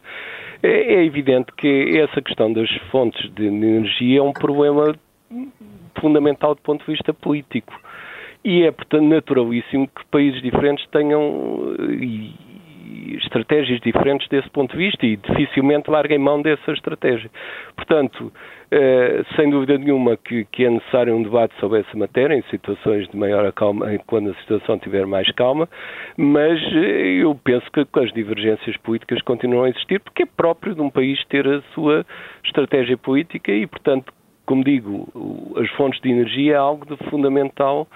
É, 0.62 0.94
é 0.96 1.04
evidente 1.04 1.52
que 1.56 1.98
essa 1.98 2.20
questão 2.20 2.52
das 2.52 2.70
fontes 2.90 3.30
de 3.34 3.46
energia 3.46 4.18
é 4.18 4.22
um 4.22 4.32
problema 4.32 4.94
fundamental 6.00 6.54
do 6.54 6.60
ponto 6.60 6.84
de 6.84 6.92
vista 6.92 7.14
político. 7.14 7.72
E 8.44 8.62
é, 8.62 8.70
portanto, 8.70 9.02
naturalíssimo 9.02 9.88
que 9.88 10.04
países 10.06 10.40
diferentes 10.40 10.86
tenham 10.90 11.74
e, 11.90 12.32
estratégias 13.16 13.80
diferentes 13.80 14.28
desse 14.28 14.48
ponto 14.50 14.72
de 14.72 14.78
vista 14.78 15.06
e 15.06 15.16
dificilmente 15.16 15.90
larguem 15.90 16.18
mão 16.18 16.42
dessa 16.42 16.72
estratégia. 16.72 17.30
Portanto, 17.76 18.32
eh, 18.70 19.22
sem 19.36 19.48
dúvida 19.50 19.78
nenhuma 19.78 20.16
que, 20.16 20.44
que, 20.46 20.64
é 20.64 20.70
necessário 20.70 21.14
um 21.14 21.22
debate 21.22 21.54
sobre 21.60 21.80
essa 21.80 21.96
matéria 21.96 22.34
em 22.34 22.42
situações 22.50 23.08
de 23.08 23.16
maior 23.16 23.50
calma, 23.52 23.86
quando 24.06 24.30
a 24.30 24.34
situação 24.34 24.74
estiver 24.74 25.06
mais 25.06 25.30
calma, 25.32 25.68
mas 26.16 26.60
eh, 26.72 27.22
eu 27.22 27.34
penso 27.44 27.66
que 27.70 27.86
as 28.00 28.12
divergências 28.12 28.76
políticas 28.78 29.22
continuam 29.22 29.64
a 29.64 29.70
existir 29.70 30.00
porque 30.00 30.24
é 30.24 30.26
próprio 30.26 30.74
de 30.74 30.80
um 30.80 30.90
país 30.90 31.22
ter 31.26 31.46
a 31.46 31.62
sua 31.74 32.04
estratégia 32.44 32.96
política 32.96 33.52
e, 33.52 33.66
portanto, 33.66 34.12
como 34.46 34.62
digo, 34.62 35.52
as 35.60 35.68
fontes 35.70 36.00
de 36.00 36.10
energia 36.10 36.54
é 36.54 36.56
algo 36.56 36.86
de 36.86 36.96
fundamental 37.10 37.86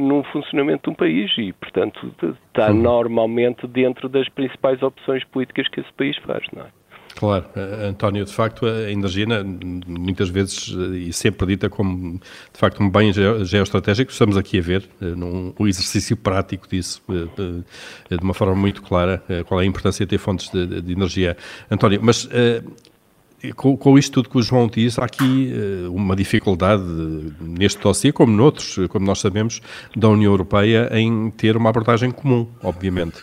no 0.00 0.24
funcionamento 0.24 0.84
de 0.84 0.90
um 0.90 0.94
país 0.94 1.30
e, 1.38 1.52
portanto, 1.52 2.12
está 2.48 2.72
normalmente 2.72 3.66
dentro 3.66 4.08
das 4.08 4.28
principais 4.28 4.82
opções 4.82 5.24
políticas 5.24 5.68
que 5.68 5.80
esse 5.80 5.92
país 5.92 6.16
faz, 6.18 6.44
não 6.52 6.62
é? 6.62 6.80
Claro, 7.16 7.44
eh, 7.56 7.88
António, 7.88 8.24
de 8.24 8.32
facto 8.32 8.66
a 8.66 8.90
energia 8.90 9.26
muitas 9.86 10.28
vezes 10.28 10.74
eh, 10.74 10.96
e 10.96 11.12
sempre 11.12 11.46
dita 11.46 11.68
como 11.68 12.18
de 12.18 12.58
facto 12.58 12.82
um 12.82 12.88
bem 12.88 13.12
geoestratégico, 13.12 14.10
estamos 14.12 14.36
aqui 14.36 14.58
a 14.58 14.62
ver 14.62 14.88
eh, 15.02 15.06
num 15.06 15.52
um 15.58 15.66
exercício 15.66 16.16
prático 16.16 16.68
disso 16.68 17.02
de 17.06 18.24
uma 18.24 18.34
forma 18.34 18.54
muito 18.54 18.82
clara 18.82 19.22
qual 19.46 19.60
é 19.60 19.64
a 19.64 19.66
importância 19.66 20.06
de 20.06 20.10
ter 20.10 20.18
fontes 20.18 20.50
de, 20.50 20.80
de 20.80 20.92
energia. 20.92 21.36
António, 21.70 22.00
mas 22.02 22.28
com, 23.56 23.76
com 23.76 23.98
isto 23.98 24.12
tudo 24.14 24.28
que 24.28 24.38
o 24.38 24.42
João 24.42 24.68
disse, 24.68 25.00
há 25.00 25.04
aqui 25.04 25.52
uh, 25.52 25.94
uma 25.94 26.14
dificuldade 26.14 26.82
neste 27.40 27.80
dossiê, 27.80 28.12
como 28.12 28.32
noutros, 28.36 28.78
como 28.88 29.06
nós 29.06 29.20
sabemos, 29.20 29.60
da 29.96 30.08
União 30.08 30.32
Europeia 30.32 30.88
em 30.92 31.30
ter 31.30 31.56
uma 31.56 31.70
abordagem 31.70 32.10
comum, 32.10 32.46
obviamente. 32.62 33.18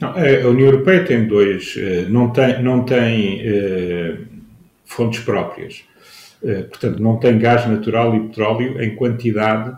Não, 0.00 0.10
a 0.10 0.48
União 0.48 0.66
Europeia 0.66 1.04
tem 1.04 1.26
dois, 1.26 1.74
não 2.08 2.30
tem, 2.30 2.62
não 2.62 2.84
tem 2.84 3.40
uh, 3.40 4.18
fontes 4.84 5.20
próprias. 5.20 5.82
portanto, 6.40 7.02
não 7.02 7.16
tem 7.16 7.38
gás 7.38 7.66
natural 7.66 8.14
e 8.14 8.20
petróleo 8.28 8.80
em 8.80 8.94
quantidade 8.94 9.76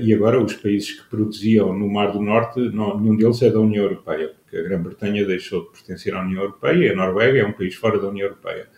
e 0.00 0.12
agora 0.12 0.42
os 0.42 0.52
países 0.54 1.00
que 1.00 1.08
produziam 1.08 1.72
no 1.72 1.88
Mar 1.88 2.10
do 2.10 2.20
Norte, 2.20 2.58
não, 2.72 2.98
nenhum 3.00 3.16
deles 3.16 3.40
é 3.40 3.50
da 3.50 3.60
União 3.60 3.84
Europeia, 3.84 4.32
a 4.58 4.62
Grã-Bretanha 4.62 5.24
deixou 5.24 5.64
de 5.64 5.72
pertencer 5.72 6.14
à 6.14 6.20
União 6.20 6.42
Europeia 6.42 6.86
e 6.86 6.90
a 6.90 6.96
Noruega 6.96 7.38
é 7.38 7.46
um 7.46 7.52
país 7.52 7.74
fora 7.74 7.98
da 7.98 8.08
União 8.08 8.26
Europeia. 8.26 8.68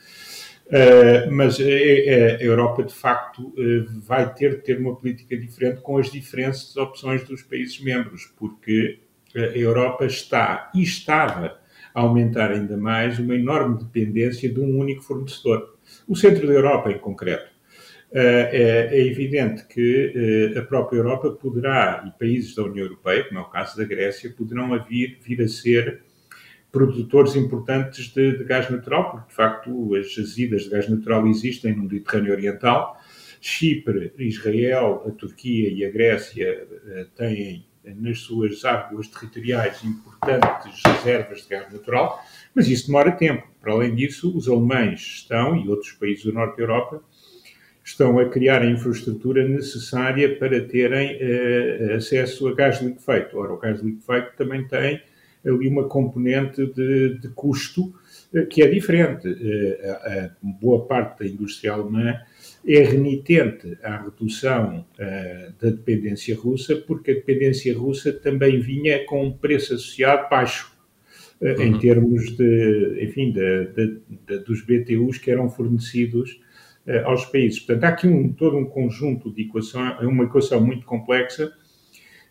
Uh, 0.66 1.30
mas 1.30 1.60
a, 1.60 1.62
a, 1.62 2.42
Europa, 2.42 2.82
de 2.82 2.92
facto, 2.92 3.48
uh, 3.50 4.00
vai 4.00 4.34
ter 4.34 4.56
de 4.56 4.62
ter 4.62 4.78
uma 4.80 4.96
política 4.96 5.36
diferente 5.36 5.80
com 5.80 5.96
as 5.96 6.10
diferentes 6.10 6.76
opções 6.76 7.22
dos 7.22 7.42
países 7.42 7.80
membros, 7.80 8.32
porque 8.36 8.98
a 9.34 9.56
Europa 9.56 10.06
está 10.06 10.70
e 10.74 10.82
estava 10.82 11.60
a 11.94 12.00
aumentar 12.00 12.50
ainda 12.50 12.76
mais 12.76 13.18
uma 13.18 13.34
enorme 13.34 13.78
dependência 13.78 14.52
de 14.52 14.60
um 14.60 14.78
único 14.78 15.02
fornecedor. 15.02 15.76
O 16.08 16.16
centro 16.16 16.46
da 16.46 16.52
Europa, 16.52 16.90
em 16.90 16.98
concreto. 16.98 17.56
Uh, 18.09 18.19
é, 18.19 18.88
é, 18.92 19.07
evidente 19.07 19.66
que 19.66 20.55
a 20.57 20.62
própria 20.62 20.99
Europa 20.99 21.31
poderá, 21.33 22.05
e 22.07 22.19
países 22.19 22.55
da 22.55 22.62
União 22.62 22.85
Europeia, 22.85 23.25
como 23.25 23.40
é 23.40 23.42
o 23.42 23.47
caso 23.47 23.77
da 23.77 23.85
Grécia, 23.85 24.31
poderão 24.31 24.69
vir, 24.85 25.19
vir 25.21 25.42
a 25.42 25.49
ser 25.49 26.03
produtores 26.71 27.35
importantes 27.35 28.09
de, 28.09 28.38
de, 28.38 28.45
gás 28.45 28.71
natural, 28.71 29.11
porque 29.11 29.29
de 29.29 29.35
facto 29.35 29.95
as 29.97 30.12
jazidas 30.12 30.62
de 30.64 30.71
gás 30.71 30.88
natural 30.88 31.27
existem 31.27 31.75
no 31.75 31.83
Mediterrâneo 31.83 32.33
Oriental. 32.33 32.97
Chipre, 33.40 34.12
Israel, 34.19 35.05
a 35.07 35.11
Turquia 35.11 35.69
e 35.71 35.85
a 35.85 35.90
Grécia 35.90 36.66
têm 37.16 37.66
nas 37.95 38.21
suas 38.21 38.64
águas 38.64 39.09
territoriais 39.09 39.83
importantes 39.85 40.83
reservas 40.85 41.42
de 41.42 41.49
gás 41.49 41.73
natural, 41.73 42.21
mas 42.55 42.69
isso 42.69 42.87
demora 42.87 43.12
tempo. 43.12 43.47
Para 43.61 43.73
além 43.73 43.95
disso, 43.95 44.37
os 44.37 44.49
alemães 44.49 45.01
estão, 45.01 45.57
e 45.57 45.69
outros 45.69 45.92
países 45.92 46.25
do 46.25 46.33
norte 46.33 46.57
da 46.57 46.62
Europa, 46.62 47.03
estão 47.87 48.18
a 48.18 48.29
criar 48.29 48.62
a 48.62 48.66
infraestrutura 48.66 49.46
necessária 49.46 50.37
para 50.37 50.61
terem 50.61 51.17
uh, 51.17 51.94
acesso 51.94 52.48
a 52.48 52.54
gás 52.54 52.83
liquefeito. 52.83 53.38
Ora, 53.38 53.52
o 53.52 53.58
gás 53.58 53.81
liquefeito 53.81 54.33
também 54.37 54.67
tem 54.67 55.00
ali 55.46 55.69
uma 55.69 55.85
componente 55.85 56.67
de, 56.67 57.17
de 57.21 57.29
custo 57.29 57.94
uh, 58.35 58.44
que 58.46 58.60
é 58.60 58.67
diferente. 58.67 59.29
Uh, 59.29 59.88
a, 59.88 60.25
a, 60.25 60.31
boa 60.42 60.85
parte 60.85 61.21
da 61.21 61.31
indústria 61.31 61.75
alemã 61.75 62.19
é 62.67 62.83
renitente 62.83 63.79
à 63.85 64.02
redução 64.02 64.85
da 64.98 65.71
dependência 65.71 66.35
russa, 66.35 66.75
porque 66.75 67.13
a 67.13 67.15
dependência 67.15 67.73
russa 67.79 68.13
também 68.13 68.58
vinha 68.58 69.04
com 69.06 69.25
um 69.25 69.33
preço 69.33 69.75
associado 69.75 70.29
baixo. 70.29 70.75
Uhum. 71.40 71.63
Em 71.63 71.79
termos 71.79 72.37
de, 72.37 72.98
enfim, 73.04 73.31
de, 73.31 73.67
de, 74.27 74.38
dos 74.38 74.63
BTUs 74.63 75.19
que 75.19 75.31
eram 75.31 75.48
fornecidos 75.48 76.40
aos 77.04 77.24
países. 77.26 77.58
Portanto, 77.58 77.84
há 77.84 77.88
aqui 77.88 78.06
um, 78.06 78.32
todo 78.32 78.56
um 78.56 78.64
conjunto 78.64 79.32
de 79.32 79.42
equações, 79.42 80.00
uma 80.02 80.24
equação 80.24 80.60
muito 80.60 80.87
complexa 80.87 81.52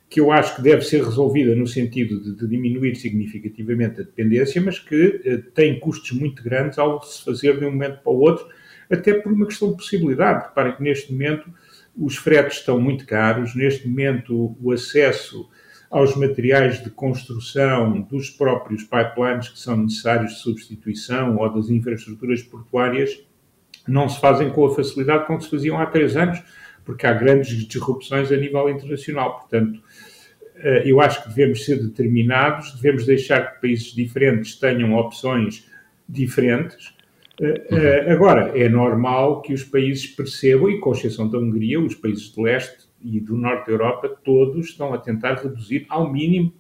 que 0.09 0.19
eu 0.19 0.31
acho 0.31 0.55
que 0.55 0.61
deve 0.61 0.83
ser 0.83 1.03
resolvida 1.03 1.55
no 1.55 1.67
sentido 1.67 2.21
de, 2.21 2.35
de 2.35 2.47
diminuir 2.47 2.95
significativamente 2.95 4.01
a 4.01 4.03
dependência, 4.03 4.61
mas 4.61 4.79
que 4.79 5.21
uh, 5.25 5.51
tem 5.51 5.79
custos 5.79 6.11
muito 6.11 6.43
grandes 6.43 6.77
ao 6.77 7.01
se 7.01 7.23
fazer 7.23 7.59
de 7.59 7.65
um 7.65 7.71
momento 7.71 8.01
para 8.01 8.13
o 8.13 8.19
outro, 8.19 8.47
até 8.89 9.13
por 9.15 9.31
uma 9.31 9.45
questão 9.45 9.71
de 9.71 9.77
possibilidade. 9.77 10.45
Reparem 10.45 10.75
que 10.75 10.83
neste 10.83 11.11
momento 11.11 11.51
os 11.97 12.15
fretes 12.15 12.59
estão 12.59 12.79
muito 12.79 13.05
caros, 13.05 13.55
neste 13.55 13.87
momento 13.87 14.55
o 14.61 14.71
acesso 14.71 15.49
aos 15.89 16.15
materiais 16.15 16.83
de 16.83 16.89
construção 16.89 18.01
dos 18.01 18.29
próprios 18.29 18.83
pipelines 18.83 19.49
que 19.49 19.59
são 19.59 19.77
necessários 19.77 20.33
de 20.33 20.39
substituição 20.39 21.37
ou 21.37 21.53
das 21.53 21.69
infraestruturas 21.69 22.43
portuárias 22.43 23.25
não 23.87 24.09
se 24.09 24.19
fazem 24.19 24.49
com 24.49 24.65
a 24.65 24.75
facilidade 24.75 25.25
com 25.25 25.37
que 25.37 25.43
se 25.43 25.49
faziam 25.49 25.79
há 25.79 25.85
três 25.85 26.15
anos, 26.15 26.41
porque 26.83 27.05
há 27.05 27.13
grandes 27.13 27.65
disrupções 27.65 28.31
a 28.31 28.37
nível 28.37 28.69
internacional. 28.69 29.39
Portanto, 29.39 29.81
eh, 30.57 30.83
eu 30.85 31.01
acho 31.01 31.23
que 31.23 31.29
devemos 31.29 31.65
ser 31.65 31.81
determinados, 31.81 32.73
devemos 32.75 33.05
deixar 33.05 33.53
que 33.53 33.61
países 33.61 33.93
diferentes 33.93 34.55
tenham 34.55 34.93
opções 34.95 35.69
diferentes. 36.07 36.93
Eh, 37.41 37.67
eh, 37.71 38.11
agora, 38.11 38.57
é 38.57 38.69
normal 38.69 39.41
que 39.41 39.53
os 39.53 39.63
países 39.63 40.07
percebam, 40.07 40.69
e 40.69 40.79
com 40.79 40.91
exceção 40.91 41.29
da 41.29 41.37
Hungria, 41.37 41.79
os 41.79 41.95
países 41.95 42.29
do 42.29 42.43
leste 42.43 42.85
e 43.01 43.19
do 43.19 43.35
norte 43.35 43.67
da 43.67 43.73
Europa, 43.73 44.09
todos 44.23 44.67
estão 44.67 44.93
a 44.93 44.97
tentar 44.97 45.35
reduzir 45.35 45.85
ao 45.89 46.11
mínimo 46.11 46.53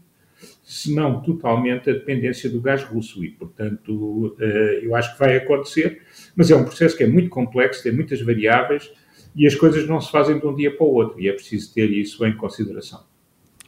se 0.65 0.93
não 0.95 1.21
totalmente, 1.21 1.91
a 1.91 1.93
dependência 1.93 2.49
do 2.49 2.59
gás 2.59 2.83
russo. 2.83 3.23
E, 3.23 3.29
portanto, 3.29 4.35
eh, 4.39 4.79
eu 4.81 4.95
acho 4.95 5.13
que 5.13 5.19
vai 5.19 5.37
acontecer, 5.37 6.01
mas 6.35 6.49
é 6.49 6.55
um 6.55 6.63
processo 6.63 6.97
que 6.97 7.03
é 7.03 7.07
muito 7.07 7.29
complexo, 7.29 7.83
tem 7.83 7.91
muitas 7.91 8.19
variáveis 8.19 8.91
e 9.35 9.45
as 9.45 9.53
coisas 9.53 9.87
não 9.87 10.01
se 10.01 10.11
fazem 10.11 10.39
de 10.39 10.45
um 10.45 10.55
dia 10.55 10.75
para 10.75 10.83
o 10.83 10.91
outro 10.91 11.21
e 11.21 11.29
é 11.29 11.33
preciso 11.33 11.71
ter 11.71 11.91
isso 11.91 12.25
em 12.25 12.35
consideração. 12.35 13.03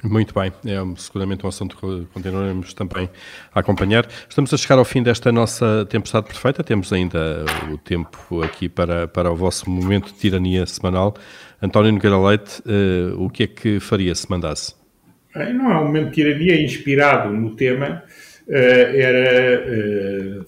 Muito 0.04 0.34
bem, 0.34 0.52
é 0.66 0.95
seguramente 0.95 1.45
um 1.45 1.50
assunto 1.50 1.76
que 1.76 2.06
continuaremos 2.14 2.74
também 2.74 3.10
a 3.54 3.60
acompanhar. 3.60 4.08
Estamos 4.28 4.52
a 4.54 4.58
chegar 4.58 4.78
ao 4.78 4.86
fim 4.86 5.02
desta 5.04 5.32
nossa 5.32 5.86
tempestade 5.89 6.28
perfeita, 6.28 6.64
temos 6.64 6.91
ainda 6.91 7.45
o 7.72 7.78
tempo 7.78 8.41
aqui 8.41 8.70
para, 8.70 9.08
para 9.08 9.32
o 9.32 9.36
vosso 9.36 9.70
momento 9.70 10.08
de 10.14 10.20
tirania 10.20 10.66
semanal. 10.66 11.16
António 11.62 11.91
Nogueira 11.91 12.18
Leite, 12.20 12.62
uh, 12.62 13.24
o 13.24 13.30
que 13.30 13.43
é 13.43 13.48
que 13.48 13.80
faria 13.80 14.14
se 14.14 14.30
mandasse? 14.30 14.76
Não 15.54 15.72
é 15.72 15.80
um 15.80 15.86
momento 15.86 16.10
de 16.10 16.16
tirania 16.16 16.62
inspirado 16.62 17.34
no 17.34 17.56
tema, 17.56 18.04
eh, 18.50 19.02
era 19.02 19.30
eh, 19.30 20.40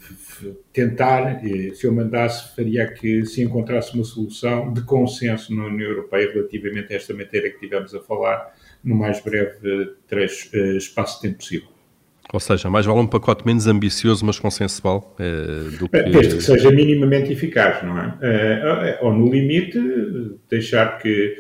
tentar, 0.72 1.42
eh, 1.46 1.74
se 1.74 1.86
eu 1.86 1.92
mandasse, 1.92 2.56
faria 2.56 2.88
que 2.88 3.26
se 3.26 3.44
encontrasse 3.44 3.94
uma 3.94 4.06
solução 4.06 4.72
de 4.72 4.82
consenso 4.84 5.54
na 5.54 5.66
União 5.66 5.90
Europeia 5.90 6.32
relativamente 6.32 6.94
a 6.94 6.96
esta 6.96 7.14
matéria 7.14 7.52
que 7.52 7.60
tivemos 7.60 7.94
a 7.94 8.00
falar 8.00 8.54
no 8.82 8.96
mais 8.96 9.20
breve 9.22 9.96
trecho, 10.08 10.56
espaço 10.78 11.18
de 11.18 11.28
tempo 11.28 11.40
possível. 11.40 11.68
Ou 12.32 12.40
seja, 12.40 12.70
mais 12.70 12.86
vale 12.86 13.00
um 13.00 13.08
pacote 13.08 13.46
menos 13.46 13.68
ambicioso, 13.68 14.24
mas 14.26 14.40
consensual, 14.40 15.16
do 15.80 15.90
que... 15.90 16.04
Desde 16.04 16.36
que 16.36 16.44
seja 16.44 16.72
minimamente 16.72 17.34
eficaz, 17.34 17.84
não 17.84 17.98
é? 18.00 19.00
Ou, 19.02 19.12
no 19.12 19.30
limite, 19.30 19.80
deixar 20.48 21.00
que 21.00 21.36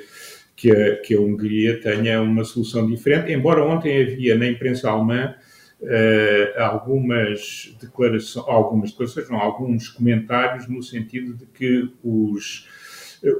que 0.59 0.69
a, 0.69 0.97
que 0.97 1.15
a 1.15 1.21
Hungria 1.21 1.79
tenha 1.79 2.21
uma 2.21 2.43
solução 2.43 2.85
diferente, 2.85 3.31
embora 3.31 3.63
ontem 3.63 4.01
havia 4.01 4.37
na 4.37 4.45
imprensa 4.45 4.89
alemã 4.89 5.33
uh, 5.79 6.61
algumas 6.61 7.73
declarações, 7.81 8.45
algumas 8.45 8.91
declarações, 8.91 9.29
não, 9.29 9.39
alguns 9.39 9.87
comentários 9.87 10.67
no 10.67 10.83
sentido 10.83 11.33
de 11.33 11.45
que 11.45 11.89
os, 12.03 12.67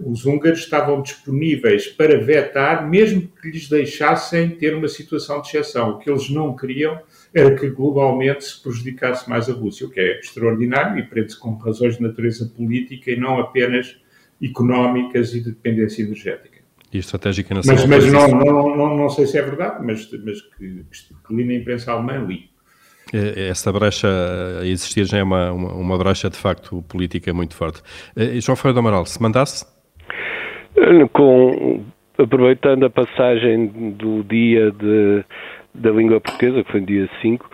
os 0.06 0.26
húngaros 0.26 0.60
estavam 0.60 1.02
disponíveis 1.02 1.88
para 1.88 2.18
vetar, 2.18 2.90
mesmo 2.90 3.28
que 3.42 3.52
lhes 3.52 3.68
deixassem 3.68 4.52
ter 4.52 4.74
uma 4.74 4.88
situação 4.88 5.42
de 5.42 5.50
exceção. 5.50 5.90
O 5.90 5.98
que 6.00 6.10
eles 6.10 6.30
não 6.30 6.56
queriam 6.56 7.02
era 7.34 7.54
que 7.54 7.70
globalmente 7.70 8.46
se 8.46 8.64
prejudicasse 8.64 9.30
mais 9.30 9.50
a 9.50 9.54
Rússia, 9.54 9.86
o 9.86 9.90
que 9.90 10.00
é 10.00 10.20
extraordinário 10.22 10.98
e 10.98 11.04
prende-se 11.04 11.38
com 11.38 11.54
razões 11.58 11.98
de 11.98 12.02
natureza 12.02 12.50
política 12.56 13.12
e 13.12 13.20
não 13.20 13.42
apenas 13.42 13.98
económicas 14.42 15.34
e 15.34 15.42
de 15.42 15.52
dependência 15.52 16.02
energética 16.02 16.59
e 16.92 16.98
estratégica 16.98 17.54
nacional. 17.54 17.88
Mas, 17.88 18.06
mas 18.06 18.12
não, 18.12 18.28
não, 18.28 18.76
não, 18.76 18.98
não, 18.98 19.10
sei 19.10 19.26
se 19.26 19.38
é 19.38 19.42
verdade, 19.42 19.86
mas, 19.86 20.10
mas 20.24 20.42
que, 20.42 20.86
que 21.28 21.36
li 21.36 21.46
na 21.46 21.54
imprensa 21.54 21.92
alemã, 21.92 22.26
li. 22.26 22.50
É, 23.14 23.50
essa 23.50 23.72
brecha 23.72 24.08
a 24.62 24.66
existir 24.66 25.06
já 25.06 25.18
é 25.18 25.24
uma, 25.24 25.52
uma, 25.52 25.74
uma 25.74 25.98
brecha 25.98 26.30
de 26.30 26.38
facto 26.38 26.84
política 26.88 27.34
muito 27.34 27.56
forte. 27.56 27.82
Eh, 28.16 28.40
João 28.40 28.56
Ferreira 28.56 28.76
do 28.76 28.80
Amaral, 28.80 29.06
se 29.06 29.22
mandasse? 29.22 29.66
Eh, 30.78 31.08
com, 31.12 31.84
aproveitando 32.18 32.86
a 32.86 32.90
passagem 32.90 33.68
do 33.98 34.24
dia 34.24 34.72
de 34.72 35.24
da 35.74 35.92
língua 35.92 36.20
portuguesa, 36.20 36.64
que 36.64 36.72
foi 36.72 36.82
no 36.82 36.88
dia 36.88 37.10
5, 37.22 37.50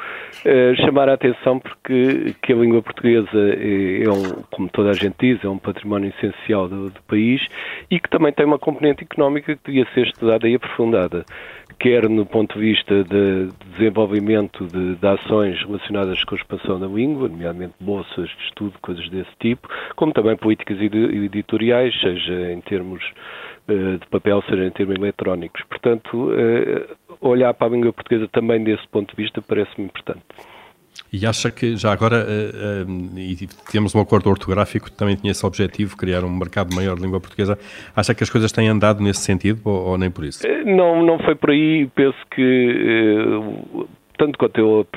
eh, 0.46 0.74
chamar 0.78 1.10
a 1.10 1.14
atenção 1.14 1.60
porque 1.60 2.36
que 2.42 2.54
a 2.54 2.56
língua 2.56 2.82
portuguesa 2.82 3.28
é, 3.34 4.04
é, 4.04 4.10
um, 4.10 4.44
como 4.52 4.70
toda 4.70 4.90
a 4.90 4.94
gente 4.94 5.16
diz, 5.20 5.44
é 5.44 5.50
um 5.50 5.58
património 5.58 6.14
essencial 6.18 6.68
do, 6.68 6.90
do, 6.90 7.02
país 7.04 7.42
e 7.90 8.00
que 8.00 8.10
também 8.10 8.32
tem 8.32 8.46
uma 8.46 8.60
componente 8.60 9.04
económica 9.04 9.56
que 9.56 9.62
devia 9.66 9.88
ser 9.94 10.08
estudada 10.08 10.48
e 10.48 10.56
aprofundada, 10.56 11.26
quer 11.80 12.08
no 12.10 12.26
ponto 12.26 12.58
de 12.58 12.62
vista 12.62 13.04
de, 13.04 13.50
desenvolvimento 13.72 14.66
de, 14.66 14.96
de, 14.96 15.08
ações 15.08 15.60
relacionadas 15.64 16.24
com 16.24 16.36
a 16.36 16.38
expansão 16.38 16.80
da 16.80 16.88
língua, 16.88 17.28
nomeadamente 17.28 17.74
bolsas 17.80 18.30
de 18.30 18.46
estudo, 18.46 18.74
coisas 18.82 19.08
desse 19.10 19.32
tipo, 19.40 19.68
como 19.96 20.14
também 20.14 20.38
políticas 20.38 20.78
editoriais, 20.80 21.94
seja 22.00 22.52
em 22.52 22.62
termos 22.62 23.04
de 23.68 24.08
papel, 24.10 24.44
seja 24.50 24.66
em 24.66 24.72
termos 24.72 24.96
eletrónicos. 24.96 25.62
Portanto, 25.70 26.32
eh, 26.34 26.88
olhar 27.22 27.54
para 27.54 27.68
a 27.68 27.70
língua 27.70 27.92
portuguesa 27.94 28.28
também 28.32 28.64
desse 28.64 28.88
ponto 28.90 29.16
de 29.16 29.24
vista 29.24 29.42
parece-me 29.42 29.86
importante. 29.86 30.24
E 31.12 31.26
acha 31.26 31.52
que 31.52 31.76
já 31.76 31.92
agora, 31.92 32.26
uh, 32.26 32.90
uh, 32.90 33.20
e 33.20 33.48
temos 33.72 33.94
um 33.94 34.00
acordo 34.00 34.30
ortográfico 34.30 34.86
que 34.86 34.96
também 34.96 35.16
tinha 35.16 35.32
esse 35.32 35.46
objetivo, 35.46 35.98
criar 35.98 36.24
um 36.24 36.30
mercado 36.30 36.74
maior 36.74 36.96
de 36.96 37.02
língua 37.02 37.20
portuguesa, 37.20 37.58
acha 37.96 38.14
que 38.14 38.24
as 38.24 38.30
coisas 38.30 38.52
têm 38.52 38.70
andado 38.70 39.04
nesse 39.04 39.22
sentido 39.22 39.60
ou, 39.66 39.88
ou 39.88 39.98
nem 39.98 40.10
por 40.10 40.24
isso? 40.24 40.48
Não, 40.66 41.06
não 41.06 41.20
foi 41.20 41.36
por 41.36 41.52
aí. 41.52 41.90
Penso 41.94 42.18
que, 42.34 42.42
uh, 42.42 43.88
tanto 44.18 44.38
quanto 44.38 44.60
eu 44.60 44.88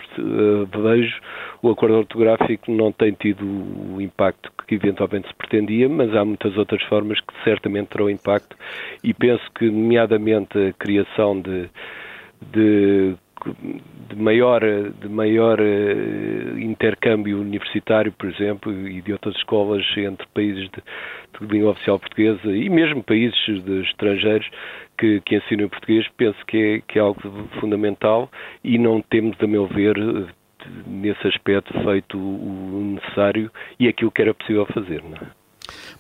vejo, 0.83 1.21
o 1.63 1.71
acordo 1.71 1.99
ortográfico 1.99 2.71
não 2.71 2.93
tem 2.93 3.13
tido 3.13 3.45
o 3.45 4.01
impacto 4.01 4.51
que 4.67 4.75
eventualmente 4.75 5.29
se 5.29 5.35
pretendia, 5.35 5.89
mas 5.89 6.15
há 6.15 6.25
muitas 6.25 6.57
outras 6.57 6.83
formas 6.85 7.21
que 7.21 7.33
certamente 7.45 7.89
terão 7.89 8.09
impacto 8.11 8.57
e 9.03 9.15
penso 9.15 9.45
que, 9.55 9.71
nomeadamente, 9.71 10.59
a 10.59 10.73
criação 10.73 11.41
de 11.41 11.69
de, 12.41 13.17
de 14.09 14.17
maior, 14.17 14.61
de 14.61 15.09
maior 15.09 15.61
uh, 15.61 16.59
intercâmbio 16.59 17.41
universitário, 17.41 18.13
por 18.13 18.29
exemplo, 18.29 18.73
e 18.89 19.01
de 19.01 19.13
outras 19.13 19.37
escolas 19.37 19.85
entre 19.97 20.27
países 20.29 20.69
de, 20.71 20.83
de 21.41 21.53
língua 21.53 21.73
oficial 21.73 21.99
portuguesa 21.99 22.49
e 22.49 22.69
mesmo 22.69 23.03
países 23.03 23.39
estrangeiros 23.85 24.49
que, 24.97 25.21
que 25.21 25.37
ensinam 25.37 25.69
português, 25.69 26.07
penso 26.17 26.39
que 26.47 26.57
é, 26.57 26.81
que 26.81 26.99
é 26.99 27.03
algo 27.03 27.21
fundamental 27.61 28.31
e 28.65 28.79
não 28.79 29.01
temos, 29.01 29.37
a 29.41 29.47
meu 29.47 29.67
ver, 29.67 29.97
nesse 30.87 31.27
aspecto, 31.29 31.73
feito 31.85 32.19
o 32.19 32.95
necessário 32.95 33.51
e 33.79 33.89
aquilo 33.89 34.11
que 34.11 34.23
era 34.23 34.35
possível 34.35 34.67
fazer. 34.67 35.03
Não 35.03 35.17
é? 35.17 35.38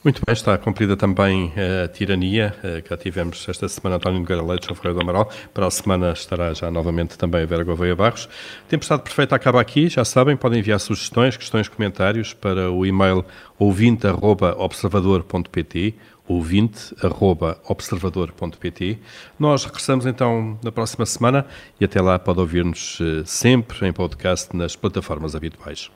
Muito 0.04 0.22
bem, 0.24 0.32
está 0.32 0.56
cumprida 0.56 0.96
também 0.96 1.52
a 1.84 1.88
tirania, 1.88 2.54
eh, 2.62 2.80
que 2.80 2.90
já 2.90 2.96
tivemos 2.96 3.44
esta 3.48 3.68
semana 3.68 3.96
António 3.96 4.20
Nogueira 4.20 4.40
Leite, 4.42 4.66
João 4.66 4.76
Ferreira 4.76 4.94
do 4.94 5.00
Amaral. 5.02 5.28
Para 5.52 5.66
a 5.66 5.70
semana 5.70 6.12
estará 6.12 6.54
já 6.54 6.70
novamente 6.70 7.18
também 7.18 7.42
a 7.42 7.46
Vera 7.46 7.64
Gouveia 7.64 7.96
Barros. 7.96 8.28
Tempestade 8.68 9.02
Perfeita 9.02 9.34
acaba 9.34 9.60
aqui, 9.60 9.88
já 9.88 10.04
sabem, 10.04 10.36
podem 10.36 10.60
enviar 10.60 10.78
sugestões, 10.78 11.36
questões, 11.36 11.66
comentários 11.68 12.32
para 12.32 12.70
o 12.70 12.86
e-mail 12.86 13.24
ouvinte.observador.pt 13.58 15.96
ouvinte.observador.pt 16.28 18.98
Nós 19.38 19.64
regressamos 19.64 20.04
então 20.06 20.58
na 20.62 20.70
próxima 20.70 21.06
semana 21.06 21.46
e 21.80 21.84
até 21.84 22.02
lá 22.02 22.18
pode 22.18 22.40
ouvir-nos 22.40 22.98
eh, 23.00 23.22
sempre 23.24 23.88
em 23.88 23.92
podcast 23.92 24.54
nas 24.54 24.76
plataformas 24.76 25.34
habituais. 25.34 25.90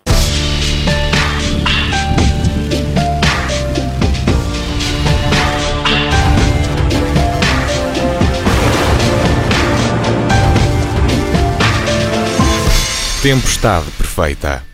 Tempestade 13.23 13.89
perfeita. 13.93 14.72